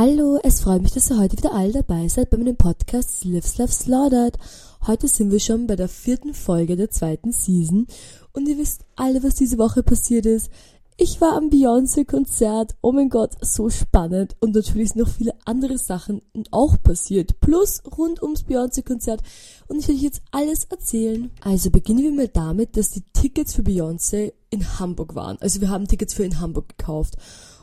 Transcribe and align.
Hallo, 0.00 0.38
es 0.44 0.60
freut 0.60 0.82
mich, 0.82 0.92
dass 0.92 1.10
ihr 1.10 1.18
heute 1.18 1.36
wieder 1.36 1.52
alle 1.52 1.72
dabei 1.72 2.06
seid 2.06 2.30
bei 2.30 2.36
meinem 2.36 2.56
Podcast 2.56 3.24
Lives 3.24 3.58
Love 3.58 3.72
Slaughtered. 3.72 4.38
Heute 4.86 5.08
sind 5.08 5.32
wir 5.32 5.40
schon 5.40 5.66
bei 5.66 5.74
der 5.74 5.88
vierten 5.88 6.34
Folge 6.34 6.76
der 6.76 6.88
zweiten 6.88 7.32
Season 7.32 7.88
und 8.32 8.48
ihr 8.48 8.58
wisst 8.58 8.82
alle, 8.94 9.24
was 9.24 9.34
diese 9.34 9.58
Woche 9.58 9.82
passiert 9.82 10.24
ist. 10.24 10.52
Ich 10.98 11.20
war 11.20 11.36
am 11.36 11.50
Beyoncé-Konzert. 11.50 12.76
Oh 12.80 12.92
mein 12.92 13.08
Gott, 13.08 13.32
so 13.40 13.70
spannend. 13.70 14.36
Und 14.38 14.54
natürlich 14.54 14.90
sind 14.90 15.02
noch 15.02 15.08
viele 15.12 15.34
andere 15.44 15.78
Sachen 15.78 16.22
auch 16.52 16.80
passiert. 16.80 17.40
Plus 17.40 17.82
rund 17.98 18.22
ums 18.22 18.44
Beyoncé-Konzert. 18.44 19.20
Und 19.66 19.80
ich 19.80 19.88
will 19.88 19.96
euch 19.96 20.02
jetzt 20.02 20.22
alles 20.30 20.64
erzählen. 20.66 21.32
Also 21.40 21.70
beginnen 21.70 22.04
wir 22.04 22.12
mal 22.12 22.28
damit, 22.28 22.76
dass 22.76 22.92
die 22.92 23.02
Tickets 23.12 23.54
für 23.54 23.62
Beyoncé 23.62 24.32
in 24.50 24.78
Hamburg 24.78 25.16
waren. 25.16 25.38
Also 25.40 25.60
wir 25.60 25.70
haben 25.70 25.88
Tickets 25.88 26.14
für 26.14 26.22
in 26.22 26.38
Hamburg 26.38 26.68
gekauft. 26.78 27.16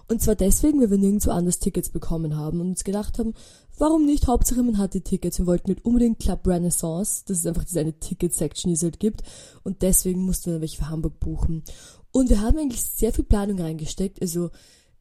Und 0.07 0.21
zwar 0.21 0.35
deswegen, 0.35 0.79
weil 0.81 0.91
wir 0.91 0.97
nirgendwo 0.97 1.31
anders 1.31 1.59
Tickets 1.59 1.89
bekommen 1.89 2.35
haben 2.35 2.61
und 2.61 2.69
uns 2.69 2.83
gedacht 2.83 3.17
haben, 3.17 3.33
warum 3.77 4.05
nicht? 4.05 4.27
Hauptsache 4.27 4.61
man 4.61 4.77
hat 4.77 4.93
die 4.93 5.01
Tickets. 5.01 5.39
Wir 5.39 5.47
wollten 5.47 5.71
nicht 5.71 5.83
unbedingt 5.83 6.19
Club 6.19 6.47
Renaissance. 6.47 7.23
Das 7.27 7.39
ist 7.39 7.47
einfach 7.47 7.63
diese 7.63 7.79
eine 7.79 7.99
Ticket-Section, 7.99 8.69
die 8.69 8.75
es 8.75 8.83
halt 8.83 8.99
gibt. 8.99 9.23
Und 9.63 9.81
deswegen 9.81 10.23
mussten 10.23 10.51
wir 10.51 10.61
welche 10.61 10.77
für 10.77 10.89
Hamburg 10.89 11.19
buchen. 11.19 11.63
Und 12.11 12.29
wir 12.29 12.41
haben 12.41 12.57
eigentlich 12.57 12.83
sehr 12.83 13.13
viel 13.13 13.25
Planung 13.25 13.59
reingesteckt. 13.59 14.21
Also 14.21 14.51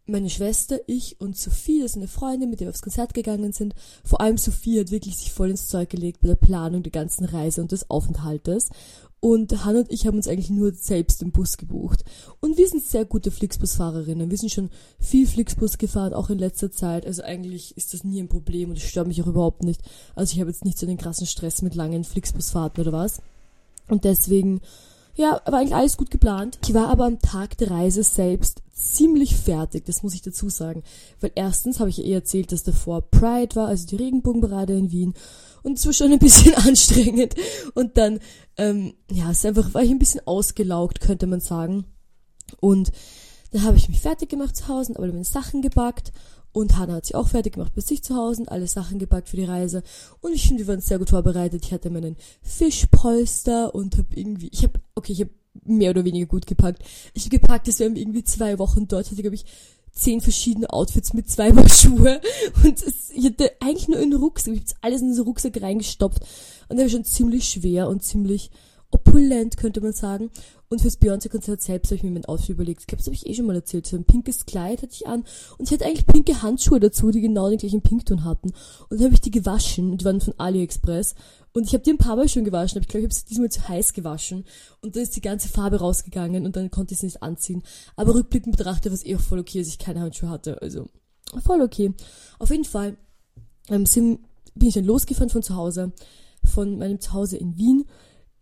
meine 0.06 0.28
Schwester, 0.28 0.80
ich 0.87 1.20
und 1.20 1.36
Sophie, 1.36 1.80
das 1.80 1.92
ist 1.92 1.97
eine 1.97 2.09
Freundin, 2.09 2.50
mit 2.50 2.61
der 2.61 2.66
wir 2.66 2.70
aufs 2.70 2.83
Konzert 2.83 3.14
gegangen 3.14 3.52
sind. 3.52 3.75
Vor 4.05 4.20
allem 4.20 4.36
Sophie 4.36 4.80
hat 4.80 4.91
wirklich 4.91 5.16
sich 5.16 5.33
voll 5.33 5.50
ins 5.50 5.69
Zeug 5.69 5.91
gelegt 5.91 6.20
bei 6.20 6.28
der 6.28 6.36
Planung 6.36 6.83
der 6.83 6.92
ganzen 6.92 7.25
Reise 7.25 7.62
und 7.62 7.73
des 7.73 7.91
Aufenthaltes. 7.91 8.69
Und 9.24 9.64
Hannah 9.64 9.78
und 9.78 9.91
ich 9.91 10.06
haben 10.06 10.19
uns 10.19 10.28
eigentlich 10.28 10.51
nur 10.51 10.74
selbst 10.74 11.23
den 11.23 11.30
Bus 11.30 11.56
gebucht. 11.56 12.05
Und 12.41 12.59
wir 12.59 12.69
sind 12.69 12.84
sehr 12.84 13.06
gute 13.06 13.30
Flixbus-Fahrerinnen. 13.30 14.30
Wir 14.30 14.37
sind 14.37 14.52
schon 14.52 14.69
viel 15.00 15.27
Flixbus 15.27 15.78
gefahren, 15.78 16.12
auch 16.12 16.28
in 16.28 16.38
letzter 16.38 16.70
Zeit. 16.70 17.06
Also 17.06 17.23
eigentlich 17.23 17.74
ist 17.78 17.95
das 17.95 18.05
nie 18.05 18.20
ein 18.20 18.28
Problem 18.28 18.69
und 18.69 18.77
es 18.77 18.83
stört 18.83 19.06
mich 19.06 19.23
auch 19.23 19.27
überhaupt 19.27 19.62
nicht. 19.62 19.80
Also 20.14 20.34
ich 20.34 20.41
habe 20.41 20.50
jetzt 20.50 20.66
nicht 20.66 20.78
so 20.78 20.84
den 20.84 20.98
krassen 20.98 21.27
Stress 21.27 21.62
mit 21.62 21.75
langen 21.75 22.05
Flixbusfahrten 22.05 22.83
oder 22.83 22.92
was. 22.92 23.22
Und 23.89 24.05
deswegen, 24.05 24.61
ja, 25.14 25.41
war 25.47 25.61
eigentlich 25.61 25.75
alles 25.75 25.97
gut 25.97 26.11
geplant. 26.11 26.58
Ich 26.62 26.75
war 26.75 26.91
aber 26.91 27.06
am 27.06 27.19
Tag 27.20 27.56
der 27.56 27.70
Reise 27.70 28.02
selbst 28.02 28.61
ziemlich 28.75 29.36
fertig, 29.36 29.84
das 29.84 30.03
muss 30.03 30.14
ich 30.14 30.22
dazu 30.22 30.48
sagen. 30.48 30.83
Weil 31.20 31.33
erstens 31.34 31.80
habe 31.80 31.91
ich 31.91 31.98
ja 31.98 32.05
eh 32.05 32.12
erzählt, 32.14 32.53
dass 32.53 32.62
davor 32.62 33.03
Pride 33.03 33.56
war, 33.56 33.69
also 33.69 33.86
die 33.86 33.97
Regenbogenparade 33.97 34.77
in 34.77 34.91
Wien 34.91 35.14
und 35.64 35.78
es 35.78 35.86
war 35.86 35.92
schon 35.92 36.12
ein 36.12 36.19
bisschen 36.19 36.55
anstrengend. 36.67 37.34
Und 37.75 37.97
dann, 37.97 38.20
ähm, 38.56 38.95
ja, 39.11 39.30
es 39.30 39.39
ist 39.39 39.47
einfach, 39.47 39.75
war 39.75 39.83
ich 39.83 39.91
ein 39.91 39.98
bisschen 39.98 40.25
ausgelaugt, 40.27 41.00
könnte 41.00 41.27
man 41.27 41.41
sagen. 41.41 41.86
Und 42.61 42.92
dann 43.50 43.64
habe 43.64 43.77
ich 43.77 43.89
mich 43.89 44.00
fertig 44.00 44.28
gemacht 44.28 44.56
zu 44.56 44.69
Hause, 44.69 44.92
aber 44.97 45.06
meine 45.06 45.25
Sachen 45.25 45.62
gepackt. 45.62 46.12
Und 46.52 46.77
Hannah 46.77 46.95
hat 46.95 47.06
sich 47.06 47.17
auch 47.17 47.28
fertig 47.28 47.55
gemacht 47.55 47.72
bei 47.75 47.80
sich 47.80 48.05
zu 48.05 48.14
Hause, 48.14 48.45
alle 48.47 48.69
Sachen 48.69 49.00
gepackt 49.00 49.28
für 49.28 49.36
die 49.36 49.45
Reise. 49.45 49.83
Und 50.20 50.34
ich 50.34 50.47
finde, 50.47 50.62
wir 50.62 50.69
waren 50.69 50.80
sehr 50.80 50.98
gut 50.98 51.11
vorbereitet. 51.11 51.64
Ich 51.64 51.72
hatte 51.72 51.91
meinen 51.91 52.17
Fischpolster 52.42 53.75
und 53.75 53.97
habe 53.98 54.14
irgendwie, 54.14 54.50
ich 54.52 54.62
habe, 54.62 54.80
okay, 54.95 55.12
ich 55.12 55.20
habe 55.20 55.30
mehr 55.64 55.91
oder 55.91 56.05
weniger 56.05 56.27
gut 56.27 56.47
gepackt. 56.47 56.83
Ich 57.14 57.24
habe 57.24 57.38
gepackt, 57.38 57.69
dass 57.69 57.78
wir 57.78 57.86
irgendwie 57.86 58.24
zwei 58.24 58.58
Wochen 58.58 58.88
dort 58.88 59.10
hatte, 59.10 59.22
glaube 59.22 59.36
ich, 59.36 59.44
zehn 59.92 60.20
verschiedene 60.20 60.72
Outfits 60.72 61.14
mit 61.14 61.30
zweimal 61.30 61.69
Schuhe 61.70 62.20
und 62.64 62.83
es, 62.83 63.11
ich 63.14 63.27
hatte 63.27 63.52
eigentlich 63.61 63.88
nur 63.88 63.98
einen 63.98 64.14
Rucksack, 64.14 64.55
ich 64.55 64.61
habe 64.61 64.74
alles 64.80 65.02
in 65.02 65.08
diesen 65.08 65.24
Rucksack 65.24 65.62
reingestopft 65.62 66.20
und 66.69 66.77
der 66.77 66.86
war 66.86 66.91
schon 66.91 67.05
ziemlich 67.05 67.48
schwer 67.48 67.88
und 67.88 68.02
ziemlich 68.02 68.50
opulent, 68.94 69.56
könnte 69.56 69.80
man 69.80 69.92
sagen. 69.92 70.30
Und 70.69 70.80
fürs 70.80 71.00
Beyoncé-Konzert 71.00 71.61
selbst 71.61 71.91
habe 71.91 71.96
ich 71.96 72.02
mir 72.05 72.11
mein 72.11 72.24
Outfit 72.24 72.50
überlegt. 72.50 72.80
Ich 72.80 72.86
glaube, 72.86 72.98
das 72.98 73.06
habe 73.06 73.14
ich 73.14 73.27
eh 73.27 73.34
schon 73.34 73.46
mal 73.46 73.56
erzählt. 73.56 73.86
So 73.86 73.96
ein 73.96 74.05
pinkes 74.05 74.46
Kleid 74.46 74.83
hatte 74.83 74.92
ich 74.92 75.06
an 75.06 75.24
und 75.58 75.68
ich 75.68 75.72
hatte 75.72 75.84
eigentlich 75.84 76.06
pinke 76.06 76.42
Handschuhe 76.42 76.80
dazu, 76.80 77.11
die 77.11 77.20
genau 77.20 77.48
den 77.48 77.58
gleichen 77.58 77.83
Pinkton 77.83 78.24
hatten. 78.24 78.52
Und 78.89 78.98
dann 78.98 79.05
habe 79.05 79.14
ich 79.14 79.20
die 79.20 79.30
gewaschen 79.30 79.91
und 79.91 80.00
die 80.00 80.05
waren 80.05 80.20
von 80.20 80.34
AliExpress 80.39 81.14
und 81.55 81.69
ich 81.69 81.72
habe 81.72 81.84
die 81.84 81.92
ein 81.92 81.98
paar 81.98 82.16
Mal 82.16 82.28
schon 82.28 82.42
gewaschen, 82.42 82.78
aber 82.78 82.83
ich 82.83 82.88
glaube, 82.88 83.02
ich 83.02 83.06
habe 83.06 83.14
sie 83.14 83.27
diesmal 83.27 83.48
zu 83.48 83.69
heiß 83.69 83.92
gewaschen. 83.92 84.44
Und 84.80 84.97
dann 84.97 85.05
ist 85.05 85.14
die 85.14 85.20
ganze 85.20 85.48
Farbe 85.48 85.79
rausgegangen 85.79 86.45
und 86.45 86.56
dann 86.56 86.68
konnte 86.68 86.95
ich 86.95 87.01
sie 87.01 87.06
nicht 87.06 87.23
anziehen. 87.23 87.62
Aber 87.95 88.12
rückblickend 88.14 88.56
betrachtet 88.56 88.90
war 88.90 88.95
es 88.95 89.06
eh 89.06 89.14
auch 89.14 89.20
voll 89.20 89.39
okay, 89.39 89.61
dass 89.61 89.68
ich 89.68 89.79
keine 89.79 90.01
Handschuhe 90.01 90.29
hatte. 90.29 90.61
Also 90.61 90.89
voll 91.45 91.62
okay. 91.62 91.95
Auf 92.40 92.51
jeden 92.51 92.64
Fall 92.64 92.96
ähm, 93.68 93.86
sind, 93.86 94.18
bin 94.56 94.68
ich 94.68 94.74
dann 94.74 94.84
losgefahren 94.84 95.30
von 95.30 95.45
zu 95.45 95.55
Hause, 95.55 95.92
von 96.45 96.77
meinem 96.77 97.01
Zuhause 97.01 97.36
in 97.36 97.56
Wien, 97.56 97.84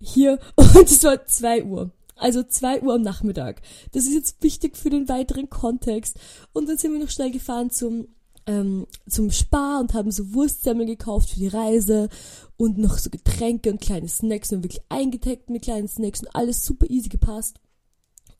hier, 0.00 0.38
und 0.56 0.90
es 0.90 1.04
war 1.04 1.26
zwei 1.26 1.64
Uhr. 1.64 1.90
Also 2.16 2.42
zwei 2.42 2.80
Uhr 2.80 2.94
am 2.94 3.02
Nachmittag. 3.02 3.60
Das 3.92 4.06
ist 4.06 4.14
jetzt 4.14 4.42
wichtig 4.42 4.76
für 4.78 4.88
den 4.88 5.10
weiteren 5.10 5.50
Kontext. 5.50 6.18
Und 6.54 6.66
dann 6.66 6.78
sind 6.78 6.92
wir 6.92 6.98
noch 6.98 7.10
schnell 7.10 7.30
gefahren 7.30 7.70
zum 7.70 8.08
ähm, 8.46 8.86
zum 9.08 9.30
Spar 9.30 9.80
und 9.80 9.94
haben 9.94 10.10
so 10.10 10.34
Wurstsemmeln 10.34 10.88
gekauft 10.88 11.30
für 11.30 11.38
die 11.38 11.48
Reise 11.48 12.08
und 12.56 12.78
noch 12.78 12.98
so 12.98 13.10
Getränke 13.10 13.70
und 13.70 13.80
kleine 13.80 14.08
Snacks 14.08 14.52
und 14.52 14.62
wirklich 14.62 14.82
eingedeckt 14.88 15.50
mit 15.50 15.62
kleinen 15.62 15.88
Snacks 15.88 16.20
und 16.20 16.34
alles 16.34 16.64
super 16.64 16.88
easy 16.88 17.08
gepasst. 17.08 17.56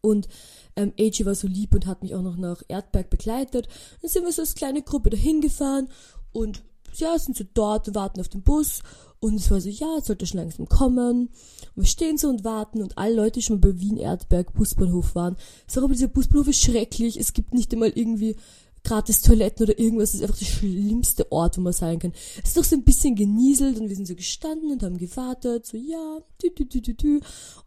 Und 0.00 0.28
ähm, 0.74 0.92
AJ 0.98 1.24
war 1.24 1.34
so 1.34 1.46
lieb 1.46 1.74
und 1.74 1.86
hat 1.86 2.02
mich 2.02 2.14
auch 2.14 2.22
noch 2.22 2.36
nach 2.36 2.62
Erdberg 2.68 3.08
begleitet. 3.08 3.68
Dann 4.00 4.10
sind 4.10 4.24
wir 4.24 4.32
so 4.32 4.42
als 4.42 4.54
kleine 4.54 4.82
Gruppe 4.82 5.10
dahin 5.10 5.41
gefahren 5.41 5.88
und 6.32 6.62
ja, 6.96 7.18
sind 7.18 7.36
so 7.36 7.44
dort 7.54 7.88
und 7.88 7.94
warten 7.94 8.20
auf 8.20 8.28
den 8.28 8.42
Bus. 8.42 8.82
Und 9.20 9.36
es 9.36 9.50
war 9.52 9.60
so, 9.60 9.68
ja, 9.68 9.94
jetzt 9.96 10.08
sollte 10.08 10.26
schon 10.26 10.41
langsam 10.41 10.68
kommen. 10.68 11.28
Und 11.28 11.82
wir 11.82 11.86
stehen 11.86 12.18
so 12.18 12.28
und 12.28 12.44
warten 12.44 12.82
und 12.82 12.98
alle 12.98 13.14
Leute, 13.14 13.41
schon 13.41 13.60
mal 13.60 13.70
bei 13.70 13.80
Wien 13.80 13.96
Erdberg 13.96 14.52
Busbahnhof 14.52 15.14
waren, 15.14 15.36
sagen 15.68 15.88
dieser 15.92 16.08
Busbahnhof 16.08 16.48
ist 16.48 16.60
schrecklich. 16.60 17.16
Es 17.16 17.32
gibt 17.32 17.54
nicht 17.54 17.72
einmal 17.72 17.92
irgendwie 17.94 18.36
gratis 18.84 19.20
Toiletten 19.20 19.65
oder 19.65 19.78
irgendwas. 19.78 20.10
Das 20.10 20.20
ist 20.20 20.22
einfach 20.22 20.38
der 20.38 20.47
schlimmste 20.47 21.31
Ort, 21.32 21.56
wo 21.56 21.60
man 21.60 21.72
sein 21.72 21.98
kann. 21.98 22.12
Es 22.43 22.50
ist 22.50 22.56
doch 22.56 22.65
so 22.65 22.76
ein 22.76 22.84
bisschen 22.84 23.15
genieselt 23.15 23.78
und 23.78 23.88
wir 23.88 23.97
sind 23.97 24.09
so 24.09 24.15
gestanden 24.15 24.70
und 24.70 24.82
haben 24.82 24.98
gewartet. 24.98 25.66
So, 25.66 25.76
ja, 25.76 26.20
dü, 26.43 26.50
dü, 26.50 26.66
dü, 26.66 26.81
dü, 26.81 26.94
dü. 26.94 27.21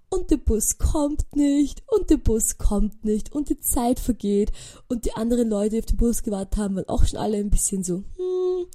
Und 0.09 0.31
der 0.31 0.37
Bus 0.37 0.77
kommt 0.77 1.35
nicht 1.35 1.83
und 1.87 2.09
der 2.09 2.17
Bus 2.17 2.57
kommt 2.57 3.03
nicht 3.03 3.33
und 3.33 3.49
die 3.49 3.59
Zeit 3.59 3.99
vergeht 3.99 4.51
und 4.87 5.05
die 5.05 5.13
anderen 5.13 5.49
Leute, 5.49 5.71
die 5.71 5.79
auf 5.79 5.85
den 5.85 5.97
Bus 5.97 6.23
gewartet 6.23 6.57
haben, 6.57 6.75
waren 6.75 6.87
auch 6.87 7.05
schon 7.05 7.19
alle 7.19 7.37
ein 7.37 7.49
bisschen 7.49 7.83
so, 7.83 7.95
hm, 7.95 8.67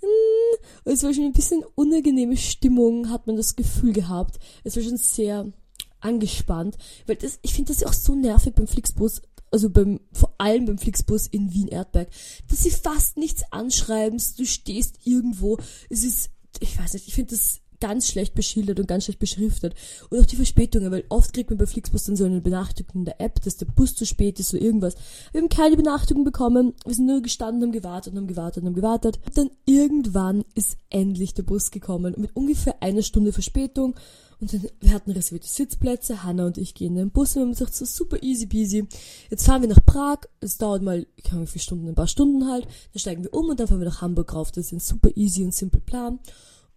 hm. 0.00 0.58
Und 0.84 0.92
es 0.92 1.02
war 1.02 1.12
schon 1.12 1.24
ein 1.24 1.32
bisschen 1.32 1.64
unangenehme 1.74 2.36
Stimmung, 2.36 3.10
hat 3.10 3.26
man 3.26 3.36
das 3.36 3.56
Gefühl 3.56 3.92
gehabt. 3.92 4.38
Es 4.64 4.76
war 4.76 4.82
schon 4.82 4.96
sehr 4.96 5.52
angespannt, 6.00 6.78
weil 7.06 7.16
das, 7.16 7.38
ich 7.42 7.54
finde 7.54 7.72
das 7.72 7.80
ja 7.80 7.88
auch 7.88 7.92
so 7.92 8.14
nervig 8.14 8.54
beim 8.54 8.68
Flixbus, 8.68 9.22
also 9.50 9.70
beim, 9.70 10.00
vor 10.12 10.34
allem 10.38 10.66
beim 10.66 10.78
Flixbus 10.78 11.26
in 11.26 11.52
Wien-Erdberg, 11.52 12.08
dass 12.48 12.62
sie 12.62 12.70
fast 12.70 13.16
nichts 13.16 13.42
anschreiben, 13.50 14.20
du 14.36 14.44
stehst 14.44 14.98
irgendwo, 15.04 15.58
es 15.88 16.04
ist, 16.04 16.30
ich 16.60 16.78
weiß 16.78 16.94
nicht, 16.94 17.08
ich 17.08 17.14
finde 17.14 17.32
das 17.32 17.60
ganz 17.80 18.08
schlecht 18.08 18.34
beschildert 18.34 18.80
und 18.80 18.88
ganz 18.88 19.04
schlecht 19.04 19.18
beschriftet. 19.18 19.74
Und 20.10 20.20
auch 20.20 20.26
die 20.26 20.36
Verspätungen, 20.36 20.90
weil 20.90 21.04
oft 21.08 21.32
kriegt 21.32 21.50
man 21.50 21.58
bei 21.58 21.66
Flixbus 21.66 22.04
dann 22.04 22.16
so 22.16 22.24
eine 22.24 22.40
Benachrichtigung 22.40 22.96
in 22.96 23.04
der 23.04 23.20
App, 23.20 23.40
dass 23.42 23.56
der 23.56 23.66
Bus 23.66 23.94
zu 23.94 24.04
spät 24.06 24.40
ist 24.40 24.52
oder 24.52 24.62
irgendwas. 24.62 24.94
Wir 25.32 25.40
haben 25.40 25.48
keine 25.48 25.76
Benachrichtigung 25.76 26.24
bekommen, 26.24 26.74
wir 26.84 26.94
sind 26.94 27.06
nur 27.06 27.22
gestanden, 27.22 27.62
haben 27.62 27.72
gewartet 27.72 28.12
und 28.12 28.18
haben 28.18 28.26
gewartet 28.26 28.62
und 28.62 28.68
haben 28.68 28.74
gewartet. 28.74 29.20
Und 29.24 29.38
dann 29.38 29.50
irgendwann 29.64 30.44
ist 30.54 30.76
endlich 30.90 31.34
der 31.34 31.44
Bus 31.44 31.70
gekommen, 31.70 32.14
mit 32.16 32.34
ungefähr 32.34 32.82
einer 32.82 33.02
Stunde 33.02 33.32
Verspätung. 33.32 33.94
Und 34.40 34.52
dann, 34.52 34.66
wir 34.80 34.92
hatten 34.92 35.10
reservierte 35.10 35.48
Sitzplätze, 35.48 36.22
Hanna 36.22 36.46
und 36.46 36.58
ich 36.58 36.74
gehen 36.74 36.92
in 36.92 36.96
den 36.96 37.10
Bus 37.10 37.30
und 37.30 37.36
wir 37.36 37.42
haben 37.42 37.52
gesagt, 37.52 37.74
so 37.74 37.84
super 37.84 38.22
easy 38.22 38.46
peasy. 38.46 38.86
Jetzt 39.30 39.44
fahren 39.44 39.62
wir 39.62 39.68
nach 39.68 39.84
Prag, 39.84 40.18
es 40.40 40.58
dauert 40.58 40.82
mal, 40.82 41.06
ich 41.16 41.32
wie 41.32 41.46
viele 41.46 41.62
Stunden, 41.62 41.88
ein 41.88 41.94
paar 41.96 42.06
Stunden 42.06 42.48
halt, 42.48 42.64
dann 42.64 43.00
steigen 43.00 43.24
wir 43.24 43.34
um 43.34 43.48
und 43.48 43.58
dann 43.58 43.66
fahren 43.66 43.80
wir 43.80 43.88
nach 43.88 44.00
Hamburg 44.00 44.32
rauf. 44.32 44.52
Das 44.52 44.66
ist 44.66 44.72
ein 44.72 44.80
super 44.80 45.10
easy 45.16 45.42
und 45.44 45.54
simple 45.54 45.80
Plan. 45.80 46.20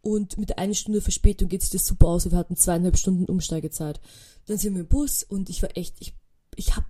Und 0.02 0.40
mit 0.40 0.50
der 0.50 0.58
eine 0.58 0.74
Stunde 0.74 1.02
Verspätung 1.02 1.48
geht 1.48 1.62
sich 1.62 1.70
das 1.70 1.86
super 1.86 2.08
aus. 2.08 2.30
Wir 2.30 2.38
hatten 2.38 2.56
zweieinhalb 2.56 2.98
Stunden 2.98 3.26
Umsteigezeit. 3.26 4.02
Dann 4.48 4.58
sind 4.58 4.74
wir 4.74 4.82
im 4.82 4.88
Bus 4.88 5.24
und 5.24 5.50
ich 5.50 5.62
war 5.62 5.78
echt, 5.78 5.96
ich, 6.00 6.16
ich 6.56 6.76
hab, 6.76 6.86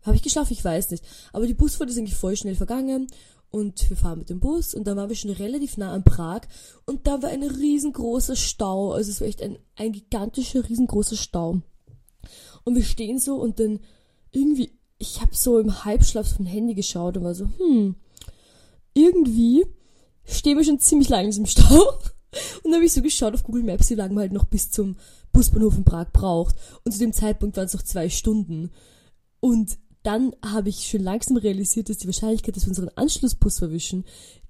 hab 0.00 0.14
ich 0.14 0.22
geschafft, 0.22 0.50
ich 0.50 0.64
weiß 0.64 0.90
nicht. 0.90 1.04
Aber 1.34 1.46
die 1.46 1.52
Busfahrt 1.52 1.90
ist 1.90 1.98
eigentlich 1.98 2.16
voll 2.16 2.36
schnell 2.36 2.54
vergangen 2.54 3.08
und 3.54 3.88
wir 3.88 3.96
fahren 3.96 4.18
mit 4.18 4.30
dem 4.30 4.40
Bus 4.40 4.74
und 4.74 4.84
dann 4.84 4.96
waren 4.96 5.08
wir 5.08 5.14
schon 5.14 5.30
relativ 5.30 5.76
nah 5.76 5.92
an 5.92 6.02
Prag 6.02 6.40
und 6.86 7.06
da 7.06 7.22
war 7.22 7.30
ein 7.30 7.44
riesengroßer 7.44 8.34
Stau, 8.34 8.92
also 8.92 9.12
es 9.12 9.20
war 9.20 9.28
echt 9.28 9.40
ein, 9.42 9.58
ein 9.76 9.92
gigantischer, 9.92 10.68
riesengroßer 10.68 11.14
Stau. 11.14 11.60
Und 12.64 12.74
wir 12.74 12.82
stehen 12.82 13.20
so 13.20 13.36
und 13.36 13.60
dann 13.60 13.78
irgendwie, 14.32 14.72
ich 14.98 15.20
habe 15.20 15.36
so 15.36 15.60
im 15.60 15.84
Halbschlaf 15.84 16.34
vom 16.34 16.46
Handy 16.46 16.74
geschaut 16.74 17.16
und 17.16 17.22
war 17.22 17.36
so, 17.36 17.48
hm, 17.58 17.94
irgendwie 18.92 19.64
stehen 20.24 20.58
wir 20.58 20.64
schon 20.64 20.80
ziemlich 20.80 21.08
lange 21.08 21.26
in 21.26 21.30
diesem 21.30 21.46
Stau. 21.46 21.80
Und 22.64 22.72
dann 22.72 22.74
habe 22.74 22.84
ich 22.84 22.92
so 22.92 23.00
geschaut 23.00 23.34
auf 23.34 23.44
Google 23.44 23.62
Maps, 23.62 23.90
wie 23.90 23.94
lange 23.94 24.12
man 24.12 24.22
halt 24.22 24.32
noch 24.32 24.46
bis 24.46 24.68
zum 24.68 24.96
Busbahnhof 25.32 25.76
in 25.76 25.84
Prag 25.84 26.10
braucht. 26.12 26.56
Und 26.84 26.90
zu 26.90 26.98
dem 26.98 27.12
Zeitpunkt 27.12 27.56
waren 27.56 27.66
es 27.66 27.74
noch 27.74 27.82
zwei 27.82 28.08
Stunden. 28.08 28.72
Und 29.38 29.78
dann 30.04 30.36
habe 30.44 30.68
ich 30.68 30.86
schon 30.86 31.02
langsam 31.02 31.36
realisiert, 31.36 31.88
dass 31.88 31.98
die 31.98 32.06
Wahrscheinlichkeit, 32.06 32.56
dass 32.56 32.64
wir 32.64 32.70
unseren 32.70 32.90
Anschlussbus 32.94 33.58
verwischen, 33.58 34.04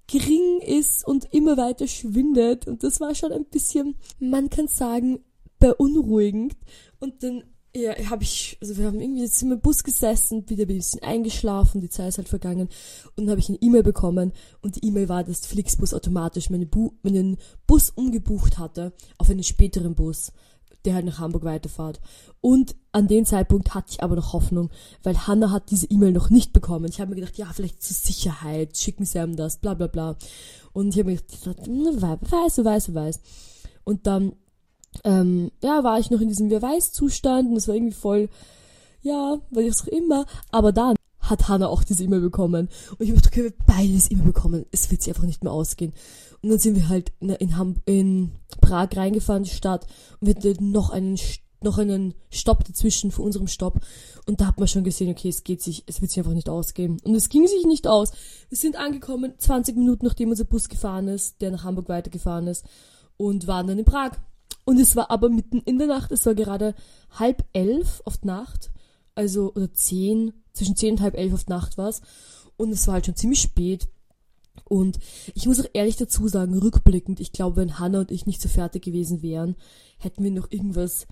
gering 0.06 0.60
ist 0.60 1.06
und 1.06 1.32
immer 1.32 1.56
weiter 1.56 1.86
schwindet. 1.86 2.66
Und 2.66 2.84
das 2.84 3.00
war 3.00 3.14
schon 3.14 3.32
ein 3.32 3.46
bisschen, 3.46 3.94
man 4.18 4.50
kann 4.50 4.68
sagen, 4.68 5.20
beunruhigend. 5.58 6.56
Und 6.98 7.22
dann 7.22 7.44
ja, 7.76 7.92
habe 8.10 8.22
ich, 8.22 8.56
also 8.60 8.76
wir 8.76 8.86
haben 8.86 9.00
irgendwie 9.00 9.22
jetzt 9.22 9.42
im 9.42 9.58
Bus 9.60 9.82
gesessen, 9.82 10.48
wieder 10.48 10.64
ein 10.64 10.68
bisschen 10.68 11.02
eingeschlafen, 11.02 11.80
die 11.80 11.88
Zeit 11.88 12.10
ist 12.10 12.18
halt 12.18 12.28
vergangen 12.28 12.68
und 13.16 13.24
dann 13.24 13.30
habe 13.30 13.40
ich 13.40 13.48
eine 13.48 13.58
E-Mail 13.60 13.82
bekommen 13.82 14.32
und 14.62 14.76
die 14.76 14.86
E-Mail 14.86 15.08
war, 15.08 15.24
dass 15.24 15.44
Flixbus 15.44 15.92
automatisch 15.92 16.50
meine 16.50 16.66
Bu 16.66 16.92
meinen 17.02 17.36
Bus 17.66 17.90
umgebucht 17.90 18.58
hatte 18.58 18.92
auf 19.18 19.28
einen 19.28 19.42
späteren 19.42 19.96
Bus, 19.96 20.30
der 20.84 20.94
halt 20.94 21.06
nach 21.06 21.18
Hamburg 21.18 21.44
weiterfahrt. 21.44 22.00
Und 22.40 22.74
an 22.92 23.08
dem 23.08 23.24
Zeitpunkt 23.24 23.74
hatte 23.74 23.88
ich 23.90 24.02
aber 24.02 24.16
noch 24.16 24.32
Hoffnung, 24.32 24.70
weil 25.02 25.26
Hannah 25.26 25.50
hat 25.50 25.70
diese 25.70 25.86
E-Mail 25.90 26.12
noch 26.12 26.30
nicht 26.30 26.52
bekommen. 26.52 26.86
Ich 26.90 27.00
habe 27.00 27.10
mir 27.10 27.16
gedacht, 27.16 27.38
ja, 27.38 27.46
vielleicht 27.52 27.82
zur 27.82 27.96
Sicherheit, 27.96 28.76
schicken 28.76 29.04
sie 29.04 29.18
ihm 29.18 29.36
das, 29.36 29.58
bla 29.58 29.74
bla 29.74 29.86
bla. 29.86 30.16
Und 30.72 30.88
ich 30.88 30.98
habe 30.98 31.10
mir 31.10 31.16
gedacht, 31.16 32.32
weiß, 32.32 32.64
weiß, 32.64 32.94
weiß. 32.94 33.20
Und 33.84 34.06
dann 34.06 34.32
ähm, 35.02 35.50
ja, 35.62 35.82
war 35.82 35.98
ich 35.98 36.10
noch 36.10 36.20
in 36.20 36.28
diesem 36.28 36.50
Wer 36.50 36.62
weiß 36.62 36.92
Zustand 36.92 37.50
und 37.50 37.56
es 37.56 37.66
war 37.66 37.74
irgendwie 37.74 37.94
voll, 37.94 38.28
ja, 39.02 39.38
weil 39.50 39.64
ich 39.64 39.70
es 39.70 39.82
auch 39.82 39.88
immer. 39.88 40.26
Aber 40.50 40.72
dann 40.72 40.96
hat 41.24 41.48
Hannah 41.48 41.68
auch 41.68 41.84
diese 41.84 42.04
E-Mail 42.04 42.20
bekommen. 42.20 42.68
Und 42.90 43.00
ich 43.00 43.10
habe 43.10 43.20
okay, 43.24 43.44
wir 43.44 43.52
beide 43.66 43.88
diese 43.88 44.10
E-Mail 44.10 44.26
bekommen. 44.26 44.66
Es 44.70 44.90
wird 44.90 45.02
sich 45.02 45.12
einfach 45.12 45.26
nicht 45.26 45.42
mehr 45.42 45.52
ausgehen. 45.52 45.92
Und 46.42 46.50
dann 46.50 46.58
sind 46.58 46.76
wir 46.76 46.88
halt 46.88 47.12
in, 47.20 47.30
in, 47.30 47.80
in 47.86 48.32
Prag 48.60 48.88
reingefahren, 48.94 49.44
die 49.44 49.50
Stadt, 49.50 49.86
und 50.20 50.26
wir 50.26 50.34
hatten 50.34 50.70
noch 50.70 50.90
einen, 50.90 51.18
noch 51.62 51.78
einen 51.78 52.14
Stopp 52.30 52.64
dazwischen 52.64 53.10
vor 53.10 53.24
unserem 53.24 53.46
Stopp. 53.46 53.80
Und 54.26 54.40
da 54.40 54.46
hat 54.46 54.58
man 54.58 54.68
schon 54.68 54.84
gesehen, 54.84 55.10
okay, 55.10 55.28
es 55.28 55.44
geht 55.44 55.62
sich, 55.62 55.84
es 55.86 56.00
wird 56.00 56.10
sich 56.10 56.18
einfach 56.18 56.34
nicht 56.34 56.48
ausgehen. 56.48 57.00
Und 57.02 57.14
es 57.14 57.30
ging 57.30 57.46
sich 57.46 57.64
nicht 57.64 57.86
aus. 57.86 58.12
Wir 58.50 58.58
sind 58.58 58.76
angekommen, 58.76 59.34
20 59.38 59.76
Minuten 59.76 60.04
nachdem 60.04 60.30
unser 60.30 60.44
Bus 60.44 60.68
gefahren 60.68 61.08
ist, 61.08 61.40
der 61.40 61.50
nach 61.50 61.64
Hamburg 61.64 61.88
weitergefahren 61.88 62.46
ist, 62.46 62.66
und 63.16 63.46
waren 63.46 63.66
dann 63.66 63.78
in 63.78 63.84
Prag. 63.84 64.12
Und 64.66 64.78
es 64.78 64.96
war 64.96 65.10
aber 65.10 65.28
mitten 65.28 65.58
in 65.60 65.78
der 65.78 65.86
Nacht, 65.86 66.12
es 66.12 66.26
war 66.26 66.34
gerade 66.34 66.74
halb 67.10 67.44
elf 67.52 68.02
auf 68.04 68.22
Nacht, 68.22 68.70
also, 69.14 69.52
oder 69.54 69.72
zehn, 69.72 70.32
zwischen 70.54 70.76
zehn 70.76 70.94
und 70.94 71.00
halb 71.02 71.14
elf 71.14 71.34
auf 71.34 71.46
Nacht 71.48 71.76
war's. 71.76 72.00
Und 72.56 72.70
es 72.70 72.86
war 72.86 72.94
halt 72.94 73.06
schon 73.06 73.16
ziemlich 73.16 73.40
spät. 73.40 73.88
Und 74.64 74.98
ich 75.34 75.46
muss 75.46 75.60
auch 75.60 75.68
ehrlich 75.74 75.96
dazu 75.96 76.28
sagen, 76.28 76.56
rückblickend, 76.56 77.20
ich 77.20 77.32
glaube, 77.32 77.56
wenn 77.56 77.78
Hannah 77.78 78.00
und 78.00 78.10
ich 78.10 78.26
nicht 78.26 78.40
so 78.40 78.48
fertig 78.48 78.84
gewesen 78.84 79.20
wären, 79.22 79.56
hätten 79.98 80.24
wir 80.24 80.30
noch 80.30 80.50
irgendwas 80.50 81.06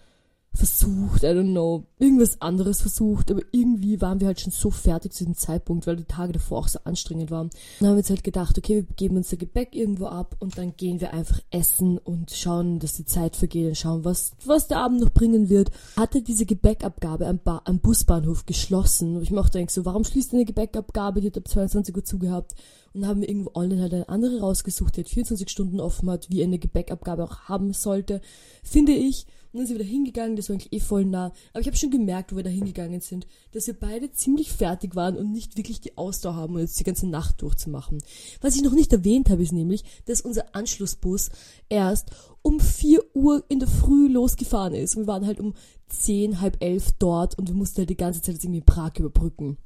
versucht, 0.54 1.22
I 1.22 1.28
don't 1.28 1.52
know, 1.52 1.84
irgendwas 1.99 2.40
anderes 2.43 2.82
versucht, 2.82 3.31
aber 3.31 3.40
irgendwie 3.52 4.00
waren 4.02 4.20
wir 4.20 4.26
halt 4.26 4.40
schon 4.40 4.52
so 4.52 4.70
fertig 4.70 5.12
zu 5.12 5.25
diesem 5.25 5.37
Zeitpunkt, 5.37 5.87
weil 5.87 5.96
die 5.96 6.04
Tage 6.04 6.32
davor 6.32 6.58
auch 6.58 6.69
so 6.69 6.78
anstrengend 6.84 7.31
waren. 7.31 7.49
Dann 7.81 7.88
haben 7.88 7.96
wir 7.96 8.00
uns 8.00 8.10
halt 8.10 8.22
gedacht, 8.22 8.58
okay, 8.58 8.84
wir 8.87 8.94
geben 8.96 9.16
uns 9.16 9.31
der 9.31 9.38
Gebäck 9.38 9.75
irgendwo 9.75 10.06
ab 10.06 10.37
und 10.40 10.58
dann 10.58 10.76
gehen 10.76 11.00
wir 11.00 11.14
einfach 11.14 11.40
essen 11.50 11.96
und 11.99 12.31
schauen, 12.32 12.81
dass 12.81 12.94
die 12.94 13.06
Zeit 13.06 13.34
vergeht 13.34 13.69
und 13.69 13.78
schauen, 13.78 14.04
was, 14.04 14.32
was 14.44 14.69
der 14.69 14.78
Abend 14.78 15.00
noch 15.00 15.10
bringen 15.10 15.49
wird. 15.49 15.70
Hatte 15.96 16.20
diese 16.20 16.44
Gebäckabgabe 16.44 17.26
am, 17.26 17.40
ba 17.43 17.62
am 17.64 17.78
Busbahnhof 17.78 18.44
geschlossen. 18.44 19.16
Und 19.16 19.22
ich 19.22 19.37
auch 19.37 19.48
denke 19.48 19.72
so, 19.72 19.87
warum 19.87 20.05
schließt 20.05 20.34
eine 20.34 20.44
Gebäckabgabe? 20.44 21.20
Die 21.20 21.28
hat 21.28 21.38
ab 21.38 21.48
22 21.48 21.96
Uhr 21.96 22.05
zugehabt. 22.05 22.55
Und 22.93 23.06
haben 23.06 23.22
wir 23.22 23.28
irgendwo 23.28 23.52
online 23.55 23.81
halt 23.81 23.94
eine 23.94 24.08
andere 24.10 24.40
rausgesucht, 24.40 24.96
die 24.96 25.00
hat 25.00 25.08
24 25.08 25.48
Stunden 25.48 25.81
offen 25.81 26.10
hat, 26.10 26.28
wie 26.28 26.43
eine 26.43 26.58
Gebäckabgabe 26.58 27.25
auch 27.25 27.48
haben 27.48 27.72
sollte. 27.72 28.20
Finde 28.62 28.93
ich. 28.93 29.26
Und 29.52 29.58
dann 29.58 29.66
sind 29.66 29.78
wir 29.78 29.84
da 29.84 29.90
hingegangen, 29.90 30.37
das 30.37 30.49
war 30.49 30.54
eigentlich 30.54 30.72
eh 30.72 30.81
voll 30.81 31.04
nah. 31.04 31.32
Aber 31.52 31.60
ich 31.60 31.66
habe 31.66 31.76
schon 31.76 31.90
gemerkt, 31.90 32.32
wo 32.32 32.37
wir 32.37 32.43
da 32.43 32.50
hingegangen 32.50 33.00
sind, 33.00 33.26
dass 33.52 33.66
wir 33.66 33.75
beide 33.75 34.10
ziemlich 34.12 34.50
fertig 34.50 34.96
waren 34.96 35.16
und 35.16 35.31
nicht 35.31 35.56
wirklich 35.56 35.81
die 35.81 35.99
Ausdauer 35.99 36.37
haben, 36.37 36.54
um 36.54 36.60
jetzt 36.60 36.81
die 36.81 36.84
ganze 36.84 37.06
Nacht 37.06 37.43
durchzumachen. 37.43 37.99
Was 38.40 38.56
ich 38.56 38.62
noch 38.62 38.72
nicht 38.72 38.93
erwähnt 38.93 39.28
habe, 39.28 39.43
ist 39.43 39.52
nämlich, 39.52 39.84
dass 40.06 40.22
unser 40.22 40.54
Anschlussbus 40.54 41.31
erst 41.69 42.10
um 42.40 42.60
4 42.60 43.14
Uhr 43.14 43.44
in 43.49 43.60
der 43.60 43.69
Früh 43.69 44.08
losgefahren 44.08 44.75
ist. 44.75 44.96
Und 44.96 45.02
wir 45.02 45.08
waren 45.08 45.26
halt 45.26 45.40
um 45.40 45.55
10, 45.88 46.40
halb 46.40 46.56
elf 46.62 46.93
dort 46.98 47.38
und 47.38 47.48
wir 47.48 47.55
mussten 47.55 47.78
halt 47.78 47.90
die 47.90 47.96
ganze 47.96 48.22
Zeit 48.22 48.43
irgendwie 48.43 48.62
Prag 48.62 48.93
überbrücken. 48.98 49.58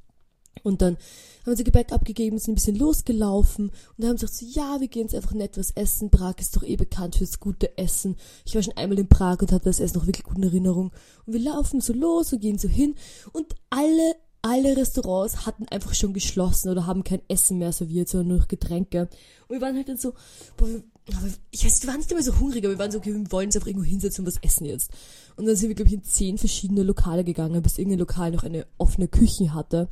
Und 0.63 0.81
dann 0.81 0.97
haben 1.45 1.55
sie 1.55 1.63
Gebäck 1.63 1.91
abgegeben, 1.91 2.37
sind 2.37 2.53
ein 2.53 2.55
bisschen 2.55 2.75
losgelaufen 2.75 3.69
und 3.69 3.73
dann 3.97 4.09
haben 4.09 4.17
sie 4.17 4.25
gesagt, 4.25 4.53
so, 4.53 4.59
ja, 4.59 4.79
wir 4.79 4.87
gehen 4.87 5.03
jetzt 5.03 5.15
einfach 5.15 5.33
nett 5.33 5.57
was 5.57 5.71
essen. 5.71 6.09
Prag 6.09 6.35
ist 6.39 6.55
doch 6.55 6.63
eh 6.63 6.75
bekannt 6.75 7.15
fürs 7.15 7.39
gute 7.39 7.77
Essen. 7.77 8.17
Ich 8.45 8.53
war 8.55 8.63
schon 8.63 8.75
einmal 8.75 8.99
in 8.99 9.07
Prag 9.07 9.39
und 9.39 9.51
hatte 9.51 9.65
das 9.65 9.79
Essen 9.79 9.97
noch 9.97 10.07
wirklich 10.07 10.25
gut 10.25 10.37
in 10.37 10.43
Erinnerung. 10.43 10.91
Und 11.25 11.33
wir 11.33 11.39
laufen 11.39 11.79
so 11.79 11.93
los 11.93 12.33
und 12.33 12.41
gehen 12.41 12.57
so 12.57 12.67
hin 12.67 12.95
und 13.31 13.55
alle, 13.69 14.15
alle 14.41 14.75
Restaurants 14.75 15.45
hatten 15.45 15.67
einfach 15.69 15.93
schon 15.93 16.13
geschlossen 16.13 16.69
oder 16.69 16.85
haben 16.85 17.03
kein 17.03 17.21
Essen 17.29 17.59
mehr 17.59 17.71
serviert, 17.71 18.09
sondern 18.09 18.27
nur 18.27 18.37
noch 18.39 18.47
Getränke. 18.47 19.09
Und 19.47 19.55
wir 19.55 19.61
waren 19.61 19.75
halt 19.75 19.87
dann 19.87 19.97
so, 19.97 20.13
boah, 20.57 20.67
aber 21.15 21.27
ich 21.51 21.63
weiß, 21.63 21.83
wir 21.83 21.89
waren 21.89 21.99
nicht 21.99 22.11
immer 22.11 22.23
so 22.23 22.37
hungrig, 22.39 22.63
aber 22.65 22.73
wir 22.73 22.79
waren 22.79 22.91
so, 22.91 22.97
okay, 22.97 23.13
wir 23.13 23.31
wollen 23.31 23.47
uns 23.47 23.55
einfach 23.55 23.67
irgendwo 23.67 23.85
hinsetzen 23.85 24.25
und 24.25 24.31
was 24.31 24.41
essen 24.43 24.65
jetzt. 24.65 24.91
Und 25.35 25.45
dann 25.45 25.55
sind 25.55 25.69
wir, 25.69 25.75
glaube 25.75 25.89
ich, 25.89 25.95
in 25.95 26.03
zehn 26.03 26.37
verschiedene 26.37 26.83
Lokale 26.83 27.23
gegangen, 27.23 27.61
bis 27.61 27.77
irgendein 27.77 27.99
Lokal 27.99 28.31
noch 28.31 28.43
eine 28.43 28.65
offene 28.77 29.07
Küche 29.07 29.53
hatte. 29.53 29.87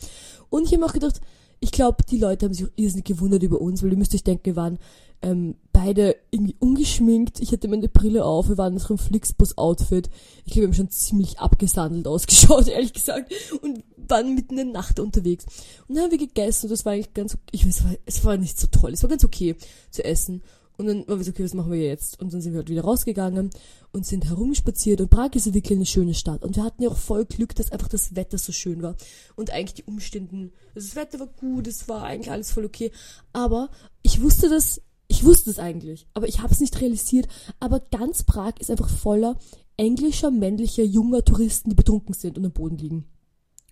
Und 0.49 0.63
ich 0.63 0.71
habe 0.71 0.79
mir 0.79 0.87
auch 0.87 0.93
gedacht, 0.93 1.21
ich 1.59 1.71
glaube, 1.71 2.03
die 2.09 2.17
Leute 2.17 2.45
haben 2.45 2.53
sich 2.53 2.65
auch 2.65 2.71
irrsinnig 2.75 3.05
gewundert 3.05 3.43
über 3.43 3.61
uns, 3.61 3.81
weil 3.81 3.91
ihr 3.91 3.97
müsst 3.97 4.13
euch 4.13 4.23
denken, 4.23 4.45
wir 4.45 4.55
waren 4.55 4.79
ähm, 5.21 5.55
beide 5.71 6.15
irgendwie 6.29 6.55
ungeschminkt. 6.59 7.39
Ich 7.39 7.51
hatte 7.51 7.67
meine 7.67 7.87
Brille 7.87 8.25
auf, 8.25 8.49
wir 8.49 8.57
waren 8.57 8.73
in 8.73 8.79
unserem 8.79 8.97
Flixbus-Outfit. 8.97 10.09
Ich 10.45 10.53
glaube, 10.53 10.63
wir 10.63 10.67
haben 10.67 10.73
schon 10.73 10.89
ziemlich 10.89 11.39
abgesandelt 11.39 12.07
ausgeschaut, 12.07 12.67
ehrlich 12.67 12.93
gesagt. 12.93 13.31
Und 13.61 13.83
waren 14.07 14.35
mitten 14.35 14.57
in 14.57 14.71
der 14.71 14.73
Nacht 14.73 14.99
unterwegs. 14.99 15.45
Und 15.87 15.95
dann 15.95 16.05
haben 16.05 16.11
wir 16.11 16.17
gegessen 16.17 16.65
und 16.65 16.71
das 16.71 16.85
war 16.85 16.93
eigentlich 16.93 17.13
ganz, 17.13 17.37
ich 17.51 17.65
weiß, 17.65 17.77
es 17.77 17.83
war, 17.83 17.95
es 18.05 18.25
war 18.25 18.37
nicht 18.37 18.59
so 18.59 18.67
toll, 18.67 18.93
es 18.93 19.01
war 19.01 19.09
ganz 19.09 19.23
okay 19.23 19.55
zu 19.89 20.03
essen. 20.03 20.43
Und 20.77 20.87
dann 20.87 21.07
waren 21.07 21.19
wir 21.19 21.23
so, 21.23 21.31
okay, 21.31 21.43
was 21.43 21.53
machen 21.53 21.71
wir 21.71 21.79
jetzt? 21.79 22.19
Und 22.19 22.33
dann 22.33 22.41
sind 22.41 22.53
wir 22.53 22.59
halt 22.59 22.69
wieder 22.69 22.83
rausgegangen 22.83 23.49
und 23.91 24.05
sind 24.05 24.25
herumspaziert. 24.25 25.01
Und 25.01 25.09
Prag 25.09 25.29
ist 25.33 25.45
ja 25.45 25.53
wirklich 25.53 25.77
eine 25.77 25.85
schöne 25.85 26.13
Stadt. 26.13 26.43
Und 26.43 26.55
wir 26.55 26.63
hatten 26.63 26.83
ja 26.83 26.89
auch 26.89 26.97
voll 26.97 27.25
Glück, 27.25 27.55
dass 27.55 27.71
einfach 27.71 27.87
das 27.87 28.15
Wetter 28.15 28.37
so 28.37 28.51
schön 28.51 28.81
war. 28.81 28.95
Und 29.35 29.51
eigentlich 29.51 29.75
die 29.75 29.83
Umstände, 29.83 30.51
also 30.73 30.87
das 30.87 30.95
Wetter 30.95 31.19
war 31.19 31.27
gut, 31.27 31.67
es 31.67 31.87
war 31.87 32.03
eigentlich 32.03 32.31
alles 32.31 32.51
voll 32.51 32.65
okay. 32.65 32.91
Aber 33.31 33.69
ich 34.01 34.21
wusste 34.21 34.49
das, 34.49 34.81
ich 35.07 35.23
wusste 35.23 35.49
es 35.49 35.59
eigentlich, 35.59 36.07
aber 36.13 36.27
ich 36.27 36.41
habe 36.41 36.53
es 36.53 36.59
nicht 36.59 36.79
realisiert. 36.81 37.27
Aber 37.59 37.79
ganz 37.79 38.23
Prag 38.23 38.53
ist 38.59 38.71
einfach 38.71 38.89
voller 38.89 39.37
englischer, 39.77 40.31
männlicher, 40.31 40.83
junger 40.83 41.23
Touristen, 41.23 41.69
die 41.69 41.75
betrunken 41.75 42.13
sind 42.13 42.37
und 42.37 42.45
am 42.45 42.51
Boden 42.51 42.77
liegen. 42.77 43.05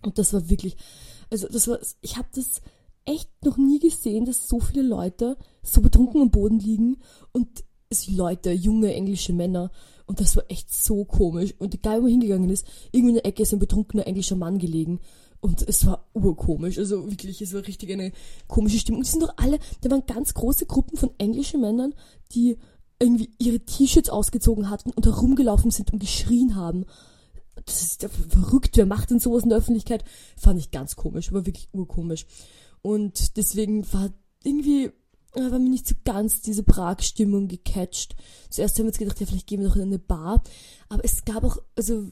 Und 0.02 0.18
das 0.18 0.32
war 0.32 0.48
wirklich, 0.48 0.76
also 1.30 1.48
das 1.48 1.66
war, 1.68 1.78
ich 2.02 2.16
habe 2.16 2.28
das 2.34 2.60
echt 3.04 3.30
noch 3.44 3.56
nie 3.56 3.78
gesehen, 3.78 4.24
dass 4.24 4.48
so 4.48 4.60
viele 4.60 4.82
Leute 4.82 5.36
so 5.62 5.80
betrunken 5.80 6.22
am 6.22 6.30
Boden 6.30 6.58
liegen 6.58 6.98
und 7.32 7.64
es 7.90 8.08
Leute, 8.08 8.50
junge 8.50 8.94
englische 8.94 9.32
Männer. 9.32 9.70
Und 10.06 10.20
das 10.20 10.36
war 10.36 10.44
echt 10.48 10.72
so 10.72 11.04
komisch. 11.04 11.54
Und 11.58 11.74
egal, 11.74 11.98
wo 11.98 12.02
man 12.02 12.10
hingegangen 12.10 12.50
ist, 12.50 12.66
irgendwie 12.92 13.10
in 13.10 13.14
der 13.14 13.26
Ecke 13.26 13.42
ist 13.42 13.52
ein 13.52 13.58
betrunkener 13.58 14.06
englischer 14.06 14.36
Mann 14.36 14.58
gelegen. 14.58 15.00
Und 15.40 15.62
es 15.66 15.86
war 15.86 16.08
urkomisch. 16.14 16.78
Also 16.78 17.10
wirklich, 17.10 17.40
es 17.40 17.54
war 17.54 17.66
richtig 17.66 17.92
eine 17.92 18.12
komische 18.46 18.78
Stimmung. 18.78 19.00
Und 19.00 19.06
die 19.06 19.10
sind 19.10 19.22
doch 19.22 19.34
alle, 19.36 19.58
da 19.82 19.90
waren 19.90 20.06
ganz 20.06 20.34
große 20.34 20.66
Gruppen 20.66 20.96
von 20.96 21.10
englischen 21.18 21.60
Männern, 21.60 21.94
die 22.32 22.56
irgendwie 22.98 23.30
ihre 23.38 23.60
T-Shirts 23.60 24.08
ausgezogen 24.08 24.70
hatten 24.70 24.90
und 24.90 25.04
herumgelaufen 25.04 25.70
sind 25.70 25.92
und 25.92 25.98
geschrien 25.98 26.54
haben. 26.54 26.86
Das 27.66 27.82
ist 27.82 28.02
ja 28.02 28.08
verrückt, 28.08 28.76
wer 28.76 28.86
macht 28.86 29.10
denn 29.10 29.20
sowas 29.20 29.42
in 29.42 29.50
der 29.50 29.58
Öffentlichkeit? 29.58 30.04
Fand 30.36 30.58
ich 30.58 30.70
ganz 30.70 30.96
komisch, 30.96 31.32
war 31.32 31.46
wirklich 31.46 31.68
urkomisch. 31.72 32.26
Und 32.84 33.38
deswegen 33.38 33.90
war 33.94 34.12
irgendwie, 34.42 34.90
äh, 35.34 35.50
war 35.50 35.58
mir 35.58 35.70
nicht 35.70 35.88
so 35.88 35.94
ganz 36.04 36.42
diese 36.42 36.62
Prag-Stimmung 36.62 37.48
gecatcht. 37.48 38.14
Zuerst 38.50 38.76
haben 38.76 38.84
wir 38.84 38.88
uns 38.88 38.98
gedacht, 38.98 39.18
ja, 39.20 39.26
vielleicht 39.26 39.46
gehen 39.46 39.60
wir 39.62 39.68
noch 39.68 39.76
in 39.76 39.82
eine 39.82 39.98
Bar. 39.98 40.42
Aber 40.90 41.02
es 41.02 41.24
gab 41.24 41.44
auch, 41.44 41.56
also, 41.76 42.10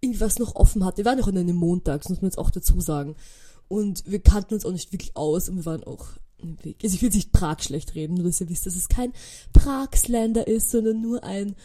irgendwas 0.00 0.38
noch 0.38 0.54
offen 0.54 0.84
hat. 0.84 0.98
Wir 0.98 1.04
waren 1.04 1.20
auch 1.20 1.26
in 1.26 1.36
einem 1.36 1.56
Montag, 1.56 2.02
das 2.02 2.10
muss 2.10 2.22
man 2.22 2.28
jetzt 2.30 2.38
auch 2.38 2.50
dazu 2.50 2.80
sagen. 2.80 3.16
Und 3.66 4.04
wir 4.06 4.20
kannten 4.20 4.54
uns 4.54 4.64
auch 4.64 4.70
nicht 4.70 4.92
wirklich 4.92 5.16
aus 5.16 5.48
und 5.48 5.56
wir 5.56 5.66
waren 5.66 5.82
auch 5.82 6.06
also 6.82 6.94
ich 6.94 7.00
will 7.00 7.08
nicht 7.08 7.32
Prag 7.32 7.60
schlecht 7.60 7.94
reden, 7.94 8.14
nur 8.14 8.26
dass 8.26 8.40
ihr 8.40 8.50
wisst, 8.50 8.66
dass 8.66 8.76
es 8.76 8.88
kein 8.88 9.14
Prag-Slender 9.54 10.46
ist, 10.46 10.70
sondern 10.70 11.00
nur 11.00 11.24
ein, 11.24 11.56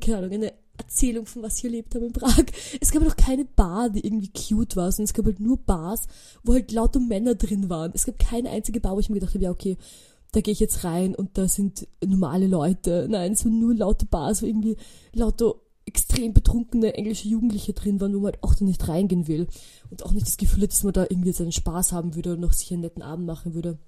keine 0.00 0.18
Ahnung, 0.18 0.32
eine 0.32 0.52
Erzählung 0.80 1.26
von 1.26 1.42
was 1.42 1.58
ich 1.58 1.64
erlebt 1.64 1.94
habe 1.94 2.06
in 2.06 2.12
Prag. 2.12 2.44
Es 2.80 2.90
gab 2.90 3.06
auch 3.06 3.16
keine 3.16 3.44
Bar, 3.44 3.90
die 3.90 4.04
irgendwie 4.04 4.30
cute 4.30 4.76
war, 4.76 4.90
sondern 4.90 5.04
es 5.04 5.14
gab 5.14 5.26
halt 5.26 5.40
nur 5.40 5.58
Bars, 5.58 6.06
wo 6.42 6.52
halt 6.54 6.72
lauter 6.72 7.00
Männer 7.00 7.34
drin 7.34 7.68
waren. 7.68 7.92
Es 7.94 8.06
gab 8.06 8.18
keine 8.18 8.50
einzige 8.50 8.80
Bar, 8.80 8.96
wo 8.96 9.00
ich 9.00 9.08
mir 9.08 9.20
gedacht 9.20 9.34
habe, 9.34 9.44
ja 9.44 9.50
okay, 9.50 9.76
da 10.32 10.40
gehe 10.40 10.52
ich 10.52 10.60
jetzt 10.60 10.84
rein 10.84 11.14
und 11.14 11.36
da 11.36 11.48
sind 11.48 11.88
normale 12.04 12.46
Leute. 12.46 13.06
Nein, 13.10 13.32
es 13.32 13.44
waren 13.44 13.58
nur 13.58 13.74
lauter 13.74 14.06
Bars, 14.06 14.42
wo 14.42 14.46
irgendwie 14.46 14.76
lauter 15.12 15.54
extrem 15.86 16.32
betrunkene 16.32 16.94
englische 16.94 17.28
Jugendliche 17.28 17.72
drin 17.72 18.00
waren, 18.00 18.14
wo 18.14 18.20
man 18.20 18.32
halt 18.32 18.42
auch 18.44 18.54
da 18.54 18.64
nicht 18.64 18.86
reingehen 18.86 19.26
will. 19.26 19.48
Und 19.90 20.04
auch 20.04 20.12
nicht 20.12 20.26
das 20.26 20.36
Gefühl 20.36 20.62
hat, 20.62 20.70
dass 20.70 20.84
man 20.84 20.92
da 20.92 21.02
irgendwie 21.02 21.28
jetzt 21.28 21.40
einen 21.40 21.52
Spaß 21.52 21.92
haben 21.92 22.14
würde 22.14 22.34
und 22.34 22.40
noch 22.40 22.52
sich 22.52 22.72
einen 22.72 22.82
netten 22.82 23.02
Abend 23.02 23.26
machen 23.26 23.54
würde. 23.54 23.78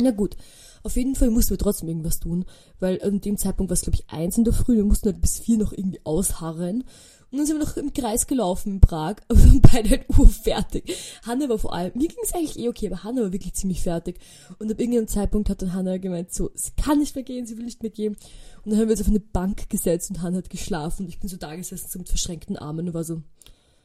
Na 0.00 0.10
gut, 0.10 0.36
auf 0.82 0.96
jeden 0.96 1.14
Fall 1.14 1.30
mussten 1.30 1.50
wir 1.50 1.58
trotzdem 1.58 1.88
irgendwas 1.88 2.18
tun, 2.18 2.44
weil 2.80 3.00
an 3.02 3.20
dem 3.20 3.36
Zeitpunkt 3.36 3.70
war 3.70 3.74
es, 3.74 3.82
glaube 3.82 3.98
ich, 4.00 4.10
eins 4.10 4.38
in 4.38 4.44
der 4.44 4.54
Früh, 4.54 4.76
wir 4.76 4.84
mussten 4.84 5.06
halt 5.06 5.20
bis 5.20 5.38
vier 5.38 5.58
noch 5.58 5.72
irgendwie 5.72 6.00
ausharren. 6.04 6.84
Und 7.30 7.38
dann 7.38 7.46
sind 7.46 7.58
wir 7.58 7.64
noch 7.64 7.76
im 7.78 7.94
Kreis 7.94 8.26
gelaufen 8.26 8.74
in 8.74 8.80
Prag, 8.80 9.16
aber 9.28 9.40
waren 9.40 9.62
beide 9.62 9.90
halt 9.90 10.06
urfertig. 10.18 10.96
Hanna 11.24 11.48
war 11.48 11.58
vor 11.58 11.72
allem, 11.72 11.92
mir 11.94 12.08
ging 12.08 12.18
es 12.22 12.34
eigentlich 12.34 12.58
eh 12.58 12.68
okay, 12.68 12.88
aber 12.88 13.04
Hanna 13.04 13.22
war 13.22 13.32
wirklich 13.32 13.54
ziemlich 13.54 13.82
fertig. 13.82 14.18
Und 14.58 14.70
ab 14.70 14.78
irgendeinem 14.78 15.08
Zeitpunkt 15.08 15.48
hat 15.48 15.62
dann 15.62 15.72
Hanna 15.72 15.96
gemeint, 15.96 16.32
so, 16.32 16.50
sie 16.54 16.72
kann 16.72 16.98
nicht 16.98 17.14
mehr 17.14 17.24
gehen, 17.24 17.46
sie 17.46 17.56
will 17.56 17.64
nicht 17.64 17.82
mehr 17.82 17.90
gehen. 17.90 18.16
Und 18.64 18.72
dann 18.72 18.78
haben 18.78 18.88
wir 18.88 18.92
uns 18.92 19.00
auf 19.00 19.08
eine 19.08 19.20
Bank 19.20 19.70
gesetzt 19.70 20.10
und 20.10 20.20
Hanna 20.20 20.38
hat 20.38 20.50
geschlafen. 20.50 21.04
Und 21.04 21.08
ich 21.08 21.20
bin 21.20 21.28
so 21.28 21.36
da 21.36 21.54
gesessen, 21.54 21.88
so 21.88 21.98
mit 21.98 22.08
verschränkten 22.08 22.56
Armen 22.56 22.88
und 22.88 22.94
war 22.94 23.04
so, 23.04 23.22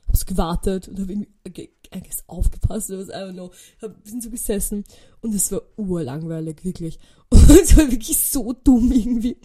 hab's 0.08 0.26
gewartet 0.26 0.88
und 0.88 1.00
habe 1.00 1.12
irgendwie 1.12 1.72
eigentlich 1.92 2.18
aufgepasst 2.28 2.90
oder 2.90 3.00
was, 3.00 3.10
I 3.10 3.12
don't 3.12 3.34
know. 3.34 3.52
Hab, 3.82 3.96
sind 4.04 4.24
so 4.24 4.30
gesessen 4.30 4.84
und 5.22 5.34
es 5.34 5.52
war 5.52 5.62
urlangweilig, 5.78 6.64
wirklich. 6.64 7.00
Und 7.30 7.50
es 7.50 7.76
war 7.76 7.92
wirklich 7.92 8.18
so 8.18 8.54
dumm 8.54 8.90
irgendwie. 8.90 9.36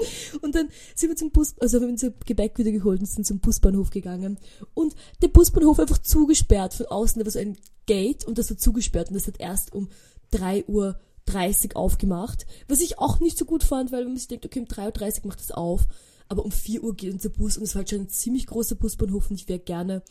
Und 0.41 0.55
dann 0.55 0.69
sind 0.95 1.09
wir 1.09 1.17
zum 1.17 1.33
Bus, 1.33 1.57
also 1.59 1.79
haben 1.79 1.87
wir 1.87 1.91
unser 1.91 2.13
Gebäck 2.25 2.57
wieder 2.57 2.71
geholt 2.71 3.01
und 3.01 3.07
sind 3.07 3.27
zum 3.27 3.41
Busbahnhof 3.41 3.91
gegangen. 3.91 4.39
Und 4.73 4.95
der 5.21 5.27
Busbahnhof 5.27 5.81
einfach 5.81 5.99
zugesperrt 5.99 6.75
von 6.75 6.87
außen, 6.87 7.19
da 7.19 7.27
war 7.27 7.33
so 7.33 7.41
ein 7.41 7.57
Gate 7.87 8.25
und 8.25 8.39
das 8.39 8.51
war 8.51 8.57
zugesperrt 8.57 9.09
und 9.09 9.15
das 9.15 9.27
hat 9.27 9.41
erst 9.41 9.75
um 9.75 9.89
drei 10.31 10.65
Uhr 10.67 11.01
30 11.27 11.77
aufgemacht, 11.77 12.47
was 12.69 12.81
ich 12.81 12.99
auch 12.99 13.21
nicht 13.21 13.39
so 13.39 13.45
gut 13.45 13.65
fand, 13.65 13.93
weil 13.93 14.05
man 14.05 14.17
sich 14.17 14.29
denkt, 14.29 14.47
okay, 14.47 14.61
um 14.61 14.67
3.30 14.67 15.23
Uhr 15.23 15.29
macht 15.29 15.41
das 15.41 15.53
auf, 15.53 15.87
aber 16.29 16.45
um 16.45 16.51
4 16.51 16.83
Uhr 16.83 16.95
geht 16.97 17.13
unser 17.13 17.29
Bus 17.29 17.57
und 17.57 17.65
es 17.65 17.75
war 17.75 17.81
halt 17.81 17.91
schon 17.91 18.01
ein 18.01 18.09
ziemlich 18.09 18.47
großer 18.47 18.75
Busbahnhof 18.75 19.31
und 19.31 19.37
ich 19.37 19.49
wäre 19.49 19.59
gerne 19.59 20.03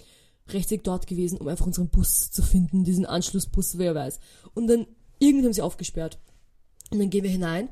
rechtzeitig 0.50 0.84
dort 0.84 1.08
gewesen, 1.08 1.38
um 1.38 1.48
einfach 1.48 1.66
unseren 1.66 1.90
Bus 1.90 2.32
zu 2.32 2.42
finden, 2.42 2.84
diesen 2.84 3.06
Anschlussbus, 3.06 3.78
wer 3.78 3.96
weiß. 3.96 4.20
Und 4.54 4.68
dann, 4.68 4.88
irgendwie 5.20 5.46
haben 5.46 5.54
sie 5.54 5.62
aufgesperrt. 5.62 6.20
Und 6.90 7.00
dann 7.00 7.10
gehen 7.10 7.24
wir 7.24 7.32
hinein 7.32 7.70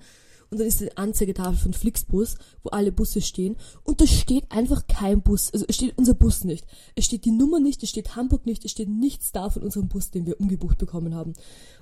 und 0.50 0.60
dann 0.60 0.68
ist 0.68 0.82
eine 0.82 0.98
Anzeigetafel 0.98 1.58
von 1.58 1.74
Flixbus, 1.74 2.36
wo 2.64 2.70
alle 2.70 2.92
Busse 2.92 3.22
stehen 3.22 3.56
und 3.84 4.02
da 4.02 4.08
steht 4.08 4.52
einfach 4.52 4.88
kein 4.88 5.22
Bus, 5.22 5.52
also 5.54 5.66
es 5.68 5.76
steht 5.76 5.98
unser 5.98 6.14
Bus 6.14 6.44
nicht. 6.44 6.66
Es 6.96 7.06
steht 7.06 7.26
die 7.26 7.32
Nummer 7.32 7.60
nicht, 7.60 7.84
es 7.84 7.90
steht 7.90 8.16
Hamburg 8.16 8.46
nicht, 8.46 8.66
es 8.66 8.72
steht 8.72 8.90
nichts 8.90 9.32
da 9.32 9.50
von 9.50 9.64
unserem 9.64 9.90
Bus, 9.90 10.12
den 10.12 10.26
wir 10.26 10.40
umgebucht 10.40 10.78
bekommen 10.78 11.14
haben. 11.14 11.34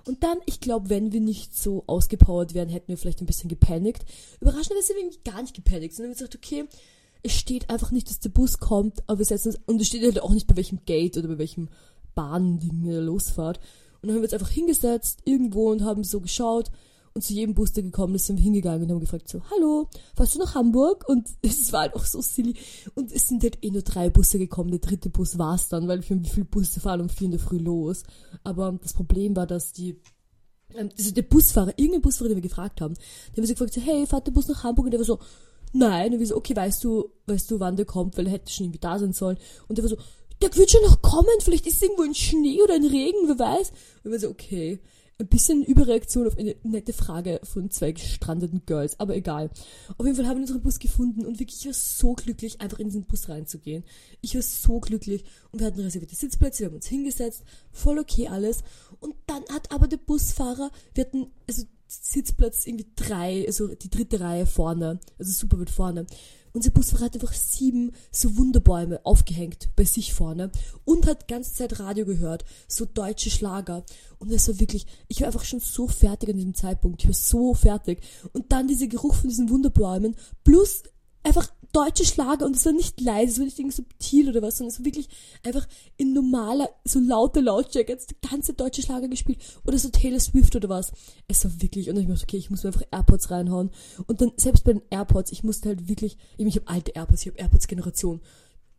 Und 0.05 0.23
dann, 0.23 0.37
ich 0.45 0.59
glaube, 0.59 0.89
wenn 0.89 1.11
wir 1.13 1.21
nicht 1.21 1.57
so 1.57 1.83
ausgepowert 1.87 2.53
wären, 2.53 2.69
hätten 2.69 2.89
wir 2.89 2.97
vielleicht 2.97 3.21
ein 3.21 3.25
bisschen 3.25 3.49
gepanikt. 3.49 4.05
Überraschenderweise 4.41 4.87
sind 4.87 4.97
wir 4.97 5.31
gar 5.31 5.41
nicht 5.41 5.55
gepanikt, 5.55 5.95
sondern 5.95 6.11
wir 6.11 6.15
haben 6.15 6.29
gesagt, 6.29 6.35
okay, 6.35 6.65
es 7.23 7.33
steht 7.33 7.69
einfach 7.69 7.91
nicht, 7.91 8.09
dass 8.09 8.19
der 8.19 8.29
Bus 8.29 8.59
kommt, 8.59 9.03
aber 9.07 9.19
wir 9.19 9.25
setzen 9.25 9.49
uns, 9.49 9.59
und 9.65 9.81
es 9.81 9.87
steht 9.87 10.03
halt 10.03 10.21
auch 10.21 10.33
nicht 10.33 10.47
bei 10.47 10.55
welchem 10.55 10.85
Gate 10.85 11.17
oder 11.17 11.27
bei 11.27 11.37
welchem 11.37 11.69
Bahnding 12.15 12.83
der 12.83 13.01
Losfahrt. 13.01 13.57
Und 14.01 14.07
dann 14.07 14.11
haben 14.11 14.21
wir 14.21 14.23
uns 14.23 14.33
einfach 14.33 14.49
hingesetzt, 14.49 15.21
irgendwo 15.25 15.71
und 15.71 15.83
haben 15.83 16.03
so 16.03 16.21
geschaut, 16.21 16.71
und 17.17 17.23
zu 17.23 17.33
jedem 17.33 17.55
Bus, 17.55 17.73
der 17.73 17.81
gekommen 17.81 18.13
ist, 18.13 18.27
sind 18.27 18.37
wir 18.37 18.43
hingegangen 18.43 18.83
und 18.83 18.91
haben 18.91 18.99
gefragt 18.99 19.27
so, 19.27 19.41
hallo, 19.49 19.89
fährst 20.15 20.35
du 20.35 20.39
nach 20.39 20.53
Hamburg? 20.53 21.09
Und 21.09 21.27
es 21.41 21.73
war 21.73 21.81
halt 21.81 21.95
auch 21.95 22.05
so 22.05 22.21
silly. 22.21 22.53
Und 22.93 23.11
es 23.11 23.27
sind 23.27 23.41
halt 23.41 23.57
eh 23.63 23.71
nur 23.71 23.81
drei 23.81 24.11
Busse 24.11 24.37
gekommen. 24.37 24.69
Der 24.69 24.79
dritte 24.79 25.09
Bus 25.09 25.39
war 25.39 25.55
es 25.55 25.67
dann, 25.67 25.87
weil 25.87 26.07
wir 26.07 26.23
wie 26.23 26.29
viele 26.29 26.45
Busse 26.45 26.79
fahren 26.79 27.01
um 27.01 27.09
vier 27.09 27.25
in 27.25 27.31
der 27.31 27.39
Früh 27.39 27.57
los. 27.57 28.03
Aber 28.43 28.77
das 28.83 28.93
Problem 28.93 29.35
war, 29.35 29.47
dass 29.47 29.73
die 29.73 29.99
ähm, 30.75 30.91
also 30.95 31.11
der 31.11 31.23
Busfahrer, 31.23 31.73
irgendein 31.77 32.03
Busfahrer, 32.03 32.29
den 32.29 32.37
wir 32.37 32.43
gefragt 32.43 32.81
haben, 32.81 32.93
der 32.93 33.37
haben 33.37 33.47
so 33.47 33.53
gefragt, 33.53 33.73
so, 33.73 33.81
hey, 33.81 34.05
fahrt 34.05 34.27
der 34.27 34.31
Bus 34.33 34.47
nach 34.47 34.63
Hamburg? 34.63 34.85
Und 34.85 34.91
der 34.91 34.99
war 34.99 35.05
so, 35.05 35.17
nein. 35.73 36.13
Und 36.13 36.19
wir 36.19 36.27
so, 36.27 36.35
okay, 36.35 36.55
weißt 36.55 36.83
du, 36.83 37.11
weißt 37.27 37.49
du, 37.51 37.59
wann 37.59 37.75
der 37.75 37.85
kommt? 37.85 38.17
Weil 38.17 38.27
er 38.27 38.33
hätte 38.33 38.51
schon 38.51 38.65
irgendwie 38.65 38.79
da 38.79 38.99
sein 38.99 39.13
sollen. 39.13 39.37
Und 39.67 39.77
der 39.77 39.83
war 39.83 39.89
so, 39.89 39.97
der 40.41 40.55
wird 40.55 40.69
schon 40.69 40.83
noch 40.83 41.01
kommen, 41.01 41.25
vielleicht 41.41 41.65
ist 41.65 41.81
irgendwo 41.81 42.03
ein 42.03 42.13
Schnee 42.13 42.61
oder 42.61 42.75
ein 42.75 42.85
Regen, 42.85 43.27
wer 43.27 43.39
weiß. 43.39 43.71
Und 44.03 44.11
wir 44.11 44.19
so, 44.19 44.29
okay 44.29 44.79
ein 45.19 45.27
bisschen 45.27 45.63
Überreaktion 45.63 46.27
auf 46.27 46.37
eine 46.37 46.55
nette 46.63 46.93
Frage 46.93 47.39
von 47.43 47.71
zwei 47.71 47.91
gestrandeten 47.91 48.63
Girls, 48.65 48.99
aber 48.99 49.15
egal. 49.15 49.49
Auf 49.97 50.05
jeden 50.05 50.15
Fall 50.15 50.27
haben 50.27 50.37
wir 50.37 50.41
unseren 50.41 50.61
Bus 50.61 50.77
gefunden 50.77 51.25
und 51.25 51.39
wirklich, 51.39 51.59
ich 51.61 51.65
war 51.65 51.73
so 51.73 52.13
glücklich, 52.13 52.61
einfach 52.61 52.77
in 52.77 52.87
diesen 52.87 53.05
Bus 53.05 53.27
reinzugehen. 53.27 53.83
Ich 54.21 54.35
war 54.35 54.43
so 54.43 54.79
glücklich 54.79 55.23
und 55.51 55.59
wir 55.59 55.67
hatten 55.67 55.79
reservierte 55.79 56.15
Sitzplätze, 56.15 56.59
wir 56.59 56.67
haben 56.67 56.75
uns 56.75 56.87
hingesetzt, 56.87 57.43
voll 57.71 57.97
okay 57.97 58.27
alles. 58.27 58.59
Und 58.99 59.15
dann 59.25 59.43
hat 59.51 59.71
aber 59.71 59.87
der 59.87 59.97
Busfahrer, 59.97 60.69
wir 60.93 61.05
hatten, 61.05 61.27
also 61.47 61.63
Sitzplatz 61.87 62.67
irgendwie 62.67 62.91
drei, 62.95 63.45
also 63.47 63.67
die 63.67 63.89
dritte 63.89 64.19
Reihe 64.19 64.45
vorne, 64.45 64.99
also 65.17 65.31
super 65.31 65.59
weit 65.59 65.69
vorne. 65.69 66.05
Unser 66.53 66.71
Busfahrer 66.71 67.05
hat 67.05 67.13
einfach 67.13 67.33
sieben 67.33 67.91
so 68.11 68.35
Wunderbäume 68.35 69.05
aufgehängt 69.05 69.69
bei 69.75 69.83
sich 69.83 70.13
vorne 70.13 70.51
und 70.85 71.05
hat 71.05 71.27
ganze 71.27 71.53
Zeit 71.53 71.79
Radio 71.79 72.05
gehört, 72.05 72.45
so 72.67 72.85
deutsche 72.85 73.29
Schlager. 73.29 73.85
Und 74.17 74.31
es 74.31 74.47
war 74.47 74.59
wirklich, 74.59 74.87
ich 75.07 75.21
war 75.21 75.27
einfach 75.27 75.43
schon 75.43 75.59
so 75.59 75.87
fertig 75.87 76.29
an 76.29 76.37
diesem 76.37 76.55
Zeitpunkt, 76.55 77.03
ich 77.03 77.09
war 77.09 77.13
so 77.13 77.53
fertig. 77.53 78.01
Und 78.33 78.51
dann 78.51 78.67
dieser 78.67 78.87
Geruch 78.87 79.13
von 79.13 79.29
diesen 79.29 79.49
Wunderbäumen 79.49 80.15
plus 80.43 80.81
einfach 81.21 81.51
deutsche 81.73 82.05
Schlager 82.05 82.45
und 82.45 82.55
es 82.55 82.65
war 82.65 82.73
nicht 82.73 82.99
leise, 83.01 83.33
es 83.33 83.37
war 83.39 83.45
nicht 83.45 83.59
irgendwie 83.59 83.75
subtil 83.75 84.29
oder 84.29 84.41
was, 84.41 84.57
sondern 84.57 84.73
es 84.73 84.79
war 84.79 84.85
wirklich 84.85 85.09
einfach 85.43 85.67
in 85.97 86.13
normaler, 86.13 86.69
so 86.85 86.99
lauter 86.99 87.41
Lautstärke 87.41 87.91
jetzt 87.91 88.11
der 88.11 88.29
ganze 88.29 88.53
deutsche 88.53 88.81
Schlager 88.81 89.07
gespielt 89.07 89.39
oder 89.65 89.77
so 89.77 89.89
Taylor 89.89 90.19
Swift 90.19 90.55
oder 90.55 90.69
was. 90.69 90.91
Es 91.27 91.43
war 91.45 91.61
wirklich, 91.61 91.89
und 91.89 91.97
ich 91.97 92.07
dachte, 92.07 92.23
okay, 92.23 92.37
ich 92.37 92.49
muss 92.49 92.63
mir 92.63 92.69
einfach 92.69 92.87
AirPods 92.91 93.31
reinhauen. 93.31 93.71
Und 94.07 94.21
dann, 94.21 94.31
selbst 94.37 94.63
bei 94.63 94.73
den 94.73 94.81
AirPods, 94.89 95.31
ich 95.31 95.43
musste 95.43 95.69
halt 95.69 95.87
wirklich, 95.87 96.17
ich 96.37 96.55
habe 96.55 96.67
alte 96.67 96.91
AirPods, 96.95 97.21
ich 97.21 97.27
habe 97.27 97.39
AirPods 97.39 97.67
Generation 97.67 98.21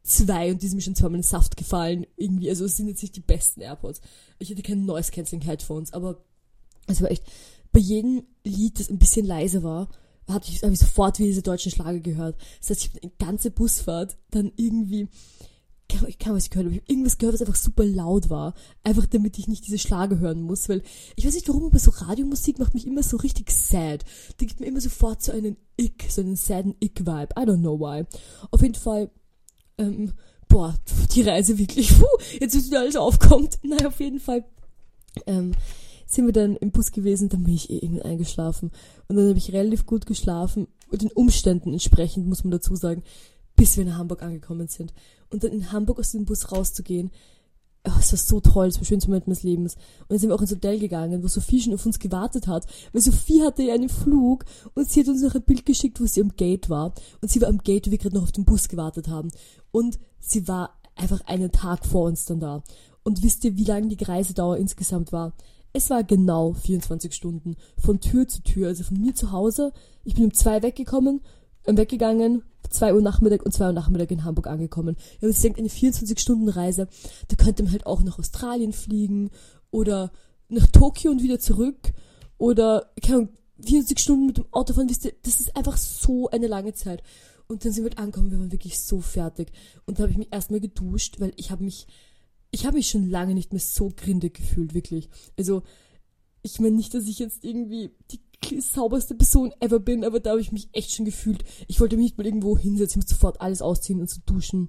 2 0.03 0.53
und 0.53 0.63
die 0.63 0.69
sind 0.69 0.77
mir 0.77 0.83
schon 0.83 0.95
zweimal 0.95 1.17
in 1.17 1.23
den 1.23 1.29
Saft 1.29 1.57
gefallen, 1.57 2.07
irgendwie, 2.17 2.49
also 2.49 2.65
es 2.65 2.77
sind 2.77 2.89
jetzt 2.89 3.03
nicht 3.03 3.17
die 3.17 3.21
besten 3.21 3.61
AirPods. 3.61 4.01
Ich 4.39 4.51
hatte 4.51 4.63
keine 4.63 4.83
Noise 4.83 5.11
Cancelling 5.11 5.45
Headphones, 5.45 5.93
aber 5.93 6.25
es 6.87 7.03
war 7.03 7.11
echt, 7.11 7.25
bei 7.73 7.81
jedem 7.81 8.25
Lied, 8.45 8.81
das 8.81 8.89
ein 8.89 8.99
bisschen 8.99 9.27
leise 9.27 9.63
war, 9.63 9.89
habe 10.29 10.45
ich, 10.47 10.63
hab 10.63 10.71
ich 10.71 10.79
sofort 10.79 11.19
wie 11.19 11.25
diese 11.25 11.43
deutschen 11.43 11.73
Schlager 11.73 12.01
gehört. 12.01 12.37
Das 12.61 12.71
heißt, 12.71 12.85
ich 12.85 12.91
habe 12.91 13.03
eine 13.03 13.13
ganze 13.19 13.51
Busfahrt 13.51 14.17
dann 14.31 14.53
irgendwie, 14.57 15.09
ich 16.07 16.19
kann 16.19 16.35
was 16.35 16.51
gehört 16.51 16.67
habe, 16.67 16.75
ich 16.75 16.83
habe 16.83 16.93
irgendwas 16.93 17.19
gehört, 17.19 17.35
was 17.35 17.41
einfach 17.41 17.57
super 17.57 17.85
laut 17.85 18.29
war. 18.29 18.55
Einfach 18.85 19.07
damit 19.07 19.39
ich 19.39 19.49
nicht 19.49 19.67
diese 19.67 19.79
Schlager 19.79 20.19
hören 20.19 20.43
muss, 20.43 20.69
weil 20.69 20.83
ich 21.17 21.27
weiß 21.27 21.35
nicht 21.35 21.49
warum, 21.49 21.65
aber 21.65 21.79
so 21.79 21.91
Radiomusik 21.91 22.59
macht 22.59 22.75
mich 22.75 22.87
immer 22.87 23.03
so 23.03 23.17
richtig 23.17 23.51
sad. 23.51 24.05
Die 24.41 24.47
gibt 24.47 24.61
mir 24.61 24.67
immer 24.67 24.81
sofort 24.81 25.23
so 25.23 25.33
einen 25.33 25.57
Ick, 25.77 26.07
so 26.11 26.21
einen 26.21 26.37
sadden 26.37 26.75
Ick-Vibe. 26.81 27.35
I 27.39 27.43
don't 27.43 27.61
know 27.61 27.79
why. 27.79 28.05
Auf 28.51 28.61
jeden 28.63 28.75
Fall, 28.75 29.11
ähm, 29.79 30.13
boah, 30.49 30.75
die 31.15 31.23
Reise 31.23 31.59
wirklich, 31.59 31.89
puh, 31.99 32.07
jetzt 32.39 32.55
ist 32.55 32.67
wieder 32.67 32.81
alles 32.81 32.97
aufkommt. 32.97 33.59
Naja, 33.63 33.89
auf 33.89 34.01
jeden 34.01 34.21
Fall, 34.21 34.45
ähm, 35.27 35.53
sind 36.09 36.27
wir 36.27 36.33
dann 36.33 36.57
im 36.57 36.71
Bus 36.71 36.91
gewesen, 36.91 37.29
dann 37.29 37.45
bin 37.45 37.55
ich 37.55 37.71
eh 37.71 37.79
irgendwann 37.79 38.11
eingeschlafen. 38.11 38.71
Und 39.07 39.17
dann 39.17 39.29
habe 39.29 39.39
ich 39.39 39.53
relativ 39.53 39.87
gut 39.87 40.07
geschlafen, 40.07 40.67
den 40.91 41.13
Umständen 41.13 41.73
entsprechend, 41.73 42.27
muss 42.27 42.45
man 42.45 42.51
dazu 42.51 42.75
sagen, 42.75 43.03
bis 43.57 43.77
wir 43.77 43.85
nach 43.85 43.99
Hamburg 43.99 44.23
angekommen 44.23 44.69
sind. 44.69 44.95
Und 45.31 45.45
dann 45.45 45.53
in 45.53 45.71
Hamburg 45.71 45.99
aus 45.99 46.13
dem 46.13 46.25
Bus 46.25 46.51
rauszugehen, 46.51 47.11
oh, 47.87 47.99
es 47.99 48.13
war 48.13 48.19
so 48.19 48.41
toll, 48.41 48.69
es 48.69 48.77
war 48.77 48.81
der 48.81 48.87
schönste 48.87 49.11
Moment 49.11 49.27
meines 49.27 49.43
Lebens. 49.43 49.75
Und 49.75 50.11
dann 50.11 50.19
sind 50.19 50.31
wir 50.31 50.35
auch 50.35 50.41
ins 50.41 50.51
Hotel 50.51 50.79
gegangen, 50.79 51.23
wo 51.23 51.29
Sophie 51.29 51.61
schon 51.61 51.75
auf 51.75 51.85
uns 51.85 51.99
gewartet 51.99 52.47
hat. 52.47 52.67
Weil 52.93 53.03
Sophie 53.03 53.43
hatte 53.43 53.63
ja 53.63 53.75
einen 53.75 53.91
Flug 53.91 54.47
und 54.75 54.89
sie 54.89 55.01
hat 55.01 55.09
uns 55.09 55.23
noch 55.23 55.35
ein 55.35 55.43
Bild 55.43 55.67
geschickt, 55.67 56.01
wo 56.01 56.07
sie 56.07 56.23
am 56.23 56.35
Gate 56.37 56.71
war. 56.71 56.95
Und 57.21 57.31
sie 57.31 57.41
war 57.43 57.49
am 57.49 57.59
Gate, 57.59 57.87
wo 57.87 57.91
wir 57.91 57.99
gerade 57.99 58.17
noch 58.17 58.23
auf 58.23 58.33
den 58.33 58.47
Bus 58.47 58.69
gewartet 58.69 59.09
haben. 59.09 59.31
Und 59.71 59.99
sie 60.21 60.49
war 60.49 60.79
einfach 60.95 61.21
einen 61.27 61.53
Tag 61.53 61.85
vor 61.85 62.05
uns 62.05 62.25
dann 62.25 62.41
da. 62.41 62.63
Und 63.03 63.23
wisst 63.23 63.45
ihr, 63.45 63.57
wie 63.57 63.65
lange 63.65 63.95
die 63.95 64.03
Reisedauer 64.03 64.57
insgesamt 64.57 65.13
war? 65.13 65.35
Es 65.79 65.91
war 65.91 66.03
genau 66.03 66.55
24 66.55 67.15
Stunden 67.15 67.55
von 67.81 68.01
Tür 68.01 68.27
zu 68.27 68.43
Tür, 68.43 68.67
also 68.67 68.83
von 68.83 69.01
mir 69.01 69.15
zu 69.15 69.31
Hause. 69.31 69.73
Ich 70.03 70.17
bin 70.17 70.25
um 70.25 70.35
zwei 70.35 70.61
weggekommen, 70.61 71.21
äh, 71.67 71.77
weggegangen, 71.77 72.43
zwei 72.69 72.93
Uhr 72.93 73.01
Nachmittag 73.01 73.47
und 73.47 73.53
zwei 73.53 73.67
Uhr 73.67 73.73
Nachmittag 73.73 74.11
in 74.11 74.25
Hamburg 74.25 74.49
angekommen. 74.49 74.97
Ja, 75.21 75.29
ich 75.29 75.39
denke, 75.39 75.61
eine 75.61 75.69
24-Stunden-Reise, 75.69 76.89
da 77.29 77.37
könnte 77.37 77.63
man 77.63 77.71
halt 77.71 77.87
auch 77.87 78.03
nach 78.03 78.19
Australien 78.19 78.73
fliegen 78.73 79.31
oder 79.71 80.11
nach 80.49 80.67
Tokio 80.67 81.13
und 81.13 81.23
wieder 81.23 81.39
zurück 81.39 81.93
oder, 82.39 82.91
keine 83.01 83.19
Ahnung, 83.19 83.29
24 83.61 84.01
Stunden 84.01 84.27
mit 84.27 84.39
dem 84.39 84.47
Auto 84.51 84.75
fahren, 84.75 84.91
wisst 84.91 85.05
ihr, 85.05 85.13
das 85.23 85.39
ist 85.39 85.55
einfach 85.55 85.77
so 85.77 86.29
eine 86.29 86.49
lange 86.49 86.75
Zeit. 86.75 87.05
Und 87.47 87.65
dann 87.65 87.71
sind 87.71 87.85
wir 87.85 87.91
halt 87.91 87.99
angekommen, 87.99 88.33
wir 88.33 88.41
waren 88.41 88.51
wirklich 88.51 88.81
so 88.81 89.01
fertig. 89.01 89.53
Und 89.87 90.01
da 90.01 90.03
habe 90.03 90.11
ich 90.11 90.19
mich 90.19 90.33
erstmal 90.33 90.59
geduscht, 90.59 91.21
weil 91.21 91.33
ich 91.37 91.53
habe 91.53 91.63
mich 91.63 91.87
ich 92.51 92.67
habe 92.67 92.77
mich 92.77 92.89
schon 92.89 93.09
lange 93.09 93.35
nicht 93.35 93.53
mehr 93.53 93.61
so 93.61 93.91
grindig 93.95 94.35
gefühlt, 94.35 94.75
wirklich. 94.75 95.09
Also, 95.37 95.63
ich 96.43 96.61
meine 96.61 96.77
nicht, 96.77 96.95
dass 96.95 97.07
ich 97.07 97.19
jetzt 97.19 97.45
irgendwie 97.45 97.91
die 98.11 98.21
sauberste 98.61 99.15
Person 99.15 99.53
ever 99.61 99.81
bin, 99.81 100.05
aber 100.05 100.21
da 100.21 100.31
habe 100.31 100.41
ich 100.41 100.53
mich 100.53 100.69
echt 100.73 100.95
schon 100.95 101.05
gefühlt. 101.05 101.45
Ich 101.67 101.81
wollte 101.81 101.97
mich 101.97 102.05
nicht 102.05 102.19
mal 102.19 102.27
irgendwo 102.27 102.57
hinsetzen, 102.57 103.01
ich 103.01 103.05
musste 103.05 103.15
sofort 103.15 103.41
alles 103.41 103.63
ausziehen 103.63 104.01
und 104.01 104.09
so 104.09 104.21
duschen 104.25 104.69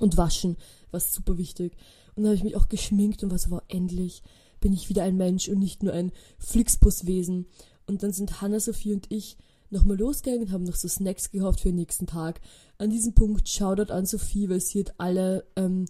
und 0.00 0.16
waschen, 0.16 0.56
was 0.90 1.12
super 1.12 1.36
wichtig. 1.36 1.76
Und 2.14 2.22
dann 2.22 2.30
habe 2.30 2.36
ich 2.36 2.44
mich 2.44 2.56
auch 2.56 2.68
geschminkt 2.68 3.22
und 3.22 3.30
war 3.30 3.38
so, 3.38 3.50
wow, 3.50 3.62
endlich 3.68 4.22
bin 4.60 4.72
ich 4.72 4.88
wieder 4.88 5.02
ein 5.02 5.16
Mensch 5.16 5.48
und 5.48 5.58
nicht 5.58 5.82
nur 5.82 5.92
ein 5.92 6.12
Flixbuswesen. 6.38 7.46
Und 7.86 8.02
dann 8.02 8.12
sind 8.12 8.40
Hannah, 8.40 8.60
Sophie 8.60 8.94
und 8.94 9.06
ich 9.10 9.36
nochmal 9.70 9.98
losgegangen 9.98 10.46
und 10.46 10.52
haben 10.52 10.64
noch 10.64 10.76
so 10.76 10.86
Snacks 10.86 11.30
gehofft 11.30 11.60
für 11.60 11.68
den 11.68 11.76
nächsten 11.76 12.06
Tag. 12.06 12.40
An 12.78 12.90
diesem 12.90 13.14
Punkt 13.14 13.48
Shoutout 13.48 13.92
an 13.92 14.06
Sophie, 14.06 14.48
weil 14.48 14.60
sie 14.60 14.80
hat 14.80 14.94
alle 14.98 15.44
ähm, 15.56 15.86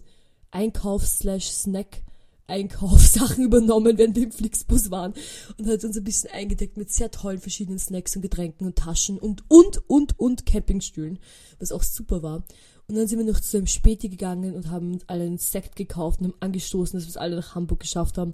Einkaufs-Snack 0.53 2.03
Einkaufssachen 2.45 3.43
übernommen, 3.45 3.97
während 3.97 4.15
wir 4.15 4.23
im 4.23 4.31
Flixbus 4.31 4.91
waren 4.91 5.13
und 5.57 5.67
hat 5.67 5.83
uns 5.83 5.97
ein 5.97 6.03
bisschen 6.03 6.29
eingedeckt 6.31 6.77
mit 6.77 6.91
sehr 6.91 7.09
tollen 7.09 7.39
verschiedenen 7.39 7.79
Snacks 7.79 8.15
und 8.15 8.21
Getränken 8.21 8.67
und 8.67 8.77
Taschen 8.77 9.17
und, 9.17 9.43
und, 9.47 9.89
und, 9.89 10.19
und 10.19 10.45
Campingstühlen, 10.45 11.19
was 11.59 11.71
auch 11.71 11.83
super 11.83 12.21
war. 12.21 12.43
Und 12.87 12.95
dann 12.95 13.07
sind 13.07 13.17
wir 13.17 13.25
noch 13.25 13.39
zu 13.39 13.57
einem 13.57 13.67
Späti 13.67 14.09
gegangen 14.09 14.55
und 14.55 14.69
haben 14.69 14.93
uns 14.93 15.03
alle 15.07 15.23
einen 15.23 15.37
Sekt 15.37 15.77
gekauft 15.77 16.19
und 16.19 16.27
haben 16.27 16.41
angestoßen, 16.41 16.99
dass 16.99 17.07
wir 17.07 17.11
es 17.11 17.17
alle 17.17 17.37
nach 17.37 17.55
Hamburg 17.55 17.79
geschafft 17.79 18.17
haben. 18.17 18.31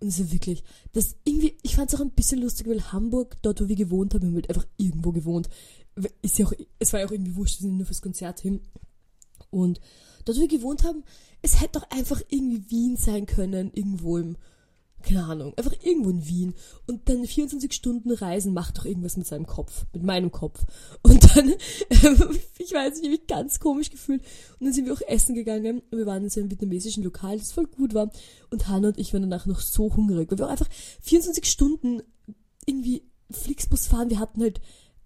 Und 0.00 0.08
es 0.08 0.18
ist 0.18 0.32
wirklich, 0.32 0.64
das 0.92 1.14
irgendwie, 1.24 1.56
ich 1.62 1.76
fand 1.76 1.92
es 1.92 1.98
auch 1.98 2.02
ein 2.02 2.10
bisschen 2.10 2.40
lustig, 2.40 2.66
weil 2.68 2.92
Hamburg, 2.92 3.36
dort 3.42 3.60
wo 3.60 3.68
wir 3.68 3.76
gewohnt 3.76 4.12
haben, 4.12 4.22
wir 4.22 4.28
haben 4.28 4.34
halt 4.34 4.48
einfach 4.48 4.66
irgendwo 4.76 5.12
gewohnt. 5.12 5.48
Ist 6.20 6.38
ja 6.38 6.46
auch, 6.46 6.52
es 6.80 6.92
war 6.92 7.00
ja 7.00 7.06
auch 7.06 7.12
irgendwie 7.12 7.36
wurscht, 7.36 7.60
wir 7.60 7.68
sind 7.68 7.76
nur 7.76 7.86
fürs 7.86 8.02
Konzert 8.02 8.40
hin. 8.40 8.60
Und 9.50 9.80
dort, 10.24 10.36
wo 10.36 10.40
wir 10.42 10.48
gewohnt 10.48 10.82
haben, 10.82 11.04
es 11.42 11.60
hätte 11.60 11.80
doch 11.80 11.90
einfach 11.90 12.22
irgendwie 12.28 12.70
Wien 12.70 12.96
sein 12.96 13.26
können, 13.26 13.70
irgendwo 13.74 14.16
im 14.16 14.36
keine 15.02 15.24
Ahnung, 15.24 15.52
einfach 15.56 15.74
irgendwo 15.82 16.10
in 16.10 16.26
Wien. 16.26 16.54
Und 16.86 17.08
dann 17.08 17.26
24 17.26 17.72
Stunden 17.72 18.12
Reisen 18.12 18.54
macht 18.54 18.78
doch 18.78 18.84
irgendwas 18.84 19.16
mit 19.16 19.26
seinem 19.26 19.46
Kopf, 19.46 19.84
mit 19.92 20.02
meinem 20.02 20.30
Kopf. 20.30 20.64
Und 21.02 21.36
dann, 21.36 21.48
äh, 21.50 21.56
ich 22.58 22.72
weiß 22.72 22.94
nicht, 22.94 23.04
ich 23.04 23.10
mich 23.10 23.26
ganz 23.26 23.60
komisch 23.60 23.90
gefühlt. 23.90 24.22
Und 24.58 24.66
dann 24.66 24.72
sind 24.72 24.86
wir 24.86 24.94
auch 24.94 25.00
essen 25.08 25.34
gegangen. 25.34 25.82
Und 25.90 25.98
wir 25.98 26.06
waren 26.06 26.24
in 26.24 26.30
so 26.30 26.40
einem 26.40 26.50
vietnamesischen 26.50 27.02
Lokal, 27.02 27.38
das 27.38 27.52
voll 27.52 27.66
gut 27.66 27.94
war. 27.94 28.10
Und 28.50 28.68
Hannah 28.68 28.88
und 28.88 28.98
ich 28.98 29.12
waren 29.12 29.22
danach 29.22 29.46
noch 29.46 29.60
so 29.60 29.94
hungrig, 29.94 30.30
weil 30.30 30.38
wir 30.38 30.46
auch 30.46 30.52
einfach 30.52 30.68
24 31.00 31.44
Stunden 31.46 32.02
irgendwie 32.64 33.02
Flixbus 33.30 33.86
fahren, 33.86 34.10
wir 34.10 34.18
hatten 34.18 34.42
halt 34.42 34.60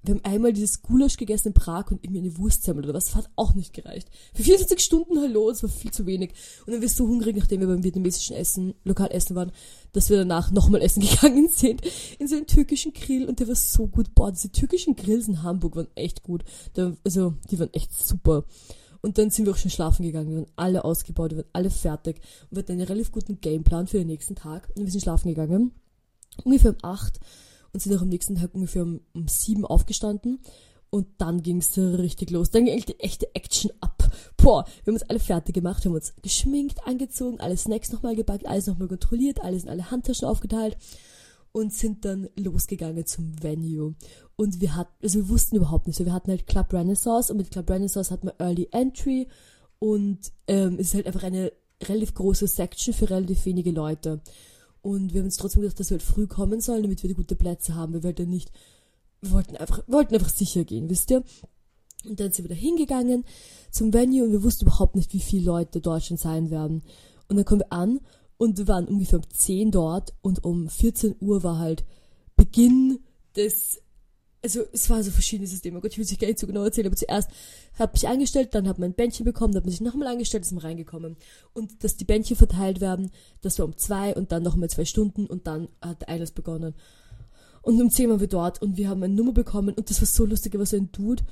wir 0.07 0.15
haben 0.15 0.25
einmal 0.25 0.53
dieses 0.53 0.83
Gulasch 0.83 1.17
gegessen 1.17 1.49
in 1.49 1.55
Prag 1.55 1.91
und 1.91 2.05
irgendwie 2.05 2.21
eine 2.21 2.39
Wurstsemmel 2.39 2.85
oder 2.85 2.95
was, 2.95 3.07
das 3.07 3.15
hat 3.17 3.31
auch 3.37 3.55
nicht 3.55 3.73
gereicht. 3.73 4.09
Für 4.35 4.43
24 4.43 4.81
Stunden, 4.81 5.19
hallo, 5.19 5.51
das 5.51 5.63
war 5.63 5.71
viel 5.71 5.91
zu 5.91 6.07
wenig. 6.07 6.33
Und 6.65 6.73
dann 6.73 6.83
wirst 6.83 6.99
du 6.99 7.05
so 7.05 7.11
hungrig, 7.11 7.37
nachdem 7.37 7.61
wir 7.61 7.67
beim 7.67 7.83
vietnamesischen 7.83 8.37
Essen, 8.37 8.75
lokal 8.85 9.11
essen 9.11 9.35
waren, 9.37 9.53
dass 9.93 10.11
wir 10.11 10.17
danach 10.19 10.51
nochmal 10.51 10.83
essen 10.83 11.01
gegangen 11.09 11.49
sind, 11.49 11.83
in 12.19 12.29
so 12.29 12.37
einen 12.37 12.47
türkischen 12.47 12.93
Grill 12.93 13.27
und 13.27 13.41
der 13.41 13.49
war 13.49 13.55
so 13.55 13.87
gut. 13.87 14.15
Boah, 14.15 14.31
diese 14.31 14.51
türkischen 14.51 14.97
Grills 14.97 15.29
in 15.29 15.43
Hamburg 15.43 15.77
waren 15.77 15.89
echt 15.95 16.23
gut. 16.23 16.45
Also, 17.05 17.35
die 17.51 17.59
waren 17.59 17.73
echt 17.73 17.93
super. 17.93 18.45
Und 19.03 19.19
dann 19.19 19.31
sind 19.31 19.47
wir 19.47 19.53
auch 19.53 19.59
schon 19.59 19.71
schlafen 19.71 20.05
gegangen. 20.05 20.31
Wir 20.31 20.37
waren 20.39 20.53
alle 20.57 20.85
ausgebaut, 20.85 21.31
wir 21.31 21.39
waren 21.39 21.51
alle 21.53 21.71
fertig. 21.71 22.21
Und 22.51 22.57
wir 22.57 22.59
hatten 22.63 22.73
einen 22.73 22.83
relativ 22.83 23.13
guten 23.13 23.41
Gameplan 23.41 23.87
für 23.87 23.99
den 23.99 24.09
nächsten 24.09 24.35
Tag. 24.35 24.69
Und 24.75 24.85
wir 24.85 24.91
sind 24.91 25.03
schlafen 25.03 25.29
gegangen. 25.29 25.73
Ungefähr 26.45 26.73
um 26.73 26.79
acht 26.83 27.21
und 27.73 27.81
sind 27.81 27.97
auch 27.97 28.03
am 28.03 28.09
nächsten 28.09 28.37
Tag 28.37 28.55
ungefähr 28.55 28.83
um, 28.83 29.01
um 29.15 29.29
sieben 29.29 29.65
aufgestanden. 29.65 30.41
Und 30.91 31.09
dann 31.19 31.43
ging 31.43 31.59
es 31.59 31.77
richtig 31.77 32.31
los. 32.31 32.51
Dann 32.51 32.65
ging 32.65 32.73
eigentlich 32.73 32.97
die 32.97 33.01
echte 33.01 33.35
Action 33.35 33.71
ab. 33.81 34.09
Boah, 34.37 34.65
wir 34.85 34.93
haben 34.93 35.01
uns 35.01 35.11
alle 35.11 35.19
fertig 35.19 35.55
gemacht, 35.55 35.85
wir 35.85 35.91
haben 35.91 35.97
uns 35.97 36.15
geschminkt, 36.23 36.87
angezogen, 36.87 37.41
alle 37.41 37.57
Snacks 37.57 37.93
nochmal 37.93 38.15
gepackt, 38.15 38.47
alles 38.47 38.67
nochmal 38.67 38.89
kontrolliert, 38.89 39.43
alles 39.43 39.65
in 39.65 39.69
alle 39.69 39.91
Handtaschen 39.91 40.29
aufgeteilt 40.29 40.77
und 41.57 41.73
sind 41.73 42.05
dann 42.05 42.29
losgegangen 42.37 43.07
zum 43.07 43.43
Venue. 43.43 43.95
Und 44.37 44.61
wir 44.61 44.77
hatten, 44.77 44.93
also 45.03 45.21
wir 45.21 45.29
wussten 45.31 45.57
überhaupt 45.57 45.87
nicht, 45.87 45.99
wir 46.05 46.13
hatten 46.13 46.31
halt 46.31 46.47
Club 46.47 46.73
Renaissance 46.73 47.33
und 47.33 47.39
mit 47.39 47.51
Club 47.51 47.71
Renaissance 47.71 48.11
hat 48.11 48.25
man 48.25 48.35
Early 48.39 48.69
Entry 48.73 49.27
und 49.79 50.19
ähm, 50.49 50.77
es 50.79 50.89
ist 50.89 50.95
halt 50.95 51.07
einfach 51.07 51.23
eine 51.23 51.53
relativ 51.83 52.13
große 52.15 52.47
Section 52.47 52.93
für 52.93 53.09
relativ 53.09 53.47
wenige 53.47 53.71
Leute. 53.71 54.21
Und 54.87 55.13
wir 55.13 55.19
haben 55.19 55.27
uns 55.27 55.37
trotzdem 55.37 55.63
gedacht, 55.63 55.81
dass 55.81 55.91
wir 55.91 55.97
halt 55.97 56.07
früh 56.07 56.29
kommen 56.29 56.61
sollen, 56.61 56.85
damit 56.85 57.03
wir 57.03 57.09
die 57.09 57.17
gute 57.17 57.35
Plätze 57.35 57.75
haben. 57.75 57.93
Wir 57.93 58.05
wollten 58.05 58.31
nicht, 58.31 58.53
wir 59.21 59.33
wollten 59.33 59.57
einfach, 59.57 59.83
wollten 59.89 60.15
einfach 60.15 60.29
sicher 60.29 60.63
gehen, 60.63 60.89
wisst 60.89 61.11
ihr? 61.11 61.25
Und 62.09 62.21
dann 62.21 62.31
sind 62.31 62.45
wir 62.45 62.55
da 62.55 62.61
hingegangen 62.61 63.25
zum 63.73 63.93
Venue 63.93 64.23
und 64.23 64.31
wir 64.31 64.45
wussten 64.45 64.67
überhaupt 64.67 64.95
nicht, 64.95 65.13
wie 65.13 65.19
viele 65.19 65.47
Leute 65.47 65.81
dort 65.81 66.05
schon 66.05 66.19
sein 66.19 66.51
werden. 66.51 66.85
Und 67.29 67.35
dann 67.35 67.45
kommen 67.45 67.63
wir 67.63 67.73
an 67.73 67.99
und 68.37 68.59
wir 68.59 68.69
waren 68.69 68.87
ungefähr 68.87 69.19
um 69.19 69.29
10 69.29 69.73
dort 69.73 70.15
und 70.23 70.45
um 70.45 70.69
14 70.69 71.17
Uhr 71.19 71.43
war 71.43 71.59
halt 71.59 71.85
Beginn 72.37 73.01
des 73.35 73.83
also 74.47 74.65
es 74.73 74.89
war 74.89 75.03
so 75.03 75.11
verschiedene 75.11 75.49
Systeme. 75.49 75.81
Gott, 75.81 75.91
ich 75.91 75.99
will 75.99 76.05
es 76.05 76.19
gar 76.19 76.29
nicht 76.29 76.39
so 76.39 76.47
genau 76.47 76.63
erzählen, 76.63 76.87
aber 76.87 76.95
zuerst 76.95 77.29
habe 77.79 77.93
ich 77.97 78.07
angestellt, 78.07 78.55
dann 78.55 78.69
habe 78.69 78.77
ich 78.77 78.81
mein 78.81 78.95
Bändchen 78.95 79.25
bekommen, 79.25 79.53
dann 79.53 79.65
habe 79.65 79.71
ich 79.71 79.81
nochmal 79.81 80.07
angestellt, 80.07 80.45
ist 80.45 80.63
reingekommen. 80.63 81.17
Und 81.53 81.83
dass 81.83 81.97
die 81.97 82.05
Bändchen 82.05 82.37
verteilt 82.37 82.81
werden, 82.81 83.11
das 83.43 83.59
war 83.59 83.67
um 83.67 83.77
zwei 83.77 84.15
und 84.15 84.31
dann 84.31 84.45
nochmal 84.45 84.71
zwei 84.71 84.85
Stunden 84.85 85.27
und 85.27 85.49
dann 85.49 85.69
hat 85.81 86.09
Einlass 86.09 86.31
begonnen. 86.31 86.75
Und 87.63 87.83
um 87.83 87.91
zehn 87.91 88.09
waren 88.09 88.21
wir 88.21 88.29
dort 88.29 88.63
und 88.63 88.77
wir 88.77 88.89
haben 88.89 89.03
eine 89.03 89.13
Nummer 89.13 89.33
bekommen 89.33 89.75
und 89.75 89.91
das 89.91 90.01
war 90.01 90.07
so 90.07 90.25
lustig, 90.25 90.57
war 90.57 90.65
so 90.65 90.77
ein 90.77 90.93
Dude, 90.93 91.25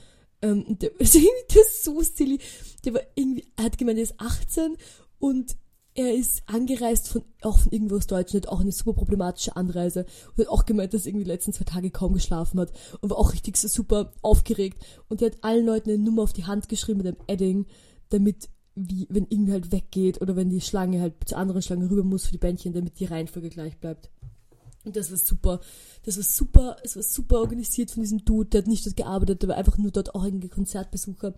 ähm, 0.42 0.64
der, 0.80 0.90
der 0.98 1.06
ist 1.06 1.84
so 1.84 2.02
silly, 2.02 2.40
der 2.84 2.94
war 2.94 3.02
irgendwie, 3.14 3.46
er 3.54 3.66
hat 3.66 3.78
gemeint, 3.78 3.98
er 3.98 4.02
ist 4.04 4.18
18 4.18 4.76
und 5.20 5.56
er 5.94 6.12
ist 6.12 6.42
angereist 6.46 7.08
von, 7.08 7.22
auch 7.42 7.58
von 7.58 7.72
irgendwo 7.72 7.96
aus 7.96 8.06
Deutschland, 8.06 8.48
auch 8.48 8.60
eine 8.60 8.72
super 8.72 8.94
problematische 8.94 9.54
Anreise 9.54 10.06
und 10.30 10.44
hat 10.44 10.48
auch 10.48 10.66
gemeint, 10.66 10.92
dass 10.92 11.02
er 11.02 11.08
irgendwie 11.08 11.24
die 11.24 11.30
letzten 11.30 11.52
zwei 11.52 11.64
Tage 11.64 11.90
kaum 11.90 12.14
geschlafen 12.14 12.58
hat 12.58 12.72
und 13.00 13.10
war 13.10 13.18
auch 13.18 13.32
richtig 13.32 13.56
so 13.56 13.68
super 13.68 14.12
aufgeregt 14.20 14.84
und 15.08 15.22
er 15.22 15.30
hat 15.30 15.38
allen 15.42 15.66
Leuten 15.66 15.90
eine 15.90 16.02
Nummer 16.02 16.22
auf 16.22 16.32
die 16.32 16.46
Hand 16.46 16.68
geschrieben 16.68 16.98
mit 16.98 17.06
einem 17.06 17.24
Edding, 17.28 17.66
damit 18.08 18.48
wie, 18.74 19.06
wenn 19.08 19.26
irgendwie 19.28 19.52
halt 19.52 19.70
weggeht 19.70 20.20
oder 20.20 20.34
wenn 20.34 20.50
die 20.50 20.60
Schlange 20.60 21.00
halt 21.00 21.14
zur 21.26 21.38
anderen 21.38 21.62
Schlange 21.62 21.88
rüber 21.88 22.02
muss 22.02 22.26
für 22.26 22.32
die 22.32 22.38
Bändchen, 22.38 22.72
damit 22.72 22.98
die 22.98 23.04
Reihenfolge 23.04 23.48
gleich 23.48 23.78
bleibt. 23.78 24.10
Und 24.84 24.96
das 24.96 25.10
war 25.10 25.16
super. 25.16 25.60
Das 26.02 26.16
war 26.16 26.24
super, 26.24 26.76
es 26.82 26.96
war 26.96 27.02
super 27.02 27.40
organisiert 27.40 27.90
von 27.90 28.02
diesem 28.02 28.24
Dude, 28.24 28.50
der 28.50 28.62
hat 28.62 28.68
nicht 28.68 28.84
dort 28.84 28.96
gearbeitet, 28.96 29.46
war 29.48 29.56
einfach 29.56 29.78
nur 29.78 29.92
dort 29.92 30.14
auch 30.14 30.24
irgendwie 30.24 30.48
Konzertbesucher. 30.48 31.34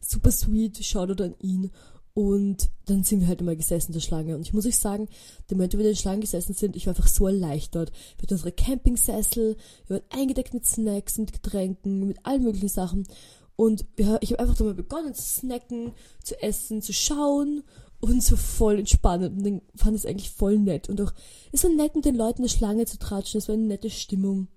Super 0.00 0.30
sweet, 0.30 0.84
Shoutout 0.84 1.22
an 1.22 1.34
ihn. 1.40 1.70
Und 2.12 2.70
dann 2.86 3.04
sind 3.04 3.20
wir 3.20 3.28
halt 3.28 3.40
immer 3.40 3.54
gesessen 3.54 3.90
in 3.90 3.94
der 3.94 4.00
Schlange. 4.00 4.34
Und 4.34 4.42
ich 4.42 4.52
muss 4.52 4.66
euch 4.66 4.78
sagen, 4.78 5.08
der 5.48 5.56
Moment, 5.56 5.74
wo 5.74 5.78
wir 5.78 5.84
in 5.84 5.92
der 5.92 6.00
Schlange 6.00 6.20
gesessen 6.20 6.54
sind, 6.54 6.76
ich 6.76 6.86
war 6.86 6.92
einfach 6.92 7.06
so 7.06 7.26
erleichtert. 7.26 7.92
Wir 8.16 8.22
hatten 8.24 8.34
unsere 8.34 8.52
Campingsessel, 8.52 9.56
wir 9.86 9.96
waren 9.96 10.20
eingedeckt 10.20 10.52
mit 10.52 10.66
Snacks, 10.66 11.18
mit 11.18 11.32
Getränken, 11.32 12.08
mit 12.08 12.18
allen 12.24 12.42
möglichen 12.42 12.68
Sachen. 12.68 13.06
Und 13.54 13.84
wir, 13.96 14.18
ich 14.22 14.32
habe 14.32 14.40
einfach 14.40 14.56
so 14.56 14.64
mal 14.64 14.74
begonnen 14.74 15.14
zu 15.14 15.22
snacken, 15.22 15.92
zu 16.22 16.42
essen, 16.42 16.82
zu 16.82 16.92
schauen 16.92 17.62
und 18.00 18.22
so 18.22 18.36
voll 18.36 18.78
entspannt. 18.78 19.24
Und 19.24 19.44
dann 19.44 19.62
fand 19.76 19.94
ich 19.94 20.04
es 20.04 20.06
eigentlich 20.06 20.30
voll 20.30 20.58
nett. 20.58 20.88
Und 20.88 21.00
auch, 21.00 21.12
es 21.52 21.62
war 21.62 21.70
nett, 21.70 21.94
mit 21.94 22.06
den 22.06 22.16
Leuten 22.16 22.38
in 22.38 22.48
der 22.48 22.54
Schlange 22.54 22.86
zu 22.86 22.98
tratschen. 22.98 23.38
Es 23.38 23.48
war 23.48 23.54
eine 23.54 23.66
nette 23.66 23.90
Stimmung. 23.90 24.48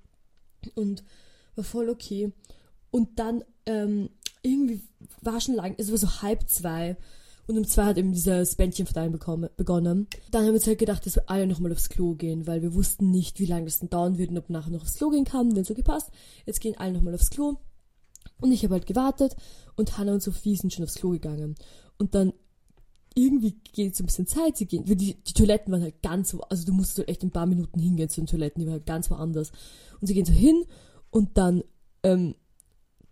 Und 0.76 1.04
war 1.56 1.64
voll 1.64 1.90
okay. 1.90 2.32
Und 2.90 3.20
dann, 3.20 3.44
ähm, 3.66 4.10
irgendwie 4.42 4.82
war 5.22 5.40
schon 5.42 5.56
lang, 5.56 5.76
es 5.78 5.92
war 5.92 5.98
so 5.98 6.22
halb 6.22 6.50
zwei. 6.50 6.98
Und 7.46 7.58
um 7.58 7.68
zwei 7.68 7.86
hat 7.86 7.98
eben 7.98 8.14
dieses 8.14 8.56
Bändchen 8.56 8.86
verteilen 8.86 9.12
begonnen. 9.12 10.08
Dann 10.32 10.42
haben 10.42 10.48
wir 10.48 10.54
uns 10.54 10.68
halt 10.68 10.80
gedacht, 10.80 11.06
dass 11.06 11.16
wir 11.16 11.30
alle 11.30 11.46
nochmal 11.46 11.74
aufs 11.74 11.90
Klo 11.90 12.16
gehen, 12.16 12.48
weil 12.48 12.62
wir 12.62 12.74
wussten 12.74 13.12
nicht, 13.12 13.40
wie 13.40 13.46
lange 13.46 13.66
das 13.66 13.80
denn 13.80 13.90
dauern 13.90 14.18
würde 14.18 14.32
und 14.32 14.38
ob 14.38 14.50
nachher 14.50 14.72
noch 14.72 14.82
aufs 14.82 14.96
Klo 14.96 15.10
gehen 15.10 15.26
kann. 15.26 15.56
Wenn 15.56 15.66
so 15.66 15.74
gepasst. 15.74 16.10
Jetzt 16.46 16.62
gehen 16.62 16.78
alle 16.78 16.94
nochmal 16.94 17.16
aufs 17.16 17.30
Klo. 17.30 17.58
Und 18.40 18.52
ich 18.52 18.64
habe 18.64 18.76
halt 18.76 18.86
gewartet 18.86 19.36
und 19.76 19.98
Hannah 19.98 20.14
und 20.14 20.24
Sophie 20.24 20.56
sind 20.56 20.74
schon 20.74 20.84
aufs 20.84 20.96
Klo 20.96 21.10
gegangen. 21.10 21.56
Und 21.98 22.16
dann 22.16 22.34
irgendwie 23.16 23.58
geht 23.74 23.96
so 23.96 24.04
ein 24.04 24.08
bisschen 24.08 24.28
Zeit, 24.28 24.58
sie 24.58 24.66
gehen, 24.66 24.86
die, 24.86 24.96
die 24.96 25.34
Toiletten 25.34 25.72
waren 25.72 25.84
halt 25.84 26.02
ganz 26.02 26.34
wo, 26.34 26.40
also 26.40 26.66
du 26.66 26.74
musst 26.74 26.98
halt 26.98 27.10
echt 27.10 27.24
ein 27.24 27.32
paar 27.32 27.46
Minuten 27.46 27.80
hingehen 27.80 28.10
zu 28.10 28.22
den 28.22 28.28
Toiletten, 28.28 28.60
die 28.60 28.66
waren 28.66 28.74
halt 28.74 28.86
ganz 28.86 29.10
woanders. 29.12 29.52
Und 30.02 30.08
sie 30.08 30.14
gehen 30.14 30.26
so 30.26 30.34
hin 30.34 30.66
und 31.12 31.38
dann 31.38 31.64
ähm, 32.02 32.36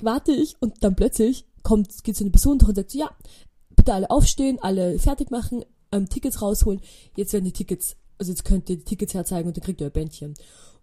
warte 0.01 0.31
ich 0.31 0.55
und 0.59 0.83
dann 0.83 0.95
plötzlich 0.95 1.45
kommt, 1.63 2.03
geht 2.03 2.15
so 2.15 2.23
eine 2.23 2.31
Person 2.31 2.57
durch 2.57 2.69
und 2.69 2.75
sagt 2.75 2.91
so, 2.91 2.99
ja, 2.99 3.15
bitte 3.81 3.93
alle 3.93 4.11
aufstehen, 4.11 4.59
alle 4.61 4.99
fertig 4.99 5.31
machen, 5.31 5.65
ähm, 5.91 6.07
Tickets 6.07 6.41
rausholen. 6.41 6.81
Jetzt 7.15 7.33
werden 7.33 7.45
die 7.45 7.51
Tickets, 7.51 7.95
also 8.19 8.31
jetzt 8.31 8.45
könnt 8.45 8.69
ihr 8.69 8.77
die 8.77 8.83
Tickets 8.83 9.15
herzeigen 9.15 9.47
und 9.47 9.57
dann 9.57 9.63
kriegt 9.63 9.81
ihr 9.81 9.87
ein 9.87 9.91
Bändchen. 9.91 10.35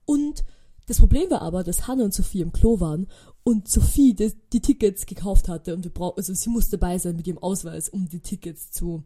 Und 0.04 0.42
das 0.86 0.98
Problem 0.98 1.30
war 1.30 1.42
aber, 1.42 1.62
dass 1.62 1.86
Hannah 1.86 2.04
und 2.04 2.14
Sophie 2.14 2.40
im 2.40 2.52
Klo 2.52 2.80
waren 2.80 3.06
und 3.44 3.68
Sophie 3.68 4.14
die, 4.14 4.32
die 4.52 4.60
Tickets 4.60 5.06
gekauft 5.06 5.48
hatte 5.48 5.74
und 5.74 5.84
wir 5.84 5.92
brauch, 5.92 6.16
also 6.16 6.34
sie 6.34 6.50
musste 6.50 6.76
dabei 6.76 6.98
sein 6.98 7.14
mit 7.14 7.26
ihrem 7.28 7.38
Ausweis, 7.38 7.88
um 7.88 8.08
die 8.08 8.20
Tickets 8.20 8.72
zu, 8.72 9.04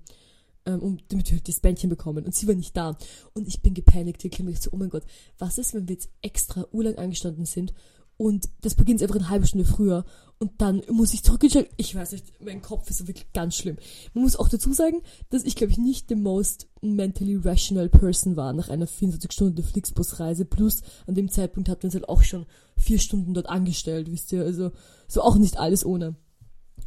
ähm, 0.65 0.81
um, 0.81 0.99
damit 1.09 1.31
wir 1.31 1.41
das 1.41 1.61
Bändchen 1.61 1.91
bekommen. 1.91 2.25
Und 2.25 2.35
sie 2.35 2.49
war 2.49 2.55
nicht 2.55 2.75
da. 2.75 2.97
Und 3.35 3.47
ich 3.47 3.61
bin 3.61 3.75
gepanikt. 3.75 4.25
Ich 4.25 4.39
mich 4.39 4.61
so, 4.61 4.71
oh 4.73 4.77
mein 4.77 4.89
Gott, 4.89 5.05
was 5.39 5.59
ist, 5.59 5.75
wenn 5.75 5.87
wir 5.87 5.97
jetzt 5.97 6.09
extra 6.23 6.67
urlang 6.73 6.97
angestanden 6.97 7.45
sind 7.45 7.75
und 8.23 8.49
das 8.61 8.77
beginnt 8.77 9.03
einfach 9.03 9.17
eine 9.17 9.31
halbe 9.31 9.49
Stunde 9.49 9.65
früher 9.65 10.05
und 10.39 10.53
dann 10.59 10.81
muss 10.89 11.13
ich 11.13 11.25
zurückentscheiden. 11.25 11.69
Ich 11.77 11.93
weiß 11.93 12.13
nicht, 12.13 12.41
mein 12.41 12.63
Kopf 12.63 12.89
ist 12.89 13.05
wirklich 13.09 13.33
ganz 13.33 13.57
schlimm. 13.57 13.79
Man 14.15 14.23
muss 14.23 14.37
auch 14.37 14.49
dazu 14.49 14.73
sagen, 14.73 15.03
dass 15.31 15.43
ich 15.43 15.57
glaube 15.57 15.73
ich 15.73 15.79
nicht 15.79 16.09
the 16.09 16.15
most 16.15 16.69
mentally 16.83 17.35
rational 17.35 17.89
person 17.89 18.37
war 18.37 18.53
nach 18.53 18.69
einer 18.69 18.87
24 18.87 19.33
Stunden 19.33 19.61
Flixbus-Reise. 19.61 20.45
Plus 20.45 20.83
an 21.09 21.17
dem 21.17 21.33
Zeitpunkt 21.33 21.69
hatten 21.69 21.83
wir 21.83 21.89
uns 21.89 21.95
halt 21.95 22.09
auch 22.09 22.23
schon 22.23 22.47
vier 22.77 23.01
Stunden 23.01 23.35
dort 23.35 23.49
angestellt, 23.49 24.09
wisst 24.09 24.31
ihr. 24.31 24.45
Also 24.45 24.71
so 25.09 25.23
auch 25.23 25.35
nicht 25.35 25.59
alles 25.59 25.85
ohne. 25.85 26.15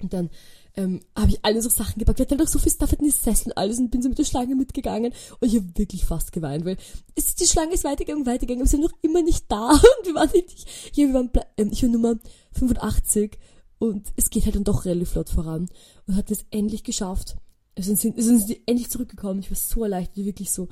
Und 0.02 0.14
dann 0.14 0.30
ähm, 0.78 1.02
habe 1.16 1.32
ich 1.32 1.40
alle 1.44 1.62
so 1.62 1.70
Sachen 1.70 2.00
gepackt. 2.00 2.20
Wir 2.20 2.26
hatten 2.26 2.38
halt 2.38 2.48
auch 2.48 2.52
so 2.52 2.60
viel 2.60 2.72
Stuff 2.72 2.94
in 2.94 3.06
die 3.06 3.12
Sessel 3.12 3.48
und 3.48 3.58
alles 3.58 3.80
und 3.80 3.92
bin 3.92 4.02
so 4.02 4.10
mit 4.10 4.18
der 4.18 4.26
Schlange 4.26 4.56
mitgegangen 4.56 5.14
und 5.40 5.48
ich 5.48 5.56
habe 5.56 5.68
wirklich 5.76 6.06
fast 6.06 6.32
geweint, 6.32 6.66
weil 6.66 6.78
es, 7.16 7.36
die 7.36 7.46
Schlange 7.46 7.74
ist 7.74 7.84
weitergegangen, 7.84 8.26
weitergegangen, 8.26 8.62
aber 8.62 8.70
sie 8.70 8.78
sind 8.78 8.84
noch 8.84 8.98
immer 9.02 9.22
nicht 9.22 9.46
da 9.48 9.70
und 9.72 10.06
wir 10.06 10.16
waren 10.16 10.30
nicht, 10.34 10.68
hier, 10.94 11.08
wir 11.08 11.14
waren, 11.14 11.32
ähm, 11.58 11.70
ich 11.72 11.84
war 11.84 11.90
Nummer 11.90 12.16
85 12.54 13.38
und 13.80 14.08
es 14.16 14.30
geht 14.30 14.46
halt 14.46 14.56
dann 14.56 14.64
doch 14.64 14.86
relativ 14.86 15.12
flott 15.12 15.30
voran 15.30 15.68
und 16.08 16.16
hat 16.16 16.32
es 16.32 16.46
endlich 16.52 16.84
geschafft. 16.84 17.36
Also 17.78 17.94
sind, 17.94 18.22
sind 18.22 18.40
sie 18.40 18.62
endlich 18.66 18.90
zurückgekommen. 18.90 19.42
Ich 19.42 19.52
war 19.52 19.58
so 19.58 19.84
erleichtert, 19.84 20.26
wirklich 20.26 20.52
so, 20.52 20.70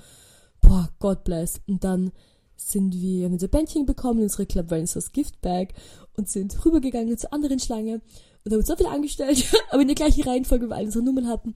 boah, 0.61 0.89
God 0.99 1.25
bless. 1.25 1.59
Und 1.67 1.83
dann 1.83 2.11
sind 2.55 2.93
wir, 2.93 3.25
haben 3.25 3.33
unser 3.33 3.49
Bändchen 3.49 3.85
bekommen, 3.85 4.21
unsere 4.21 4.45
Club 4.45 4.71
Renaissance 4.71 5.09
Gift 5.11 5.41
Bag 5.41 5.73
und 6.15 6.29
sind 6.29 6.65
rübergegangen 6.65 7.17
zur 7.17 7.33
anderen 7.33 7.59
Schlange 7.59 8.01
und 8.43 8.51
haben 8.51 8.60
uns 8.60 8.67
so 8.67 8.75
viel 8.75 8.88
angestellt, 8.88 9.45
aber 9.71 9.82
in 9.82 9.88
der 9.88 9.95
gleichen 9.95 10.23
Reihenfolge, 10.23 10.65
weil 10.65 10.71
wir 10.71 10.75
alle 10.77 10.86
unsere 10.88 11.06
Nummern 11.06 11.27
hatten. 11.27 11.56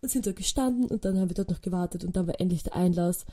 Und 0.00 0.10
sind 0.10 0.26
dort 0.26 0.36
gestanden 0.36 0.86
und 0.86 1.06
dann 1.06 1.18
haben 1.18 1.30
wir 1.30 1.34
dort 1.34 1.48
noch 1.48 1.62
gewartet 1.62 2.04
und 2.04 2.14
dann 2.14 2.26
war 2.26 2.38
endlich 2.38 2.62
der 2.62 2.76
Einlass. 2.76 3.24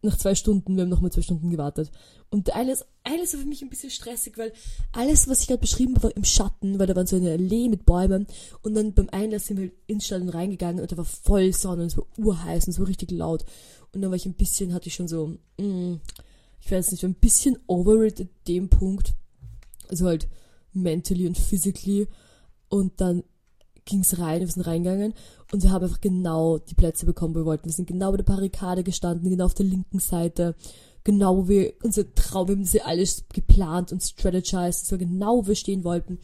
nach 0.00 0.16
zwei 0.16 0.34
Stunden, 0.34 0.74
wir 0.74 0.84
haben 0.84 0.88
nochmal 0.88 1.12
zwei 1.12 1.20
Stunden 1.20 1.50
gewartet. 1.50 1.90
Und 2.30 2.54
alles, 2.54 2.86
alles 3.02 3.34
war 3.34 3.40
für 3.40 3.46
mich 3.46 3.60
ein 3.60 3.68
bisschen 3.68 3.90
stressig, 3.90 4.38
weil 4.38 4.52
alles, 4.92 5.28
was 5.28 5.42
ich 5.42 5.48
gerade 5.48 5.60
beschrieben 5.60 5.94
habe, 5.94 6.04
war 6.04 6.16
im 6.16 6.24
Schatten, 6.24 6.78
weil 6.78 6.86
da 6.86 6.96
war 6.96 7.06
so 7.06 7.16
eine 7.16 7.32
Allee 7.32 7.68
mit 7.68 7.84
Bäumen. 7.84 8.26
Und 8.62 8.74
dann 8.74 8.94
beim 8.94 9.10
Einlass 9.10 9.46
sind 9.46 9.58
wir 9.58 9.70
ins 9.86 10.06
Stadion 10.06 10.30
reingegangen 10.30 10.80
und 10.80 10.90
da 10.90 10.96
war 10.96 11.04
voll 11.04 11.52
Sonne 11.52 11.82
und 11.82 11.88
es 11.88 11.98
war 11.98 12.06
urheiß 12.16 12.66
und 12.66 12.70
es 12.70 12.78
war 12.78 12.88
richtig 12.88 13.10
laut. 13.10 13.44
Und 13.92 14.00
dann 14.00 14.10
war 14.10 14.16
ich 14.16 14.26
ein 14.26 14.34
bisschen, 14.34 14.72
hatte 14.72 14.88
ich 14.88 14.94
schon 14.94 15.08
so, 15.08 15.36
mm, 15.58 15.96
ich 16.60 16.70
weiß 16.72 16.92
nicht, 16.92 17.04
ein 17.04 17.14
bisschen 17.14 17.58
over 17.66 18.02
it 18.04 18.20
at 18.20 18.28
dem 18.48 18.68
Punkt. 18.68 19.14
Also 19.88 20.06
halt 20.06 20.28
mentally 20.72 21.26
und 21.26 21.36
physically. 21.36 22.08
Und 22.68 23.00
dann 23.00 23.22
ging's 23.84 24.18
rein, 24.18 24.40
wir 24.40 24.48
sind 24.48 24.66
reingegangen 24.66 25.14
und 25.52 25.62
wir 25.62 25.70
haben 25.70 25.84
einfach 25.84 26.00
genau 26.00 26.58
die 26.58 26.74
Plätze 26.74 27.06
bekommen, 27.06 27.34
wo 27.34 27.40
wir 27.40 27.46
wollten. 27.46 27.66
Wir 27.66 27.72
sind 27.72 27.86
genau 27.86 28.10
bei 28.10 28.16
der 28.18 28.24
Barrikade 28.24 28.82
gestanden, 28.82 29.30
genau 29.30 29.44
auf 29.44 29.54
der 29.54 29.66
linken 29.66 30.00
Seite, 30.00 30.56
genau 31.04 31.36
wo 31.36 31.48
wir, 31.48 31.72
unser 31.82 32.12
Traum, 32.14 32.48
wir 32.48 32.56
haben 32.56 32.64
das 32.64 32.76
alles 32.84 33.24
geplant 33.32 33.92
und 33.92 34.02
strategized, 34.02 34.82
das 34.82 34.90
war 34.90 34.98
genau, 34.98 35.38
wo 35.38 35.46
wir 35.46 35.54
stehen 35.54 35.84
wollten. 35.84 36.18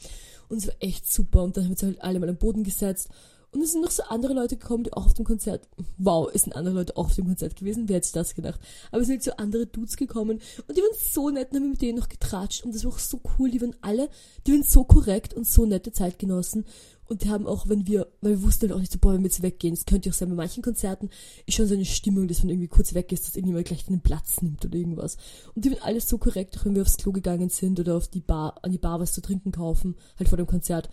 Und 0.48 0.58
es 0.58 0.66
war 0.66 0.74
echt 0.80 1.10
super. 1.10 1.42
Und 1.42 1.56
dann 1.56 1.64
haben 1.64 1.70
wir 1.70 1.74
uns 1.74 1.82
halt 1.82 2.02
alle 2.02 2.20
mal 2.20 2.28
am 2.28 2.36
Boden 2.36 2.64
gesetzt 2.64 3.08
und 3.52 3.60
es 3.60 3.72
sind 3.72 3.82
noch 3.82 3.90
so 3.90 4.02
andere 4.04 4.32
Leute 4.32 4.56
gekommen, 4.56 4.84
die 4.84 4.92
auch 4.94 5.04
auf 5.04 5.12
dem 5.12 5.26
Konzert. 5.26 5.68
Wow, 5.98 6.30
es 6.32 6.42
sind 6.42 6.56
andere 6.56 6.74
Leute 6.74 6.96
auch 6.96 7.06
auf 7.06 7.14
dem 7.14 7.26
Konzert 7.26 7.54
gewesen. 7.54 7.86
Wer 7.86 7.96
hätte 7.96 8.06
sich 8.06 8.14
das 8.14 8.34
gedacht? 8.34 8.58
Aber 8.90 9.02
es 9.02 9.08
sind 9.08 9.22
so 9.22 9.32
andere 9.32 9.66
Dudes 9.66 9.96
gekommen. 9.96 10.40
Und 10.66 10.76
die 10.76 10.80
waren 10.80 10.96
so 10.98 11.28
nett 11.28 11.50
und 11.50 11.56
haben 11.56 11.70
mit 11.70 11.82
denen 11.82 11.98
noch 11.98 12.08
getratscht. 12.08 12.64
Und 12.64 12.74
das 12.74 12.84
war 12.84 12.92
auch 12.92 12.98
so 12.98 13.20
cool. 13.38 13.50
Die 13.50 13.60
waren 13.60 13.76
alle, 13.82 14.08
die 14.46 14.52
waren 14.52 14.62
so 14.62 14.84
korrekt 14.84 15.34
und 15.34 15.46
so 15.46 15.66
nette 15.66 15.92
Zeitgenossen. 15.92 16.64
Und 17.08 17.24
die 17.24 17.28
haben 17.28 17.46
auch, 17.46 17.68
wenn 17.68 17.86
wir, 17.86 18.06
weil 18.22 18.30
wir 18.32 18.42
wussten 18.42 18.62
halt 18.62 18.72
auch 18.72 18.80
nicht 18.80 18.92
so, 18.92 18.98
boah, 18.98 19.12
wenn 19.12 19.20
wir 19.20 19.28
jetzt 19.28 19.42
weggehen, 19.42 19.74
das 19.74 19.84
könnte 19.84 20.08
auch 20.08 20.14
sein, 20.14 20.30
bei 20.30 20.34
manchen 20.34 20.62
Konzerten 20.62 21.10
ist 21.44 21.56
schon 21.56 21.66
so 21.66 21.74
eine 21.74 21.84
Stimmung, 21.84 22.26
dass 22.28 22.42
man 22.42 22.48
irgendwie 22.48 22.68
kurz 22.68 22.94
weg 22.94 23.12
ist, 23.12 23.26
dass 23.26 23.36
irgendjemand 23.36 23.66
gleich 23.66 23.84
den 23.84 24.00
Platz 24.00 24.40
nimmt 24.40 24.64
oder 24.64 24.76
irgendwas. 24.76 25.18
Und 25.54 25.66
die 25.66 25.72
waren 25.72 25.82
alles 25.82 26.08
so 26.08 26.16
korrekt, 26.16 26.56
auch 26.56 26.64
wenn 26.64 26.74
wir 26.74 26.80
aufs 26.80 26.96
Klo 26.96 27.12
gegangen 27.12 27.50
sind 27.50 27.78
oder 27.78 27.96
auf 27.96 28.08
die 28.08 28.22
Bar, 28.22 28.60
an 28.62 28.72
die 28.72 28.78
Bar 28.78 28.98
was 28.98 29.12
zu 29.12 29.20
trinken 29.20 29.52
kaufen, 29.52 29.96
halt 30.18 30.30
vor 30.30 30.38
dem 30.38 30.46
Konzert 30.46 30.88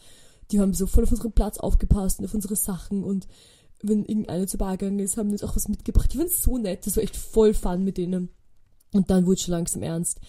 die 0.52 0.60
haben 0.60 0.74
so 0.74 0.88
voll 0.88 1.04
auf 1.04 1.12
unseren 1.12 1.32
Platz 1.32 1.58
aufgepasst 1.58 2.20
und 2.20 2.26
auf 2.26 2.34
unsere 2.34 2.56
Sachen 2.56 3.04
und 3.04 3.28
wenn 3.82 4.06
irgendeiner 4.06 4.48
zur 4.48 4.58
Bar 4.58 4.78
gegangen 4.78 5.00
ist, 5.00 5.18
haben 5.18 5.30
die 5.30 5.34
uns 5.34 5.44
auch 5.44 5.56
was 5.56 5.70
mitgebracht. 5.70 6.14
Die 6.14 6.18
waren 6.18 6.28
so 6.30 6.58
nett, 6.58 6.86
das 6.86 6.96
war 6.98 7.04
echt 7.04 7.16
voll 7.16 7.54
fun 7.54 7.84
mit 7.84 7.98
denen. 7.98 8.30
Und 8.92 9.10
dann 9.10 9.26
wurde 9.26 9.40
schon 9.40 9.54
langsam 9.54 9.84
ernst. 9.84 10.20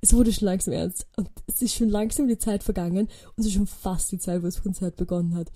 Es 0.00 0.12
wurde 0.12 0.32
schon 0.32 0.46
langsam 0.46 0.74
ernst. 0.74 1.06
Und 1.16 1.30
es 1.46 1.62
ist 1.62 1.74
schon 1.74 1.88
langsam 1.88 2.28
die 2.28 2.38
Zeit 2.38 2.62
vergangen 2.62 3.06
und 3.06 3.38
es 3.38 3.46
ist 3.46 3.52
schon 3.52 3.66
fast 3.66 4.10
die 4.10 4.18
Zeit, 4.18 4.42
wo 4.42 4.46
das 4.46 4.62
Konzert 4.62 4.96
begonnen 4.96 5.34
hat. 5.34 5.52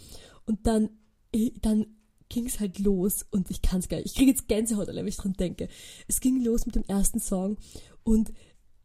Und 0.46 0.66
dann, 0.66 0.90
eh, 1.32 1.52
dann 1.60 1.86
ging 2.28 2.46
es 2.46 2.60
halt 2.60 2.78
los 2.78 3.26
und 3.30 3.50
ich 3.50 3.62
kann 3.62 3.80
es 3.80 3.88
gar 3.88 3.96
nicht. 3.96 4.06
Ich 4.06 4.14
kriege 4.14 4.30
jetzt 4.30 4.46
Gänsehaut, 4.46 4.86
wenn 4.88 5.06
ich 5.06 5.16
dran 5.16 5.32
denke. 5.32 5.68
Es 6.06 6.20
ging 6.20 6.44
los 6.44 6.66
mit 6.66 6.76
dem 6.76 6.84
ersten 6.84 7.18
Song 7.18 7.56
und 8.04 8.32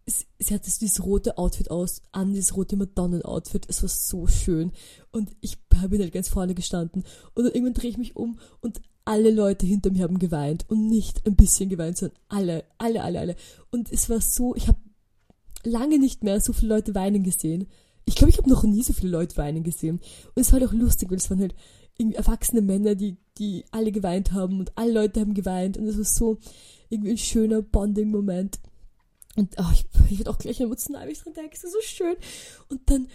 sie 0.07 0.53
hatte 0.53 0.69
dieses 0.69 1.03
rote 1.03 1.37
Outfit 1.37 1.71
aus, 1.71 2.01
an 2.11 2.33
dieses 2.33 2.55
rote 2.55 2.75
Madonnen-Outfit. 2.75 3.65
Es 3.67 3.81
war 3.81 3.89
so 3.89 4.27
schön. 4.27 4.71
Und 5.11 5.31
ich 5.41 5.57
bin 5.67 5.99
halt 5.99 6.13
ganz 6.13 6.29
vorne 6.29 6.53
gestanden. 6.53 7.03
Und 7.33 7.43
dann 7.43 7.53
irgendwann 7.53 7.73
drehe 7.73 7.89
ich 7.89 7.97
mich 7.97 8.15
um 8.15 8.39
und 8.61 8.81
alle 9.03 9.31
Leute 9.31 9.65
hinter 9.65 9.91
mir 9.91 10.03
haben 10.03 10.19
geweint. 10.19 10.65
Und 10.69 10.87
nicht 10.87 11.25
ein 11.25 11.35
bisschen 11.35 11.69
geweint, 11.69 11.97
sondern 11.97 12.17
alle, 12.27 12.63
alle, 12.77 13.03
alle, 13.03 13.19
alle. 13.19 13.35
Und 13.71 13.91
es 13.91 14.09
war 14.09 14.21
so, 14.21 14.55
ich 14.55 14.67
habe 14.67 14.79
lange 15.63 15.97
nicht 15.97 16.23
mehr 16.23 16.39
so 16.39 16.53
viele 16.53 16.75
Leute 16.75 16.93
weinen 16.93 17.23
gesehen. 17.23 17.67
Ich 18.05 18.15
glaube, 18.15 18.29
ich 18.29 18.37
habe 18.37 18.49
noch 18.49 18.63
nie 18.63 18.83
so 18.83 18.93
viele 18.93 19.11
Leute 19.11 19.37
weinen 19.37 19.63
gesehen. 19.63 19.99
Und 20.35 20.41
es 20.41 20.51
war 20.51 20.59
halt 20.59 20.69
auch 20.69 20.73
lustig, 20.73 21.09
weil 21.09 21.17
es 21.17 21.29
waren 21.31 21.39
halt 21.39 21.55
irgendwie 21.97 22.17
erwachsene 22.17 22.61
Männer, 22.61 22.93
die, 22.93 23.17
die 23.39 23.65
alle 23.71 23.91
geweint 23.91 24.33
haben 24.33 24.59
und 24.59 24.77
alle 24.77 24.91
Leute 24.91 25.21
haben 25.21 25.33
geweint. 25.33 25.77
Und 25.77 25.87
es 25.87 25.97
war 25.97 26.03
so 26.03 26.37
irgendwie 26.89 27.11
ein 27.11 27.17
schöner 27.17 27.63
Bonding-Moment. 27.63 28.59
Und 29.35 29.55
oh, 29.57 29.71
ich, 29.73 29.85
ich 30.09 30.19
werde 30.19 30.31
auch 30.31 30.37
gleich 30.37 30.61
emotional, 30.61 31.03
wenn 31.03 31.11
ich 31.11 31.21
dran 31.21 31.33
denke. 31.33 31.55
Es 31.55 31.63
ist 31.63 31.73
so 31.73 31.81
schön. 31.81 32.15
Und 32.69 32.89
dann 32.89 33.07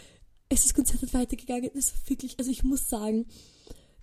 ist 0.49 0.65
das 0.65 0.75
Konzert 0.75 1.01
halt 1.01 1.15
weitergegangen. 1.15 1.71
Es 1.75 1.93
war 1.93 2.01
wirklich, 2.11 2.39
also 2.39 2.51
ich 2.51 2.63
muss 2.63 2.89
sagen, 2.89 3.27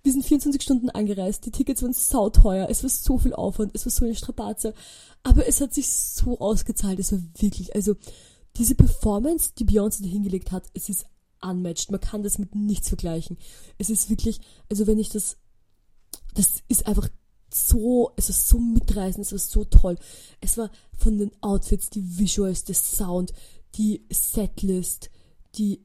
wir 0.04 0.12
sind 0.12 0.26
24 0.26 0.62
Stunden 0.62 0.90
angereist. 0.90 1.46
Die 1.46 1.52
Tickets 1.52 1.82
waren 1.84 1.94
sauteuer. 1.94 2.68
Es 2.70 2.84
war 2.84 2.90
so 2.90 3.18
viel 3.18 3.34
Aufwand. 3.34 3.76
Es 3.76 3.86
war 3.86 3.92
so 3.92 4.06
eine 4.06 4.16
Strapaze. 4.16 4.74
Aber 5.24 5.48
es 5.48 5.62
hat 5.62 5.74
sich 5.74 5.90
so 5.90 6.40
ausgezahlt. 6.40 7.00
Es 7.00 7.12
war 7.12 7.20
wirklich, 7.40 7.76
also 7.76 7.96
diese 8.56 8.76
Performance, 8.76 9.52
die 9.58 9.66
Beyoncé 9.66 10.02
da 10.02 10.08
hingelegt 10.08 10.52
hat, 10.52 10.68
es 10.74 10.90
ist 10.90 11.06
unmatched. 11.42 11.92
Man 11.92 12.00
kann 12.00 12.24
das 12.24 12.40
mit 12.40 12.56
nichts 12.56 12.88
vergleichen. 12.88 13.38
Es 13.78 13.90
ist 13.90 14.10
wirklich, 14.10 14.40
also 14.70 14.88
wenn 14.88 14.98
ich 14.98 15.10
das, 15.10 15.38
das 16.34 16.64
ist 16.68 16.88
einfach 16.88 17.10
so, 17.50 18.12
es 18.16 18.30
war 18.30 18.36
so 18.36 18.60
mitreißend, 18.60 19.26
es 19.26 19.32
war 19.32 19.40
so 19.40 19.64
toll. 19.66 19.98
Es 20.42 20.58
war 20.58 20.72
von 20.98 21.18
den 21.18 21.32
Outfits, 21.42 21.90
die 21.90 22.20
Visuals, 22.20 22.64
der 22.64 22.76
Sound, 22.76 23.34
die 23.76 24.06
Setlist, 24.12 25.10
die, 25.56 25.82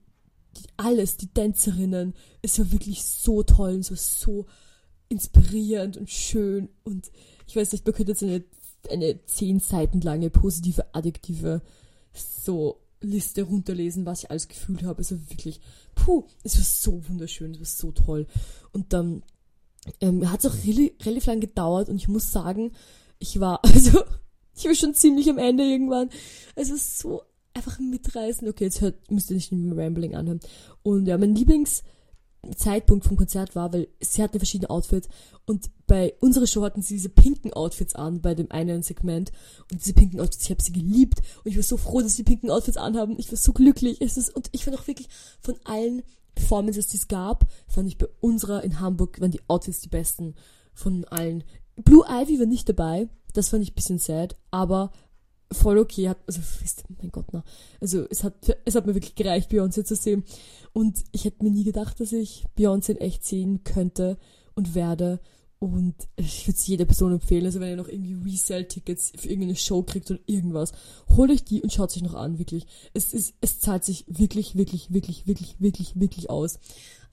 die 0.56 0.68
alles, 0.76 1.16
die 1.16 1.28
Tänzerinnen. 1.28 2.14
Es 2.42 2.58
war 2.58 2.72
wirklich 2.72 3.04
so 3.04 3.42
toll, 3.42 3.74
es 3.74 3.90
war 3.90 3.98
so 3.98 4.46
inspirierend 5.08 5.96
und 5.98 6.10
schön 6.10 6.70
und 6.84 7.10
ich 7.46 7.54
weiß 7.54 7.72
nicht, 7.72 7.84
man 7.84 7.94
könnte 7.94 8.12
jetzt 8.12 8.22
eine, 8.22 8.42
eine 8.90 9.24
zehn 9.26 9.60
Seiten 9.60 10.00
lange 10.00 10.30
positive 10.30 10.94
Adjektive 10.94 11.60
so 12.14 12.80
Liste 13.02 13.42
runterlesen, 13.42 14.06
was 14.06 14.22
ich 14.22 14.30
alles 14.30 14.48
gefühlt 14.48 14.84
habe. 14.84 15.02
Es 15.02 15.12
war 15.12 15.18
wirklich, 15.28 15.60
puh, 15.94 16.24
es 16.44 16.56
war 16.56 16.64
so 16.64 17.08
wunderschön, 17.08 17.52
es 17.52 17.60
war 17.60 17.66
so 17.66 17.92
toll. 17.92 18.26
Und 18.72 18.92
dann 18.92 19.22
ähm, 20.00 20.30
hat 20.30 20.44
es 20.44 20.50
auch 20.50 20.64
really, 20.64 20.96
relativ 21.02 21.26
lang 21.26 21.40
gedauert 21.40 21.88
und 21.88 21.96
ich 21.96 22.08
muss 22.08 22.32
sagen, 22.32 22.72
ich 23.18 23.40
war, 23.40 23.60
also, 23.64 24.02
ich 24.54 24.64
war 24.64 24.74
schon 24.74 24.94
ziemlich 24.94 25.28
am 25.30 25.38
Ende 25.38 25.64
irgendwann. 25.64 26.10
Es 26.54 26.70
ist 26.70 26.98
so 26.98 27.22
einfach 27.54 27.78
mitreißen. 27.78 28.48
Okay, 28.48 28.64
jetzt 28.64 28.80
hört, 28.80 29.10
müsst 29.10 29.30
ihr 29.30 29.36
nicht 29.36 29.52
mehr 29.52 29.84
Rambling 29.84 30.14
anhören. 30.14 30.40
Und 30.82 31.06
ja, 31.06 31.18
mein 31.18 31.34
Lieblingszeitpunkt 31.34 33.06
vom 33.06 33.16
Konzert 33.16 33.54
war, 33.54 33.72
weil 33.72 33.88
sie 34.00 34.22
hatten 34.22 34.38
verschiedene 34.38 34.70
Outfits 34.70 35.08
und 35.46 35.70
bei 35.86 36.14
unserer 36.20 36.46
Show 36.46 36.62
hatten 36.62 36.82
sie 36.82 36.94
diese 36.94 37.08
pinken 37.08 37.52
Outfits 37.52 37.94
an, 37.94 38.20
bei 38.20 38.34
dem 38.34 38.50
einen 38.50 38.82
Segment. 38.82 39.32
Und 39.70 39.80
diese 39.80 39.94
pinken 39.94 40.20
Outfits, 40.20 40.44
ich 40.44 40.50
habe 40.50 40.62
sie 40.62 40.72
geliebt 40.72 41.20
und 41.44 41.50
ich 41.50 41.56
war 41.56 41.62
so 41.62 41.76
froh, 41.76 42.00
dass 42.00 42.16
sie 42.16 42.22
pinken 42.22 42.50
Outfits 42.50 42.76
anhaben. 42.76 43.18
Ich 43.18 43.30
war 43.30 43.36
so 43.36 43.52
glücklich. 43.52 44.00
Es 44.00 44.16
ist, 44.16 44.34
und 44.34 44.48
ich 44.52 44.64
fand 44.64 44.78
auch 44.78 44.86
wirklich 44.86 45.08
von 45.40 45.56
allen 45.64 46.02
Performances, 46.34 46.88
die 46.88 46.96
es 46.96 47.08
gab, 47.08 47.46
fand 47.68 47.88
ich 47.88 47.98
bei 47.98 48.06
unserer 48.20 48.64
in 48.64 48.80
Hamburg, 48.80 49.20
waren 49.20 49.30
die 49.30 49.42
Outfits 49.48 49.80
die 49.80 49.88
besten 49.88 50.34
von 50.74 51.04
allen. 51.04 51.44
Blue 51.76 52.04
Ivy 52.08 52.38
war 52.38 52.46
nicht 52.46 52.68
dabei, 52.68 53.08
das 53.32 53.48
fand 53.48 53.62
ich 53.62 53.72
ein 53.72 53.74
bisschen 53.74 53.98
sad, 53.98 54.36
aber 54.50 54.92
voll 55.52 55.78
okay, 55.78 56.08
hat, 56.08 56.18
also, 56.26 56.40
mein 57.00 57.10
Gott, 57.10 57.26
na, 57.32 57.44
also, 57.80 58.06
es 58.10 58.24
hat, 58.24 58.34
es 58.64 58.74
hat 58.74 58.86
mir 58.86 58.94
wirklich 58.94 59.14
gereicht, 59.14 59.50
Beyoncé 59.50 59.84
zu 59.84 59.94
sehen. 59.94 60.24
Und 60.72 61.04
ich 61.12 61.24
hätte 61.24 61.44
mir 61.44 61.50
nie 61.50 61.64
gedacht, 61.64 62.00
dass 62.00 62.12
ich 62.12 62.46
Beyoncé 62.56 62.92
in 62.92 62.96
echt 62.98 63.24
sehen 63.24 63.64
könnte 63.64 64.18
und 64.54 64.74
werde. 64.74 65.20
Und 65.62 65.94
ich 66.16 66.48
würde 66.48 66.58
es 66.58 66.66
jeder 66.66 66.86
Person 66.86 67.12
empfehlen, 67.12 67.46
also 67.46 67.60
wenn 67.60 67.68
ihr 67.68 67.76
noch 67.76 67.86
irgendwie 67.86 68.14
Resell-Tickets 68.14 69.12
für 69.16 69.28
irgendeine 69.28 69.54
Show 69.54 69.84
kriegt 69.84 70.10
oder 70.10 70.18
irgendwas, 70.26 70.72
holt 71.08 71.30
euch 71.30 71.44
die 71.44 71.62
und 71.62 71.72
schaut 71.72 71.92
sich 71.92 72.02
noch 72.02 72.14
an, 72.14 72.40
wirklich. 72.40 72.66
Es 72.94 73.14
ist, 73.14 73.34
es 73.40 73.60
zahlt 73.60 73.84
sich 73.84 74.04
wirklich, 74.08 74.56
wirklich, 74.56 74.92
wirklich, 74.92 75.28
wirklich, 75.28 75.54
wirklich, 75.60 75.92
wirklich 75.94 76.30
aus. 76.30 76.58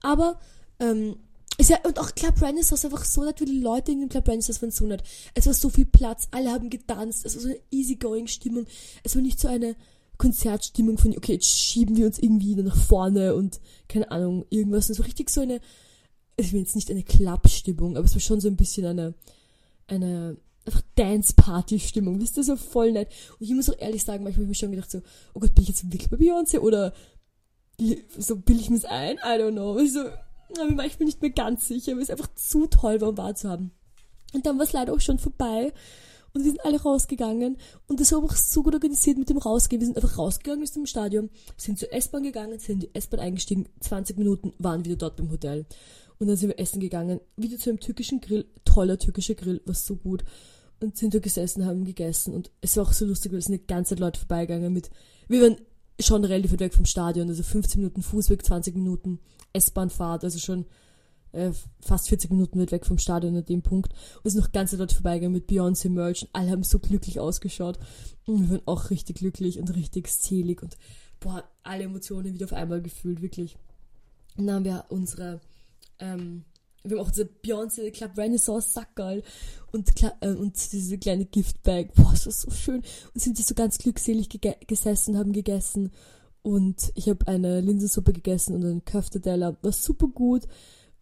Aber, 0.02 0.40
ähm, 0.80 1.14
ist 1.58 1.70
ja, 1.70 1.78
und 1.84 2.00
auch 2.00 2.12
Club 2.12 2.42
Renaissance 2.42 2.84
einfach 2.88 3.04
so 3.04 3.22
nett, 3.22 3.40
wie 3.40 3.44
die 3.44 3.60
Leute 3.60 3.92
in 3.92 4.00
dem 4.00 4.08
Club 4.08 4.26
Renaissance 4.26 4.60
waren 4.62 4.72
so 4.72 4.84
nett. 4.84 5.04
Es 5.34 5.46
war 5.46 5.54
so 5.54 5.68
viel 5.68 5.86
Platz, 5.86 6.26
alle 6.32 6.50
haben 6.50 6.70
getanzt, 6.70 7.24
es 7.24 7.36
war 7.36 7.42
so 7.42 7.48
eine 7.50 7.60
easygoing 7.70 8.26
Stimmung. 8.26 8.66
Es 9.04 9.14
war 9.14 9.22
nicht 9.22 9.38
so 9.38 9.46
eine 9.46 9.76
Konzertstimmung 10.18 10.98
von, 10.98 11.16
okay, 11.16 11.34
jetzt 11.34 11.46
schieben 11.46 11.96
wir 11.96 12.06
uns 12.06 12.18
irgendwie 12.18 12.56
nach 12.56 12.76
vorne 12.76 13.36
und 13.36 13.60
keine 13.86 14.10
Ahnung, 14.10 14.44
irgendwas. 14.50 14.90
Es 14.90 14.98
war 14.98 15.06
richtig 15.06 15.30
so 15.30 15.40
eine, 15.40 15.60
ich 16.40 16.52
will 16.52 16.60
jetzt 16.60 16.76
nicht 16.76 16.90
eine 16.90 17.02
Club-Stimmung, 17.02 17.96
aber 17.96 18.06
es 18.06 18.14
war 18.14 18.20
schon 18.20 18.40
so 18.40 18.48
ein 18.48 18.56
bisschen 18.56 18.86
eine, 18.86 19.14
eine 19.86 20.36
einfach 20.66 20.82
Dance-Party-Stimmung. 20.94 22.20
Wisst 22.20 22.36
ihr, 22.36 22.44
so 22.44 22.56
voll 22.56 22.92
nett. 22.92 23.08
Und 23.38 23.46
ich 23.46 23.54
muss 23.54 23.70
auch 23.70 23.78
ehrlich 23.78 24.04
sagen, 24.04 24.24
manchmal 24.24 24.44
habe 24.44 24.52
ich 24.52 24.60
mir 24.60 24.66
schon 24.66 24.70
gedacht 24.70 24.90
so, 24.90 25.02
oh 25.34 25.40
Gott, 25.40 25.54
bin 25.54 25.62
ich 25.62 25.68
jetzt 25.68 25.90
wirklich 25.90 26.10
bei 26.10 26.16
Beyoncé 26.16 26.58
oder 26.58 26.92
so 28.18 28.36
bilde 28.36 28.60
ich 28.60 28.70
mir 28.70 28.76
es 28.76 28.84
ein? 28.84 29.16
I 29.16 29.40
don't 29.40 29.52
know. 29.52 29.74
Also, 29.74 30.00
aber 30.00 30.72
manchmal 30.72 31.06
nicht 31.06 31.22
mehr 31.22 31.30
ganz 31.30 31.66
sicher, 31.66 31.92
aber 31.92 32.02
es 32.02 32.10
einfach 32.10 32.32
zu 32.34 32.66
toll 32.66 33.00
war, 33.00 33.08
um 33.08 33.16
wahr 33.16 33.34
zu 33.34 33.48
haben. 33.48 33.70
Und 34.32 34.46
dann 34.46 34.58
war 34.58 34.64
es 34.64 34.72
leider 34.72 34.92
auch 34.92 35.00
schon 35.00 35.18
vorbei. 35.18 35.72
Und 36.32 36.44
wir 36.44 36.50
sind 36.52 36.64
alle 36.64 36.80
rausgegangen. 36.80 37.56
Und 37.88 37.98
das 37.98 38.12
war 38.12 38.22
auch 38.22 38.34
so 38.34 38.62
gut 38.62 38.74
organisiert 38.74 39.18
mit 39.18 39.28
dem 39.28 39.38
Rausgehen. 39.38 39.80
Wir 39.80 39.86
sind 39.86 39.96
einfach 39.96 40.18
rausgegangen 40.18 40.62
aus 40.62 40.72
dem 40.72 40.86
Stadion, 40.86 41.30
sind 41.56 41.78
zur 41.78 41.92
S-Bahn 41.92 42.22
gegangen, 42.22 42.58
sind 42.60 42.74
in 42.74 42.80
die 42.80 42.94
S-Bahn 42.94 43.20
eingestiegen, 43.20 43.68
20 43.80 44.16
Minuten 44.16 44.52
waren 44.58 44.84
wieder 44.84 44.96
dort 44.96 45.16
beim 45.16 45.30
Hotel. 45.30 45.66
Und 46.20 46.28
dann 46.28 46.36
sind 46.36 46.50
wir 46.50 46.58
essen 46.60 46.78
gegangen, 46.78 47.20
wieder 47.36 47.58
zu 47.58 47.70
einem 47.70 47.80
türkischen 47.80 48.20
Grill, 48.20 48.46
toller 48.64 48.98
türkischer 48.98 49.34
Grill, 49.34 49.60
war 49.64 49.74
so 49.74 49.96
gut. 49.96 50.22
Und 50.78 50.96
sind 50.96 51.14
da 51.14 51.18
gesessen, 51.18 51.66
haben 51.66 51.84
gegessen 51.84 52.32
und 52.32 52.50
es 52.60 52.76
war 52.76 52.84
auch 52.84 52.92
so 52.92 53.04
lustig, 53.04 53.32
weil 53.32 53.40
es 53.40 53.46
sind 53.46 53.54
eine 53.54 53.64
ganze 53.64 53.90
Zeit 53.90 54.00
Leute 54.00 54.20
vorbeigegangen 54.20 54.72
mit, 54.72 54.90
wir 55.28 55.42
waren 55.42 55.56
schon 55.98 56.24
relativ 56.24 56.52
weit 56.52 56.60
weg 56.60 56.74
vom 56.74 56.86
Stadion, 56.86 57.28
also 57.28 57.42
15 57.42 57.80
Minuten 57.80 58.02
Fußweg, 58.02 58.44
20 58.44 58.76
Minuten 58.76 59.18
S-Bahnfahrt, 59.52 60.24
also 60.24 60.38
schon 60.38 60.64
äh, 61.32 61.52
fast 61.80 62.08
40 62.08 62.30
Minuten 62.30 62.58
weit 62.60 62.72
weg 62.72 62.86
vom 62.86 62.98
Stadion 62.98 63.36
an 63.36 63.44
dem 63.44 63.62
Punkt. 63.62 63.92
Und 63.92 64.26
es 64.26 64.34
ist 64.34 64.40
noch 64.40 64.52
ganz 64.52 64.70
dort 64.70 64.92
vorbeigegangen 64.92 65.34
mit 65.34 65.50
Beyoncé 65.50 65.90
Merch 65.90 66.22
und 66.22 66.30
alle 66.32 66.50
haben 66.50 66.62
so 66.62 66.78
glücklich 66.78 67.20
ausgeschaut. 67.20 67.78
Und 68.26 68.48
wir 68.48 68.50
waren 68.50 68.62
auch 68.66 68.90
richtig 68.90 69.16
glücklich 69.16 69.58
und 69.58 69.74
richtig 69.74 70.08
selig 70.08 70.62
und 70.62 70.76
boah, 71.20 71.44
alle 71.62 71.84
Emotionen 71.84 72.32
wieder 72.34 72.46
auf 72.46 72.52
einmal 72.52 72.82
gefühlt, 72.82 73.22
wirklich. 73.22 73.56
Und 74.36 74.46
dann 74.46 74.56
haben 74.56 74.64
wir 74.64 74.86
unsere, 74.88 75.40
ähm, 76.00 76.44
wir 76.82 76.96
haben 76.96 77.06
auch 77.06 77.10
diese 77.10 77.24
Beyoncé 77.24 77.90
Club 77.90 78.16
Renaissance 78.16 78.72
Sackerl 78.72 79.22
und, 79.72 79.92
äh, 80.20 80.28
und 80.28 80.72
diese 80.72 80.98
kleine 80.98 81.26
Giftbag. 81.26 81.94
Boah, 81.94 82.10
das 82.12 82.26
war 82.26 82.32
so 82.32 82.50
schön. 82.50 82.82
Und 83.14 83.20
sind 83.20 83.38
die 83.38 83.42
so 83.42 83.54
ganz 83.54 83.78
glückselig 83.78 84.28
gesessen, 84.66 85.18
haben 85.18 85.32
gegessen. 85.32 85.92
Und 86.42 86.90
ich 86.94 87.08
habe 87.08 87.28
eine 87.28 87.60
Linsensuppe 87.60 88.12
gegessen 88.12 88.54
und 88.54 88.64
einen 88.64 88.84
Köfteteller. 88.84 89.58
War 89.62 89.72
super 89.72 90.08
gut. 90.08 90.44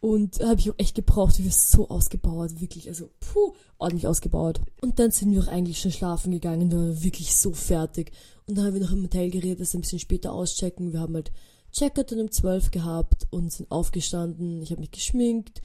Und 0.01 0.41
habe 0.41 0.61
ich 0.61 0.71
auch 0.71 0.79
echt 0.79 0.95
gebraucht. 0.95 1.39
Wir 1.39 1.51
sind 1.51 1.55
so 1.55 1.89
ausgebaut, 1.89 2.61
wirklich. 2.61 2.89
Also, 2.89 3.11
puh, 3.21 3.55
ordentlich 3.79 4.07
ausgebaut. 4.07 4.61
Und 4.81 4.99
dann 4.99 5.11
sind 5.11 5.33
wir 5.33 5.43
auch 5.43 5.49
eigentlich 5.49 5.81
schon 5.81 5.93
schlafen 5.93 6.33
gegangen. 6.33 6.71
Wir 6.71 6.79
waren 6.79 7.03
wirklich 7.03 7.37
so 7.37 7.53
fertig. 7.53 8.13
Und 8.47 8.57
dann 8.57 8.67
haben 8.67 8.75
wir 8.75 8.81
noch 8.81 8.93
im 8.93 9.03
Hotel 9.03 9.31
geredet, 9.31 9.61
dass 9.61 9.73
wir 9.73 9.79
ein 9.79 9.83
bisschen 9.83 9.99
später 9.99 10.33
auschecken. 10.33 10.93
Wir 10.93 11.01
haben 11.01 11.15
halt 11.15 11.33
Checkout 11.79 12.13
um 12.13 12.29
12 12.29 12.73
gehabt 12.73 13.29
und 13.31 13.53
sind 13.53 13.71
aufgestanden. 13.71 14.61
Ich 14.63 14.73
habe 14.73 14.81
mich 14.81 14.91
geschminkt. 14.91 15.63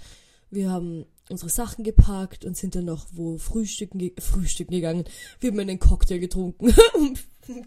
Wir 0.52 0.70
haben 0.70 1.06
unsere 1.28 1.50
Sachen 1.50 1.84
gepackt 1.84 2.46
und 2.46 2.56
sind 2.56 2.76
dann 2.76 2.86
noch 2.86 3.08
wo 3.14 3.40
frühstücken, 3.40 3.98
ge 3.98 4.14
frühstücken 4.20 4.74
gegangen. 4.74 5.06
Wir 5.40 5.50
haben 5.50 5.60
einen 5.60 5.80
Cocktail 5.80 6.20
getrunken 6.20 6.72
um 6.94 7.16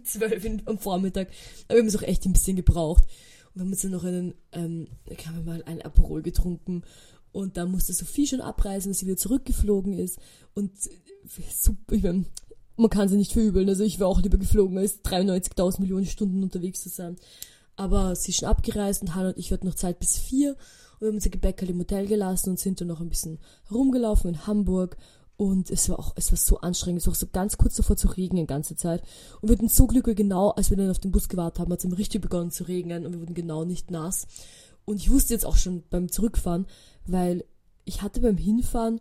12 0.04 0.62
am 0.66 0.78
Vormittag. 0.78 1.28
Aber 1.64 1.74
wir 1.74 1.80
haben 1.80 1.88
es 1.88 1.96
auch 1.96 2.02
echt 2.02 2.24
ein 2.24 2.35
bisschen 2.35 2.54
gebraucht. 2.54 3.02
Und 3.54 3.56
wir 3.56 3.62
haben 3.62 3.72
uns 3.72 3.82
dann 3.82 3.90
noch 3.90 4.04
einen, 4.04 4.35
ähm, 4.52 4.87
da 5.06 5.16
haben 5.26 5.44
mal 5.44 5.64
ein 5.64 5.82
Aperol 5.82 6.22
getrunken. 6.22 6.85
Und 7.32 7.56
dann 7.56 7.72
musste 7.72 7.92
Sophie 7.94 8.28
schon 8.28 8.40
abreisen, 8.40 8.92
dass 8.92 9.00
sie 9.00 9.06
wieder 9.06 9.16
zurückgeflogen 9.16 9.98
ist. 9.98 10.20
Und 10.54 10.70
super, 11.52 11.96
ich 11.96 12.04
mein, 12.04 12.26
man 12.76 12.90
kann 12.90 13.09
sie 13.09 13.16
nicht 13.16 13.32
verübeln. 13.32 13.68
Also 13.68 13.82
ich 13.82 13.98
wäre 13.98 14.09
auch 14.09 14.22
lieber 14.22 14.38
geflogen, 14.38 14.78
als 14.78 15.02
93.000 15.02 15.80
Millionen 15.80 16.06
Stunden 16.06 16.44
unterwegs 16.44 16.82
zu 16.82 16.90
sein. 16.90 17.16
Aber 17.76 18.16
sie 18.16 18.30
ist 18.30 18.38
schon 18.38 18.48
abgereist 18.48 19.02
und 19.02 19.14
Hannah 19.14 19.28
und 19.28 19.38
ich 19.38 19.52
hatten 19.52 19.66
noch 19.66 19.74
Zeit 19.74 19.98
bis 19.98 20.18
vier. 20.18 20.50
Und 20.94 21.00
wir 21.00 21.08
haben 21.08 21.16
unser 21.16 21.30
Gepäck 21.30 21.60
halt 21.60 21.70
im 21.70 21.78
Hotel 21.78 22.06
gelassen 22.06 22.50
und 22.50 22.58
sind 22.58 22.80
dann 22.80 22.88
noch 22.88 23.00
ein 23.00 23.08
bisschen 23.08 23.38
rumgelaufen 23.70 24.30
in 24.30 24.46
Hamburg. 24.46 24.96
Und 25.36 25.70
es 25.70 25.90
war 25.90 25.98
auch, 25.98 26.12
es 26.16 26.32
war 26.32 26.38
so 26.38 26.60
anstrengend. 26.60 27.02
Es 27.02 27.06
war 27.06 27.12
auch 27.12 27.18
so 27.18 27.26
ganz 27.30 27.58
kurz 27.58 27.76
davor 27.76 27.96
zu 27.96 28.08
regnen 28.08 28.44
die 28.44 28.46
ganze 28.46 28.76
Zeit. 28.76 29.02
Und 29.40 29.50
wir 29.50 29.56
hatten 29.56 29.68
so 29.68 29.86
Glück, 29.86 30.06
genau 30.16 30.50
als 30.50 30.70
wir 30.70 30.78
dann 30.78 30.90
auf 30.90 30.98
den 30.98 31.12
Bus 31.12 31.28
gewartet 31.28 31.60
haben, 31.60 31.72
hat 31.72 31.84
es 31.84 31.98
richtig 31.98 32.22
begonnen 32.22 32.50
zu 32.50 32.64
regnen 32.64 33.04
und 33.04 33.12
wir 33.12 33.20
wurden 33.20 33.34
genau 33.34 33.64
nicht 33.64 33.90
nass. 33.90 34.26
Und 34.86 34.96
ich 34.96 35.10
wusste 35.10 35.34
jetzt 35.34 35.44
auch 35.44 35.56
schon 35.56 35.82
beim 35.90 36.10
Zurückfahren, 36.10 36.66
weil 37.06 37.44
ich 37.84 38.00
hatte 38.00 38.20
beim 38.20 38.38
Hinfahren, 38.38 39.00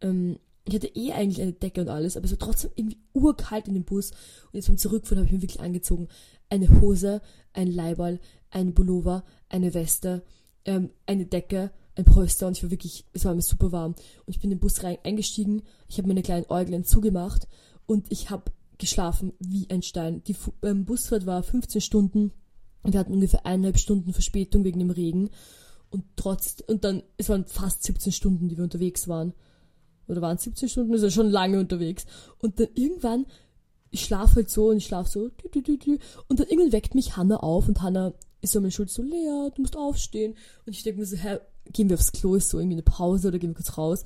ähm, 0.00 0.38
ich 0.64 0.74
hatte 0.74 0.94
eh 0.94 1.12
eigentlich 1.12 1.42
eine 1.42 1.52
Decke 1.52 1.80
und 1.80 1.88
alles, 1.88 2.16
aber 2.16 2.26
es 2.26 2.32
war 2.32 2.38
trotzdem 2.38 2.70
irgendwie 2.76 2.98
urkalt 3.12 3.68
in 3.68 3.74
dem 3.74 3.84
Bus. 3.84 4.10
Und 4.10 4.54
jetzt 4.54 4.68
beim 4.68 4.78
Zurückfahren 4.78 5.18
habe 5.18 5.26
ich 5.26 5.32
mir 5.32 5.42
wirklich 5.42 5.60
angezogen. 5.60 6.08
Eine 6.48 6.80
Hose, 6.80 7.20
ein 7.52 7.68
Leiberl, 7.68 8.20
ein 8.50 8.74
Pullover, 8.74 9.24
eine 9.48 9.74
Weste, 9.74 10.22
ähm, 10.64 10.90
eine 11.06 11.26
Decke, 11.26 11.72
ein 11.96 12.04
Polster 12.04 12.46
und 12.46 12.56
ich 12.56 12.62
war 12.62 12.70
wirklich, 12.70 13.04
es 13.12 13.24
war 13.24 13.34
mir 13.34 13.42
super 13.42 13.72
warm. 13.72 13.94
Und 14.26 14.34
ich 14.34 14.40
bin 14.40 14.50
in 14.50 14.58
den 14.58 14.60
Bus 14.60 14.82
rein 14.82 14.98
eingestiegen, 15.04 15.62
ich 15.88 15.98
habe 15.98 16.08
meine 16.08 16.22
kleinen 16.22 16.46
Äuglein 16.48 16.84
zugemacht 16.84 17.48
und 17.86 18.10
ich 18.10 18.30
habe 18.30 18.52
geschlafen 18.78 19.32
wie 19.38 19.68
ein 19.70 19.82
Stein. 19.82 20.22
Die 20.24 20.36
ähm, 20.62 20.84
Busfahrt 20.84 21.26
war 21.26 21.42
15 21.42 21.80
Stunden 21.80 22.32
und 22.82 22.92
wir 22.92 23.00
hatten 23.00 23.12
ungefähr 23.12 23.46
eineinhalb 23.46 23.78
Stunden 23.78 24.12
Verspätung 24.12 24.64
wegen 24.64 24.78
dem 24.78 24.90
Regen. 24.90 25.30
Und 25.90 26.04
trotz, 26.16 26.62
und 26.66 26.84
dann, 26.84 27.02
es 27.18 27.28
waren 27.28 27.46
fast 27.46 27.82
17 27.82 28.12
Stunden, 28.12 28.48
die 28.48 28.56
wir 28.56 28.64
unterwegs 28.64 29.08
waren. 29.08 29.34
Oder 30.08 30.20
waren 30.20 30.36
es 30.36 30.42
17 30.42 30.68
Stunden? 30.68 30.94
ist 30.94 31.02
ja 31.02 31.10
schon 31.10 31.30
lange 31.30 31.60
unterwegs. 31.60 32.06
Und 32.38 32.58
dann 32.60 32.68
irgendwann 32.74 33.26
ich 33.92 34.04
schlafe 34.06 34.36
halt 34.36 34.50
so 34.50 34.70
und 34.70 34.78
ich 34.78 34.86
schlafe 34.86 35.10
so. 35.10 35.20
Und 35.20 36.40
dann 36.40 36.46
irgendwann 36.48 36.72
weckt 36.72 36.94
mich 36.94 37.16
Hanna 37.16 37.36
auf 37.36 37.68
und 37.68 37.82
Hanna 37.82 38.14
ist 38.40 38.52
so 38.52 38.58
an 38.58 38.64
meiner 38.64 38.72
Schuld 38.72 38.90
so, 38.90 39.02
Lea, 39.02 39.50
du 39.54 39.60
musst 39.60 39.76
aufstehen. 39.76 40.34
Und 40.66 40.72
ich 40.72 40.82
denke 40.82 41.00
mir 41.00 41.06
so, 41.06 41.16
hä, 41.16 41.38
gehen 41.72 41.88
wir 41.88 41.96
aufs 41.96 42.12
Klo, 42.12 42.34
ist 42.34 42.50
so 42.50 42.58
irgendwie 42.58 42.74
eine 42.74 42.82
Pause 42.82 43.28
oder 43.28 43.38
gehen 43.38 43.50
wir 43.50 43.56
kurz 43.56 43.76
raus. 43.76 44.04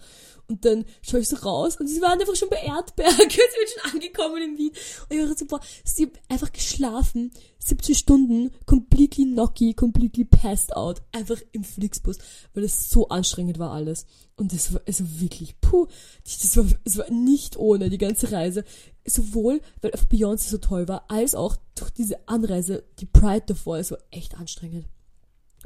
Und 0.49 0.65
dann 0.65 0.85
schaue 1.03 1.21
ich 1.21 1.29
so 1.29 1.37
raus 1.37 1.77
und 1.77 1.89
sie 1.89 2.01
waren 2.01 2.21
einfach 2.21 2.37
schon 2.37 2.49
bei 2.49 2.59
Erdberg. 2.59 3.13
sie 3.31 3.37
sind 3.37 3.83
schon 3.83 3.93
angekommen 3.93 4.43
in 4.43 4.59
Wien. 4.59 4.71
Und 5.09 5.17
ich 5.17 5.29
war 5.29 5.37
so, 5.37 5.47
boah, 5.47 5.61
sie 5.85 6.05
haben 6.05 6.13
einfach 6.29 6.53
geschlafen. 6.53 7.33
17 7.59 7.97
Stunden, 7.97 8.51
completely 8.65 9.25
knocky, 9.25 9.75
completely 9.75 10.25
passed 10.25 10.77
out. 10.77 11.03
Einfach 11.11 11.41
im 11.51 11.65
Flixbus, 11.65 12.19
weil 12.55 12.63
es 12.63 12.91
so 12.91 13.09
anstrengend 13.09 13.59
war 13.59 13.73
alles. 13.73 14.07
Und 14.37 14.53
das 14.53 14.73
war 14.73 14.83
also 14.87 15.05
wirklich, 15.21 15.61
puh, 15.61 15.89
das 16.23 16.57
war, 16.57 16.67
es 16.85 16.97
war 16.97 17.11
nicht 17.11 17.57
ohne 17.57 17.91
die 17.91 17.99
ganze 17.99 18.31
Reise. 18.31 18.65
Sowohl, 19.05 19.61
weil 19.81 19.95
auf 19.95 20.07
Beyoncé 20.07 20.49
so 20.49 20.59
toll 20.59 20.87
war, 20.87 21.11
als 21.11 21.35
auch 21.35 21.57
durch 21.75 21.91
diese 21.91 22.29
Anreise, 22.29 22.85
die 23.01 23.07
Pride 23.07 23.47
davor, 23.47 23.79
es 23.79 23.91
war 23.91 23.99
echt 24.11 24.37
anstrengend. 24.37 24.87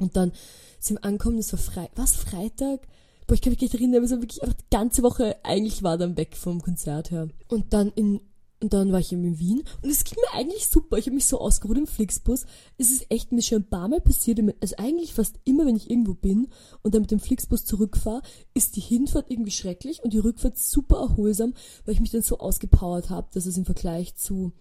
Und 0.01 0.17
dann 0.17 0.31
sind 0.79 0.97
wir 0.97 1.05
angekommen, 1.05 1.37
es 1.37 1.53
war 1.53 1.59
frei, 1.59 1.89
was, 1.95 2.13
Freitag? 2.13 2.87
Boah, 3.27 3.35
ich 3.35 3.41
kann 3.41 3.51
mich 3.51 3.61
nicht 3.61 3.75
erinnern, 3.75 3.97
aber 3.97 4.05
es 4.05 4.11
war 4.11 4.21
wirklich 4.21 4.41
einfach 4.41 4.57
die 4.57 4.75
ganze 4.75 5.03
Woche, 5.03 5.37
eigentlich 5.43 5.83
war 5.83 5.97
dann 5.97 6.17
weg 6.17 6.35
vom 6.35 6.61
Konzert 6.61 7.11
her. 7.11 7.29
Und 7.47 7.71
dann 7.71 7.91
in, 7.95 8.19
und 8.61 8.73
dann 8.73 8.91
war 8.91 8.99
ich 8.99 9.11
eben 9.11 9.23
in 9.23 9.39
Wien 9.39 9.63
und 9.81 9.89
es 9.89 10.03
ging 10.03 10.17
mir 10.19 10.39
eigentlich 10.39 10.67
super. 10.67 10.97
Ich 10.97 11.05
habe 11.05 11.15
mich 11.15 11.27
so 11.27 11.39
ausgeruht 11.39 11.77
im 11.77 11.87
Flixbus. 11.87 12.45
Es 12.77 12.91
ist 12.91 13.09
echt 13.09 13.31
mir 13.31 13.43
schon 13.43 13.59
ein 13.59 13.69
paar 13.69 13.87
Mal 13.87 14.01
passiert, 14.01 14.39
also 14.59 14.75
eigentlich 14.77 15.13
fast 15.13 15.39
immer, 15.45 15.65
wenn 15.67 15.75
ich 15.75 15.89
irgendwo 15.89 16.15
bin 16.15 16.47
und 16.81 16.95
dann 16.95 17.01
mit 17.01 17.11
dem 17.11 17.19
Flixbus 17.19 17.63
zurückfahre, 17.63 18.23
ist 18.55 18.75
die 18.75 18.81
Hinfahrt 18.81 19.29
irgendwie 19.29 19.51
schrecklich 19.51 20.03
und 20.03 20.13
die 20.13 20.19
Rückfahrt 20.19 20.57
super 20.57 20.97
erholsam, 20.97 21.53
weil 21.85 21.93
ich 21.93 22.01
mich 22.01 22.11
dann 22.11 22.23
so 22.23 22.39
ausgepowert 22.39 23.11
habe, 23.11 23.29
dass 23.33 23.45
es 23.45 23.57
im 23.57 23.65
Vergleich 23.65 24.15
zu 24.15 24.51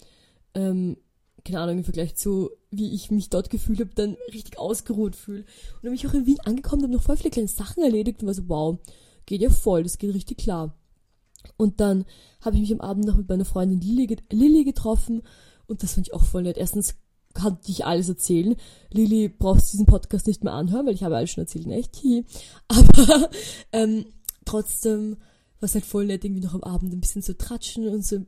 ähm, 0.55 0.96
keine 1.44 1.61
Ahnung, 1.61 1.79
im 1.79 1.85
Vergleich 1.85 2.14
zu, 2.16 2.50
wie 2.70 2.94
ich 2.94 3.11
mich 3.11 3.31
dort 3.31 3.50
gefühlt 3.50 3.81
habe, 3.81 3.90
dann 3.94 4.16
richtig 4.33 4.59
ausgeruht 4.59 5.16
fühle. 5.16 5.40
Und 5.40 5.83
dann 5.83 5.90
bin 5.90 5.94
ich 5.94 6.07
auch 6.07 6.14
in 6.14 6.26
Wien 6.26 6.40
angekommen, 6.40 6.83
habe 6.83 6.92
noch 6.92 7.03
voll 7.03 7.16
viele 7.16 7.31
kleine 7.31 7.48
Sachen 7.48 7.83
erledigt 7.83 8.20
und 8.20 8.26
war 8.26 8.35
so, 8.35 8.48
wow, 8.48 8.79
geht 9.26 9.40
ja 9.40 9.50
voll, 9.50 9.83
das 9.83 9.98
geht 9.98 10.14
richtig 10.14 10.38
klar. 10.38 10.76
Und 11.57 11.81
dann 11.81 12.05
habe 12.40 12.57
ich 12.57 12.62
mich 12.62 12.72
am 12.72 12.81
Abend 12.81 13.07
noch 13.07 13.16
mit 13.16 13.29
meiner 13.29 13.44
Freundin 13.44 13.81
Lilly, 13.81 14.64
getroffen 14.64 15.22
und 15.66 15.83
das 15.83 15.94
fand 15.94 16.09
ich 16.09 16.14
auch 16.14 16.24
voll 16.24 16.42
nett. 16.42 16.59
Erstens 16.59 16.96
kann 17.33 17.59
ich 17.66 17.87
alles 17.87 18.09
erzählen. 18.09 18.57
Lilly 18.90 19.29
brauchst 19.29 19.72
diesen 19.72 19.87
Podcast 19.87 20.26
nicht 20.26 20.42
mehr 20.42 20.53
anhören, 20.53 20.87
weil 20.87 20.94
ich 20.94 21.05
habe 21.05 21.16
alles 21.16 21.31
schon 21.31 21.44
erzählt, 21.44 21.66
echt. 21.68 22.03
Aber 22.68 23.31
ähm, 23.72 24.07
trotzdem 24.44 25.16
war 25.61 25.66
es 25.66 25.74
halt 25.74 25.85
voll 25.85 26.07
nett, 26.07 26.24
irgendwie 26.24 26.42
noch 26.42 26.55
am 26.55 26.64
Abend 26.64 26.92
ein 26.92 27.00
bisschen 27.00 27.22
zu 27.22 27.37
tratschen 27.37 27.88
und 27.88 28.05
so 28.05 28.24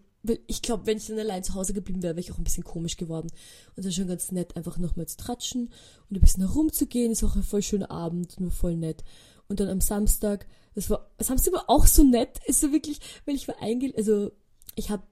ich 0.47 0.63
glaube, 0.63 0.87
wenn 0.87 0.99
ich 0.99 1.07
dann 1.07 1.19
allein 1.19 1.43
zu 1.43 1.55
Hause 1.55 1.73
geblieben 1.73 2.03
wäre, 2.03 2.15
wäre 2.15 2.21
ich 2.21 2.33
auch 2.33 2.39
ein 2.39 2.45
bisschen 2.45 2.65
komisch 2.65 2.97
geworden. 2.97 3.29
Und 3.75 3.85
dann 3.85 3.93
schon 3.93 4.07
ganz 4.07 4.31
nett, 4.31 4.57
einfach 4.57 4.79
nochmal 4.79 5.07
zu 5.07 5.17
tratschen 5.17 5.73
und 6.09 6.17
ein 6.17 6.21
bisschen 6.21 6.47
herumzugehen. 6.47 7.11
Ist 7.11 7.25
auch 7.25 7.35
ein 7.35 7.43
voll 7.43 7.63
schöner 7.63 7.91
Abend, 7.91 8.39
nur 8.39 8.53
voll 8.53 8.77
nett. 8.77 9.03
Und 9.49 9.59
dann 9.61 9.69
am 9.69 9.81
Samstag, 9.81 10.47
das 10.75 10.89
war, 10.91 11.11
Samstag 11.19 11.53
war 11.53 11.69
auch 11.69 11.87
so 11.87 12.05
nett. 12.05 12.41
Ist 12.47 12.61
so 12.61 12.73
wirklich, 12.73 13.01
weil 13.27 13.35
ich 13.35 13.49
war 13.49 13.61
eingeladen, 13.61 13.99
also 13.99 14.31
ich 14.77 14.91
habe 14.91 15.03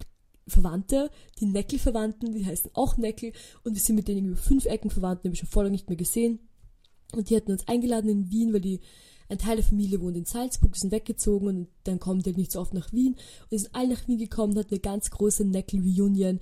Verwandte, 0.47 1.11
die 1.39 1.47
Neckel-Verwandten, 1.47 2.33
die 2.33 2.47
heißen 2.47 2.71
auch 2.75 2.97
Neckel 2.97 3.33
und 3.63 3.75
wir 3.75 3.81
sind 3.81 3.97
mit 3.97 4.09
denen 4.09 4.29
über 4.29 4.37
fünf 4.37 4.65
Ecken 4.67 4.91
verwandt, 4.91 5.23
die 5.23 5.29
habe 5.29 5.35
ich 5.35 5.41
schon 5.41 5.49
vorher 5.49 5.71
nicht 5.71 5.89
mehr 5.89 5.97
gesehen. 5.97 6.41
Und 7.13 7.31
die 7.31 7.37
hatten 7.37 7.53
uns 7.53 7.67
eingeladen 7.67 8.09
in 8.09 8.31
Wien, 8.31 8.53
weil 8.53 8.61
die 8.61 8.81
ein 9.31 9.39
Teil 9.39 9.57
der 9.57 9.65
Familie 9.65 10.01
wohnt 10.01 10.17
in 10.17 10.25
Salzburg, 10.25 10.73
die 10.73 10.81
sind 10.81 10.93
weggezogen 10.93 11.47
und 11.47 11.69
dann 11.85 12.01
kommen 12.01 12.23
die 12.23 12.31
halt 12.31 12.37
nicht 12.37 12.53
so 12.53 12.61
oft 12.61 12.75
nach 12.75 12.93
Wien. 12.93 13.15
Und 13.15 13.53
die 13.53 13.59
sind 13.59 13.75
alle 13.75 13.95
nach 13.95 14.09
Wien 14.09 14.19
gekommen, 14.19 14.59
hatten 14.59 14.75
eine 14.75 14.81
ganz 14.81 15.11
große 15.11 15.45
Neckel-Reunion. 15.45 16.41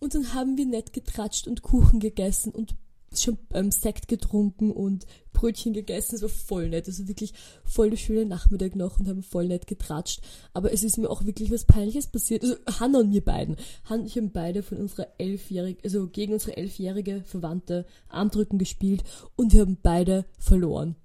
Und 0.00 0.14
dann 0.14 0.34
haben 0.34 0.56
wir 0.56 0.66
nett 0.66 0.92
getratscht 0.92 1.46
und 1.46 1.62
Kuchen 1.62 2.00
gegessen 2.00 2.50
und 2.50 2.74
schon 3.16 3.38
ähm, 3.52 3.70
Sekt 3.70 4.08
getrunken 4.08 4.72
und 4.72 5.06
Brötchen 5.32 5.72
gegessen. 5.72 6.16
Es 6.16 6.22
war 6.22 6.28
voll 6.30 6.70
nett. 6.70 6.88
Also 6.88 7.06
wirklich 7.06 7.32
voll 7.62 7.90
der 7.90 7.96
schöne 7.96 8.26
Nachmittag 8.26 8.74
noch 8.74 8.98
und 8.98 9.06
haben 9.06 9.22
voll 9.22 9.46
nett 9.46 9.66
getratscht. 9.66 10.20
Aber 10.52 10.72
es 10.72 10.82
ist 10.82 10.98
mir 10.98 11.10
auch 11.10 11.24
wirklich 11.24 11.52
was 11.52 11.64
Peinliches 11.64 12.06
passiert. 12.08 12.42
Also 12.42 12.56
Hannah 12.80 13.00
und 13.00 13.10
mir 13.10 13.24
beiden. 13.24 13.56
Hannah 13.84 14.02
und 14.02 14.06
ich 14.06 14.16
haben 14.16 14.32
beide 14.32 14.62
von 14.62 14.78
unserer 14.78 15.08
elfjährigen, 15.18 15.82
also 15.84 16.08
gegen 16.08 16.32
unsere 16.32 16.56
elfjährige 16.56 17.22
Verwandte 17.24 17.86
Armdrücken 18.08 18.58
gespielt 18.58 19.04
und 19.36 19.52
wir 19.52 19.60
haben 19.60 19.78
beide 19.80 20.24
verloren 20.38 20.96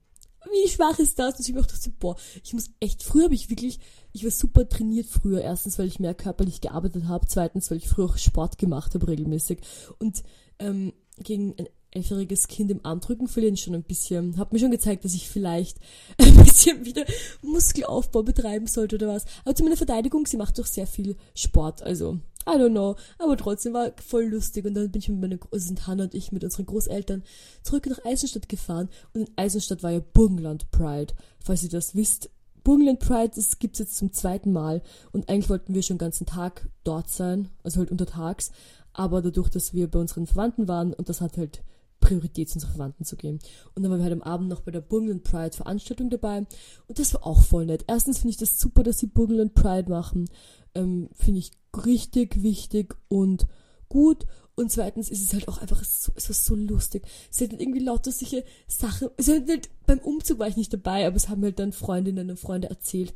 wie 0.46 0.70
schwach 0.70 0.98
ist 1.00 1.20
das? 1.20 1.38
Und 1.38 1.48
ich 1.48 1.56
dachte, 1.56 1.90
boah, 2.00 2.16
ich 2.44 2.54
muss 2.54 2.72
echt, 2.80 3.04
früher 3.04 3.26
habe 3.26 3.36
ich 3.36 3.50
wirklich, 3.50 3.80
ich 4.14 4.24
war 4.24 4.32
super 4.32 4.68
trainiert 4.68 5.08
früher. 5.08 5.42
Erstens, 5.42 5.78
weil 5.80 5.88
ich 5.88 6.00
mehr 6.00 6.14
körperlich 6.14 6.62
gearbeitet 6.62 7.08
habe. 7.08 7.28
Zweitens, 7.28 7.70
weil 7.70 7.78
ich 7.78 7.90
früher 7.90 8.06
auch 8.06 8.18
Sport 8.18 8.58
gemacht 8.58 8.94
habe 8.96 9.08
regelmäßig. 9.08 9.60
Und 10.00 10.24
ähm, 10.60 10.94
gegen 11.18 11.56
elfjähriges 11.92 12.48
Kind 12.48 12.72
im 12.72 12.82
Arm 12.84 13.00
drücken 13.00 13.28
verlieren 13.28 13.58
schon 13.58 13.76
ein 13.76 13.84
bisschen, 13.84 14.38
hat 14.38 14.54
mir 14.54 14.60
schon 14.60 14.72
gezeigt, 14.72 15.06
dass 15.06 15.14
ich 15.14 15.30
vielleicht 15.30 15.78
ein 16.18 16.36
bisschen 16.44 16.86
wieder 16.86 17.06
Muskelaufbau 17.42 18.24
betreiben 18.24 18.68
sollte 18.68 18.96
oder 18.96 19.08
was. 19.08 19.26
Aber 19.44 19.56
zu 19.56 19.64
meiner 19.64 19.78
Verteidigung, 19.78 20.26
sie 20.26 20.38
macht 20.38 20.60
doch 20.60 20.66
sehr 20.66 20.88
viel 20.88 21.16
Sport, 21.36 21.82
also 21.82 22.20
I 22.48 22.58
don't 22.58 22.72
know. 22.72 22.96
Aber 23.18 23.38
trotzdem 23.38 23.74
war 23.74 23.92
voll 24.04 24.26
lustig 24.26 24.66
und 24.66 24.74
dann 24.74 24.92
bin 24.92 25.02
ich 25.02 25.10
mit 25.10 25.20
meiner, 25.20 25.38
also 25.52 25.68
sind 25.68 25.86
Hannah 25.88 26.04
und 26.04 26.16
ich 26.16 26.32
mit 26.32 26.44
unseren 26.44 26.66
Großeltern 26.66 27.24
zurück 27.64 27.86
nach 27.88 28.04
Eisenstadt 28.06 28.50
gefahren 28.50 28.90
und 29.14 29.22
in 29.22 29.34
Eisenstadt 29.36 29.84
war 29.84 29.92
ja 29.92 30.00
Burgenland 30.00 30.72
Pride. 30.72 31.14
Falls 31.40 31.64
ihr 31.64 31.70
das 31.70 31.96
wisst, 31.96 32.30
Burgenland 32.64 33.00
Pride, 33.00 33.32
das 33.36 33.60
gibt's 33.60 33.80
jetzt 33.80 33.98
zum 33.98 34.14
zweiten 34.14 34.52
Mal 34.52 34.82
und 35.12 35.30
eigentlich 35.30 35.50
wollten 35.50 35.74
wir 35.74 35.84
schon 35.84 35.96
den 35.96 36.06
ganzen 36.06 36.26
Tag 36.26 36.70
dort 36.84 37.10
sein, 37.10 37.50
also 37.64 37.80
halt 37.80 37.92
untertags, 37.92 38.52
aber 38.94 39.22
dadurch, 39.22 39.50
dass 39.50 39.74
wir 39.74 39.90
bei 39.90 40.00
unseren 40.00 40.28
Verwandten 40.28 40.68
waren 40.68 40.94
und 40.94 41.10
das 41.10 41.22
hat 41.22 41.38
halt 41.38 41.64
Priorität 42.00 42.50
zu 42.50 42.56
unseren 42.56 42.72
Verwandten 42.72 43.06
zu 43.06 43.16
gehen. 43.16 43.40
Und 43.76 43.84
dann 43.84 43.92
waren 43.92 44.00
wir 44.00 44.04
halt 44.06 44.14
am 44.14 44.22
Abend 44.22 44.50
noch 44.50 44.62
bei 44.62 44.72
der 44.72 44.82
Burgenland 44.82 45.24
Pride 45.24 45.56
Veranstaltung 45.56 46.10
dabei 46.10 46.46
und 46.88 47.00
das 47.00 47.14
war 47.14 47.26
auch 47.26 47.42
voll 47.42 47.66
nett. 47.66 47.86
Erstens 47.88 48.20
finde 48.20 48.32
ich 48.32 48.38
das 48.38 48.60
super, 48.60 48.84
dass 48.84 49.00
sie 49.00 49.08
Burgenland 49.08 49.54
Pride 49.54 49.90
machen. 49.90 50.30
Ähm, 50.76 51.10
finde 51.14 51.40
ich 51.40 51.52
richtig 51.86 52.42
wichtig 52.44 52.96
und 53.08 53.48
gut. 53.88 54.26
Und 54.56 54.72
zweitens 54.72 55.10
ist 55.10 55.24
es 55.24 55.34
halt 55.34 55.48
auch 55.48 55.60
einfach 55.60 55.82
so, 55.86 56.12
es 56.16 56.28
war 56.28 56.36
so 56.36 56.54
lustig. 56.54 57.08
Sie 57.30 57.46
hatten 57.46 57.62
irgendwie 57.62 57.80
lauter 57.80 58.12
solche 58.12 58.44
Sachen. 58.68 59.08
Also 59.18 59.32
halt, 59.32 59.70
beim 59.86 60.00
Umzug 60.00 60.40
war 60.40 60.50
ich 60.50 60.58
nicht 60.58 60.74
dabei, 60.74 61.08
aber 61.08 61.16
es 61.16 61.30
haben 61.30 61.44
halt 61.44 61.60
dann 61.60 61.72
Freundinnen 61.72 62.30
und 62.30 62.40
Freunde 62.40 62.70
erzählt, 62.70 63.14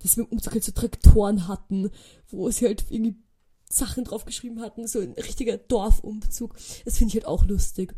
dass 0.00 0.16
wir 0.16 0.22
im 0.22 0.30
Umzug 0.30 0.52
halt 0.52 0.62
so 0.62 0.70
Traktoren 0.70 1.48
hatten, 1.48 1.90
wo 2.28 2.48
sie 2.50 2.66
halt 2.66 2.84
irgendwie 2.90 3.16
Sachen 3.68 4.04
draufgeschrieben 4.04 4.60
hatten, 4.60 4.86
so 4.86 5.00
ein 5.00 5.14
richtiger 5.14 5.56
Dorfumzug. 5.56 6.54
Das 6.84 6.98
finde 6.98 7.08
ich 7.08 7.14
halt 7.14 7.26
auch 7.26 7.44
lustig. 7.44 7.96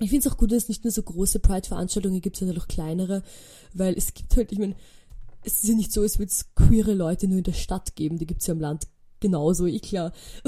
Ich 0.00 0.10
finde 0.10 0.26
es 0.26 0.32
auch 0.32 0.36
gut, 0.36 0.50
dass 0.50 0.64
es 0.64 0.68
nicht 0.68 0.84
nur 0.84 0.90
so 0.90 1.02
große 1.02 1.38
Pride-Veranstaltungen 1.38 2.20
gibt, 2.20 2.36
sondern 2.36 2.58
auch 2.58 2.66
kleinere, 2.66 3.22
weil 3.72 3.94
es 3.96 4.12
gibt 4.12 4.36
halt, 4.36 4.50
ich 4.50 4.58
meine, 4.58 4.74
es 5.44 5.62
ist 5.62 5.68
ja 5.68 5.74
nicht 5.74 5.92
so, 5.92 6.00
als 6.02 6.18
würde 6.18 6.32
es 6.32 6.54
queere 6.54 6.94
Leute 6.94 7.28
nur 7.28 7.38
in 7.38 7.44
der 7.44 7.52
Stadt 7.52 7.94
geben, 7.94 8.18
die 8.18 8.26
gibt 8.26 8.40
es 8.40 8.46
ja 8.46 8.54
im 8.54 8.60
Land 8.60 8.88
genauso, 9.20 9.66
eh 9.66 9.78
klar. 9.78 10.12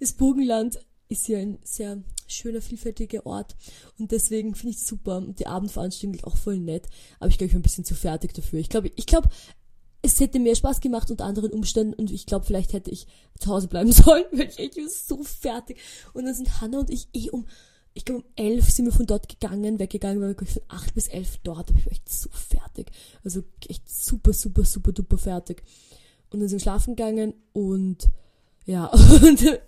das 0.00 0.12
Burgenland 0.12 0.78
ist 1.08 1.28
ja 1.28 1.38
ein 1.38 1.58
sehr 1.64 2.02
schöner, 2.26 2.62
vielfältiger 2.62 3.26
Ort 3.26 3.56
und 3.98 4.10
deswegen 4.12 4.54
finde 4.54 4.70
ich 4.70 4.78
es 4.78 4.86
super 4.86 5.18
und 5.18 5.38
die 5.38 5.46
Abendveranstaltung 5.46 6.24
auch 6.24 6.36
voll 6.36 6.58
nett, 6.58 6.86
aber 7.18 7.28
ich 7.28 7.38
glaube, 7.38 7.48
ich 7.48 7.52
bin 7.52 7.60
ein 7.60 7.62
bisschen 7.62 7.84
zu 7.84 7.94
fertig 7.94 8.32
dafür. 8.34 8.60
Ich 8.60 8.68
glaube, 8.68 8.90
ich 8.94 9.06
glaube, 9.06 9.28
es 10.00 10.20
hätte 10.20 10.38
mehr 10.38 10.54
Spaß 10.54 10.80
gemacht 10.80 11.10
unter 11.10 11.24
anderen 11.24 11.50
Umständen 11.50 11.94
und 11.94 12.10
ich 12.10 12.26
glaube, 12.26 12.44
vielleicht 12.44 12.72
hätte 12.72 12.90
ich 12.90 13.06
zu 13.38 13.50
Hause 13.50 13.68
bleiben 13.68 13.92
sollen, 13.92 14.24
weil 14.32 14.48
ich 14.48 14.58
echt 14.58 14.78
so 14.90 15.22
fertig. 15.22 15.78
Und 16.12 16.26
dann 16.26 16.34
sind 16.34 16.60
Hannah 16.60 16.80
und 16.80 16.90
ich 16.90 17.08
eh 17.14 17.30
um 17.30 17.46
ich 17.94 18.04
glaube 18.04 18.22
um 18.22 18.26
elf 18.36 18.70
sind 18.70 18.86
wir 18.86 18.92
von 18.92 19.06
dort 19.06 19.28
gegangen, 19.28 19.78
weggegangen, 19.78 20.20
weil 20.20 20.36
wir 20.38 20.46
von 20.46 20.62
acht 20.68 20.94
bis 20.94 21.06
elf 21.08 21.38
dort, 21.44 21.70
aber 21.70 21.78
ich 21.78 21.86
war 21.86 21.92
echt 21.92 22.08
so 22.08 22.28
fertig. 22.30 22.90
Also 23.22 23.42
echt 23.68 23.88
super, 23.88 24.32
super, 24.32 24.64
super, 24.64 24.92
duper 24.92 25.16
fertig. 25.16 25.62
Und 26.30 26.40
dann 26.40 26.48
sind 26.48 26.58
wir 26.58 26.62
schlafen 26.62 26.96
gegangen 26.96 27.34
und 27.52 28.10
ja, 28.66 28.86
und 29.22 29.60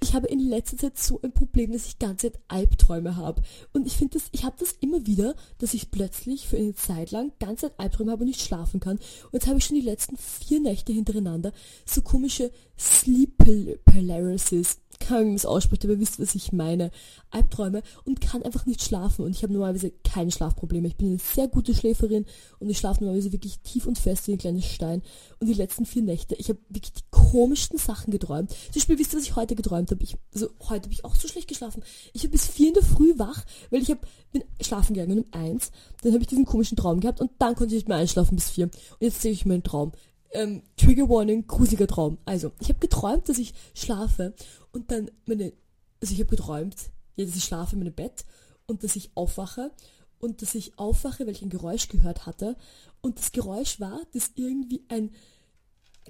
ich 0.00 0.14
habe 0.14 0.26
in 0.26 0.40
letzter 0.40 0.78
Zeit 0.78 0.98
so 0.98 1.20
ein 1.22 1.32
Problem, 1.32 1.72
dass 1.72 1.86
ich 1.86 1.98
ganze 1.98 2.32
Zeit 2.32 2.40
Albträume 2.48 3.16
habe. 3.16 3.42
Und 3.72 3.86
ich 3.86 3.96
finde 3.96 4.18
das, 4.18 4.28
ich 4.32 4.44
habe 4.44 4.56
das 4.58 4.72
immer 4.80 5.06
wieder, 5.06 5.36
dass 5.58 5.74
ich 5.74 5.90
plötzlich 5.90 6.48
für 6.48 6.56
eine 6.56 6.74
Zeit 6.74 7.10
lang 7.10 7.30
ganze 7.38 7.66
Zeit 7.66 7.78
Albträume 7.78 8.12
habe 8.12 8.22
und 8.22 8.28
nicht 8.28 8.40
schlafen 8.40 8.80
kann. 8.80 8.96
Und 8.96 9.34
jetzt 9.34 9.46
habe 9.46 9.58
ich 9.58 9.64
schon 9.64 9.76
die 9.76 9.82
letzten 9.82 10.16
vier 10.16 10.60
Nächte 10.60 10.92
hintereinander 10.92 11.52
so 11.84 12.00
komische 12.00 12.50
Sleep 12.78 13.36
Paralysis 13.84 14.78
keine 15.02 15.20
Ahnung, 15.20 15.32
wie 15.32 15.36
es 15.36 15.46
ausspricht, 15.46 15.84
aber 15.84 15.94
ihr 15.94 16.00
wisst, 16.00 16.20
was 16.20 16.34
ich 16.34 16.52
meine. 16.52 16.90
Albträume 17.30 17.82
und 18.04 18.20
kann 18.20 18.42
einfach 18.42 18.66
nicht 18.66 18.82
schlafen. 18.82 19.24
Und 19.24 19.32
ich 19.32 19.42
habe 19.42 19.52
normalerweise 19.52 19.92
keine 20.04 20.30
Schlafprobleme. 20.30 20.88
Ich 20.88 20.96
bin 20.96 21.08
eine 21.08 21.18
sehr 21.18 21.48
gute 21.48 21.74
Schläferin 21.74 22.26
und 22.58 22.68
ich 22.68 22.78
schlafe 22.78 23.00
normalerweise 23.00 23.32
wirklich 23.32 23.58
tief 23.60 23.86
und 23.86 23.98
fest 23.98 24.26
wie 24.28 24.32
ein 24.32 24.38
kleines 24.38 24.66
Stein. 24.66 25.02
Und 25.40 25.46
die 25.46 25.54
letzten 25.54 25.86
vier 25.86 26.02
Nächte, 26.02 26.34
ich 26.36 26.48
habe 26.48 26.58
wirklich 26.68 26.92
die 26.92 27.02
komischsten 27.10 27.78
Sachen 27.78 28.10
geträumt. 28.10 28.50
Zum 28.50 28.74
Beispiel, 28.74 28.98
wisst 28.98 29.14
ihr, 29.14 29.18
was 29.18 29.24
ich 29.24 29.36
heute 29.36 29.56
geträumt 29.56 29.90
habe? 29.90 30.04
Also 30.34 30.50
heute 30.68 30.84
habe 30.84 30.92
ich 30.92 31.04
auch 31.04 31.16
so 31.16 31.28
schlecht 31.28 31.48
geschlafen. 31.48 31.82
Ich 32.12 32.22
habe 32.22 32.30
bis 32.30 32.46
vier 32.46 32.68
in 32.68 32.74
der 32.74 32.82
Früh 32.82 33.18
wach, 33.18 33.44
weil 33.70 33.82
ich 33.82 33.90
hab, 33.90 34.06
bin 34.32 34.44
schlafen 34.60 34.94
gegangen 34.94 35.20
um 35.20 35.26
eins. 35.32 35.70
Dann 36.02 36.12
habe 36.12 36.22
ich 36.22 36.28
diesen 36.28 36.44
komischen 36.44 36.76
Traum 36.76 37.00
gehabt 37.00 37.20
und 37.20 37.30
dann 37.38 37.54
konnte 37.54 37.74
ich 37.74 37.80
nicht 37.80 37.88
mehr 37.88 37.96
einschlafen 37.96 38.36
bis 38.36 38.50
vier. 38.50 38.66
Und 38.66 39.00
jetzt 39.00 39.22
sehe 39.22 39.32
ich 39.32 39.46
meinen 39.46 39.62
Traum 39.62 39.92
ähm, 40.32 40.62
Trigger 40.76 41.08
Warning, 41.08 41.46
gruseliger 41.46 41.86
Traum. 41.86 42.18
Also, 42.24 42.52
ich 42.60 42.68
habe 42.68 42.78
geträumt, 42.78 43.28
dass 43.28 43.38
ich 43.38 43.54
schlafe 43.74 44.34
und 44.72 44.90
dann 44.90 45.10
meine, 45.26 45.52
also 46.00 46.14
ich 46.14 46.20
habe 46.20 46.30
geträumt, 46.30 46.76
ja, 47.16 47.24
dass 47.24 47.36
ich 47.36 47.44
schlafe 47.44 47.74
in 47.74 47.80
meinem 47.80 47.94
Bett 47.94 48.24
und 48.66 48.82
dass 48.82 48.96
ich 48.96 49.10
aufwache 49.14 49.70
und 50.18 50.42
dass 50.42 50.54
ich 50.54 50.78
aufwache, 50.78 51.26
weil 51.26 51.32
ich 51.32 51.42
ein 51.42 51.50
Geräusch 51.50 51.88
gehört 51.88 52.26
hatte 52.26 52.56
und 53.00 53.18
das 53.18 53.32
Geräusch 53.32 53.80
war, 53.80 54.00
dass 54.12 54.32
irgendwie 54.36 54.84
ein, 54.88 55.10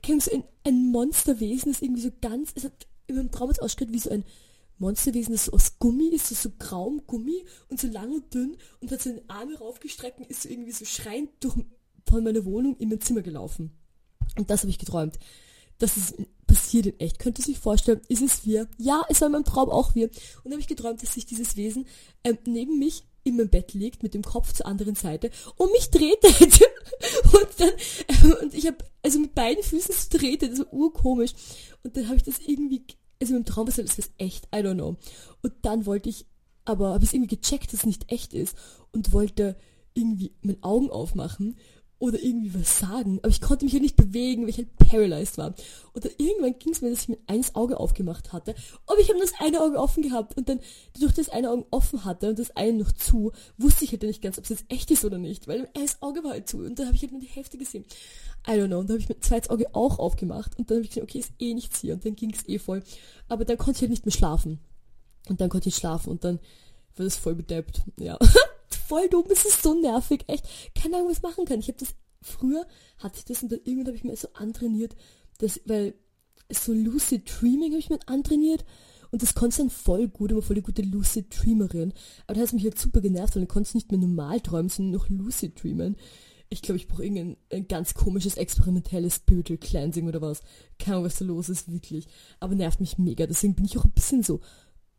kennst 0.02 0.28
du, 0.28 0.36
ein, 0.36 0.44
ein 0.64 0.90
Monsterwesen, 0.90 1.72
das 1.72 1.82
irgendwie 1.82 2.02
so 2.02 2.10
ganz, 2.20 2.52
es 2.54 2.64
hat 2.64 2.86
in 3.06 3.16
meinem 3.16 3.30
Traum 3.30 3.50
ausgeschaut 3.50 3.92
wie 3.92 3.98
so 3.98 4.10
ein 4.10 4.24
Monsterwesen, 4.78 5.32
das 5.32 5.46
so 5.46 5.52
aus 5.52 5.78
Gummi 5.78 6.08
ist, 6.08 6.28
so, 6.28 6.34
so 6.34 6.50
grauem 6.58 7.02
Gummi 7.06 7.44
und 7.68 7.80
so 7.80 7.88
lang 7.88 8.12
und 8.12 8.32
dünn 8.34 8.56
und 8.80 8.90
hat 8.90 9.00
seine 9.00 9.22
Arme 9.28 9.58
raufgestreckt 9.58 10.18
und 10.18 10.30
ist 10.30 10.42
so 10.42 10.48
irgendwie 10.48 10.72
so 10.72 10.84
schreiend 10.84 11.30
durch, 11.40 11.56
von 12.06 12.24
meiner 12.24 12.44
Wohnung 12.44 12.76
in 12.76 12.88
mein 12.88 13.00
Zimmer 13.00 13.22
gelaufen. 13.22 13.72
Und 14.36 14.50
das 14.50 14.60
habe 14.60 14.70
ich 14.70 14.78
geträumt. 14.78 15.18
Das 15.78 15.96
ist 15.96 16.14
passiert 16.46 16.86
in 16.86 17.00
echt. 17.00 17.18
Könnt 17.18 17.38
ihr 17.38 17.44
sich 17.44 17.58
vorstellen, 17.58 18.00
ist 18.08 18.22
es 18.22 18.44
wir? 18.44 18.68
Ja, 18.78 19.04
es 19.08 19.20
war 19.20 19.26
in 19.26 19.32
meinem 19.32 19.44
Traum 19.44 19.70
auch 19.70 19.94
wir. 19.94 20.06
Und 20.08 20.44
dann 20.44 20.52
habe 20.52 20.60
ich 20.60 20.68
geträumt, 20.68 21.02
dass 21.02 21.14
sich 21.14 21.26
dieses 21.26 21.56
Wesen 21.56 21.86
ähm, 22.24 22.38
neben 22.46 22.78
mich 22.78 23.04
in 23.24 23.36
meinem 23.36 23.48
Bett 23.48 23.72
liegt, 23.72 24.02
mit 24.02 24.14
dem 24.14 24.22
Kopf 24.22 24.52
zur 24.52 24.66
anderen 24.66 24.94
Seite 24.94 25.30
und 25.56 25.70
mich 25.72 25.90
drehte. 25.90 26.28
und 27.24 27.48
dann, 27.58 27.70
äh, 27.70 28.44
und 28.44 28.54
ich 28.54 28.66
habe, 28.66 28.78
also 29.02 29.18
mit 29.20 29.34
beiden 29.34 29.62
Füßen 29.62 29.94
so 29.94 30.18
drehte, 30.18 30.48
das 30.48 30.58
war 30.58 30.72
urkomisch. 30.72 31.32
Und 31.82 31.96
dann 31.96 32.06
habe 32.06 32.16
ich 32.16 32.22
das 32.22 32.38
irgendwie, 32.40 32.84
also 33.20 33.36
im 33.36 33.44
Traum 33.44 33.66
das 33.66 33.78
ist 33.78 34.12
echt, 34.18 34.46
I 34.46 34.58
don't 34.58 34.74
know. 34.74 34.96
Und 35.42 35.52
dann 35.62 35.86
wollte 35.86 36.08
ich, 36.08 36.26
aber 36.64 36.94
habe 36.94 37.04
ich 37.04 37.14
irgendwie 37.14 37.36
gecheckt, 37.36 37.72
dass 37.72 37.80
es 37.80 37.86
nicht 37.86 38.10
echt 38.10 38.34
ist 38.34 38.56
und 38.92 39.12
wollte 39.12 39.56
irgendwie 39.94 40.32
meine 40.42 40.62
Augen 40.62 40.90
aufmachen 40.90 41.56
oder 42.02 42.20
irgendwie 42.20 42.52
was 42.52 42.80
sagen, 42.80 43.20
aber 43.22 43.28
ich 43.28 43.40
konnte 43.40 43.64
mich 43.64 43.74
ja 43.74 43.78
nicht 43.78 43.94
bewegen, 43.94 44.42
weil 44.42 44.48
ich 44.48 44.56
halt 44.56 44.76
paralyzed 44.76 45.38
war. 45.38 45.54
Und 45.92 46.04
dann 46.04 46.10
irgendwann 46.18 46.58
ging 46.58 46.72
es 46.72 46.80
mir, 46.80 46.90
dass 46.90 47.02
ich 47.02 47.08
mir 47.10 47.18
eines 47.28 47.54
Auge 47.54 47.78
aufgemacht 47.78 48.32
hatte, 48.32 48.56
aber 48.88 48.98
ich 48.98 49.08
habe 49.08 49.20
das 49.20 49.34
eine 49.38 49.60
Auge 49.60 49.78
offen 49.78 50.02
gehabt 50.02 50.36
und 50.36 50.48
dann 50.48 50.58
durch 50.98 51.12
das 51.12 51.28
eine 51.28 51.48
Auge 51.48 51.64
offen 51.70 52.04
hatte 52.04 52.28
und 52.28 52.40
das 52.40 52.56
eine 52.56 52.78
noch 52.78 52.90
zu, 52.90 53.30
wusste 53.56 53.84
ich 53.84 53.92
halt 53.92 54.02
nicht 54.02 54.20
ganz, 54.20 54.36
ob 54.36 54.42
es 54.42 54.50
jetzt 54.50 54.64
echt 54.68 54.90
ist 54.90 55.04
oder 55.04 55.18
nicht, 55.18 55.46
weil 55.46 55.68
das 55.74 56.02
Auge 56.02 56.24
war 56.24 56.32
halt 56.32 56.48
zu 56.48 56.58
und 56.58 56.76
dann 56.76 56.86
habe 56.86 56.96
ich 56.96 57.02
halt 57.02 57.12
nur 57.12 57.20
die 57.20 57.28
Hälfte 57.28 57.56
gesehen. 57.56 57.84
I 58.48 58.52
don't 58.54 58.66
know. 58.66 58.80
Und 58.80 58.90
dann 58.90 58.94
habe 58.94 59.02
ich 59.02 59.08
mein 59.08 59.22
zweites 59.22 59.50
Auge 59.50 59.72
auch 59.72 60.00
aufgemacht 60.00 60.58
und 60.58 60.68
dann 60.68 60.78
habe 60.78 60.84
ich 60.84 60.90
gesagt, 60.90 61.08
okay, 61.08 61.20
ist 61.20 61.32
eh 61.38 61.54
nichts 61.54 61.82
hier 61.82 61.94
und 61.94 62.04
dann 62.04 62.16
ging 62.16 62.32
es 62.32 62.48
eh 62.48 62.58
voll. 62.58 62.82
Aber 63.28 63.44
dann 63.44 63.58
konnte 63.58 63.78
ich 63.78 63.82
halt 63.82 63.90
nicht 63.90 64.04
mehr 64.04 64.12
schlafen. 64.12 64.58
Und 65.28 65.40
dann 65.40 65.48
konnte 65.48 65.68
ich 65.68 65.76
schlafen 65.76 66.10
und 66.10 66.24
dann 66.24 66.40
war 66.96 67.04
das 67.04 67.14
voll 67.14 67.36
bedeppt. 67.36 67.82
Ja. 67.96 68.18
voll 68.74 69.08
dumm, 69.08 69.24
es 69.30 69.44
ist 69.44 69.62
so 69.62 69.74
nervig, 69.74 70.24
echt. 70.28 70.46
Keine 70.74 70.96
Ahnung, 70.96 71.10
was 71.10 71.18
ich 71.18 71.22
machen 71.22 71.44
kann. 71.44 71.60
Ich 71.60 71.68
habe 71.68 71.78
das, 71.78 71.94
früher 72.20 72.66
hatte 72.98 73.18
ich 73.18 73.24
das 73.24 73.42
und 73.42 73.52
dann 73.52 73.60
irgendwann 73.64 73.88
habe 73.88 73.96
ich 73.96 74.04
mir 74.04 74.16
so 74.16 74.28
antrainiert, 74.34 74.94
dass, 75.38 75.60
weil 75.64 75.94
so 76.50 76.72
Lucid 76.72 77.30
Dreaming 77.40 77.72
habe 77.72 77.80
ich 77.80 77.90
mir 77.90 77.98
antrainiert 78.06 78.64
und 79.12 79.22
das 79.22 79.34
konnte 79.34 79.58
dann 79.58 79.70
voll 79.70 80.08
gut, 80.08 80.30
immer 80.30 80.42
voll 80.42 80.56
die 80.56 80.62
gute 80.62 80.82
Lucid 80.82 81.26
Dreamerin. 81.30 81.92
Aber 82.26 82.34
da 82.34 82.40
hat 82.40 82.52
mich 82.52 82.64
halt 82.64 82.78
super 82.78 83.02
genervt, 83.02 83.34
weil 83.34 83.42
dann 83.42 83.48
konnte 83.48 83.68
ich 83.68 83.74
nicht 83.74 83.90
mehr 83.90 84.00
normal 84.00 84.40
träumen, 84.40 84.70
sondern 84.70 84.94
noch 84.94 85.08
Lucid 85.10 85.62
Dreamen. 85.62 85.96
Ich 86.48 86.62
glaube, 86.62 86.78
ich 86.78 86.88
brauche 86.88 87.04
irgendein 87.04 87.36
ein 87.50 87.68
ganz 87.68 87.94
komisches 87.94 88.36
experimentelles 88.36 89.16
Spiritual 89.16 89.58
Cleansing 89.58 90.08
oder 90.08 90.22
was. 90.22 90.40
Keine 90.78 90.96
Ahnung, 90.96 91.06
was 91.06 91.16
da 91.16 91.26
los 91.26 91.50
ist, 91.50 91.70
wirklich. 91.70 92.06
Aber 92.40 92.54
nervt 92.54 92.80
mich 92.80 92.98
mega. 92.98 93.26
Deswegen 93.26 93.54
bin 93.54 93.66
ich 93.66 93.76
auch 93.78 93.84
ein 93.84 93.92
bisschen 93.92 94.22
so 94.22 94.40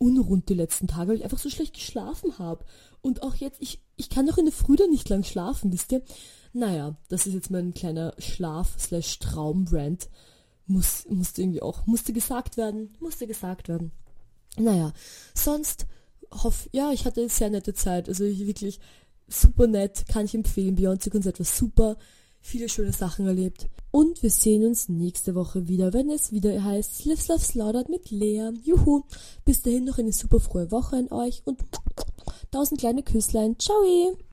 unrund 0.03 0.49
die 0.49 0.53
letzten 0.53 0.87
Tage, 0.87 1.09
weil 1.09 1.17
ich 1.17 1.23
einfach 1.23 1.39
so 1.39 1.49
schlecht 1.49 1.73
geschlafen 1.73 2.37
habe. 2.37 2.65
Und 3.01 3.23
auch 3.23 3.35
jetzt, 3.35 3.61
ich, 3.61 3.79
ich 3.95 4.09
kann 4.09 4.27
doch 4.27 4.37
in 4.37 4.45
der 4.45 4.53
Früh 4.53 4.75
dann 4.75 4.89
nicht 4.89 5.07
lang 5.09 5.23
schlafen, 5.23 5.71
wisst 5.71 5.91
ihr? 5.91 6.01
Naja, 6.51 6.95
das 7.09 7.25
ist 7.25 7.33
jetzt 7.33 7.51
mein 7.51 7.73
kleiner 7.73 8.13
Schlaf-Traum-Rant. 8.17 10.09
Muss, 10.65 11.05
musste 11.09 11.41
irgendwie 11.41 11.61
auch, 11.61 11.85
musste 11.85 12.13
gesagt 12.13 12.57
werden, 12.57 12.95
musste 12.99 13.27
gesagt 13.27 13.67
werden. 13.67 13.91
Naja, 14.57 14.93
sonst 15.33 15.87
hoff, 16.31 16.69
ja, 16.71 16.91
ich 16.91 17.05
hatte 17.05 17.21
eine 17.21 17.29
sehr 17.29 17.49
nette 17.49 17.73
Zeit. 17.73 18.07
Also 18.07 18.23
ich 18.23 18.45
wirklich 18.45 18.79
super 19.27 19.67
nett, 19.67 20.05
kann 20.07 20.25
ich 20.25 20.35
empfehlen. 20.35 20.75
Beyoncé-Konzert 20.75 21.39
war 21.39 21.45
super 21.45 21.97
viele 22.43 22.69
schöne 22.69 22.93
Sachen 22.93 23.25
erlebt. 23.25 23.67
Und 23.89 24.21
wir 24.21 24.29
sehen 24.29 24.65
uns 24.65 24.89
nächste 24.89 25.33
Woche 25.33 25.67
wieder, 25.67 25.93
wenn 25.93 26.09
es 26.09 26.31
wieder 26.31 26.63
heißt 26.63 27.05
Live 27.05 27.27
Love 27.27 27.39
Slaughtered 27.39 27.89
mit 27.89 28.11
Lea. 28.11 28.51
Juhu. 28.63 29.03
Bis 29.45 29.63
dahin 29.63 29.85
noch 29.85 29.97
eine 29.97 30.13
super 30.13 30.39
frohe 30.39 30.69
Woche 30.71 30.97
an 30.97 31.11
euch 31.11 31.41
und 31.45 31.59
tausend 32.51 32.79
kleine 32.79 33.01
Küsslein. 33.01 33.57
Ciao. 33.57 34.17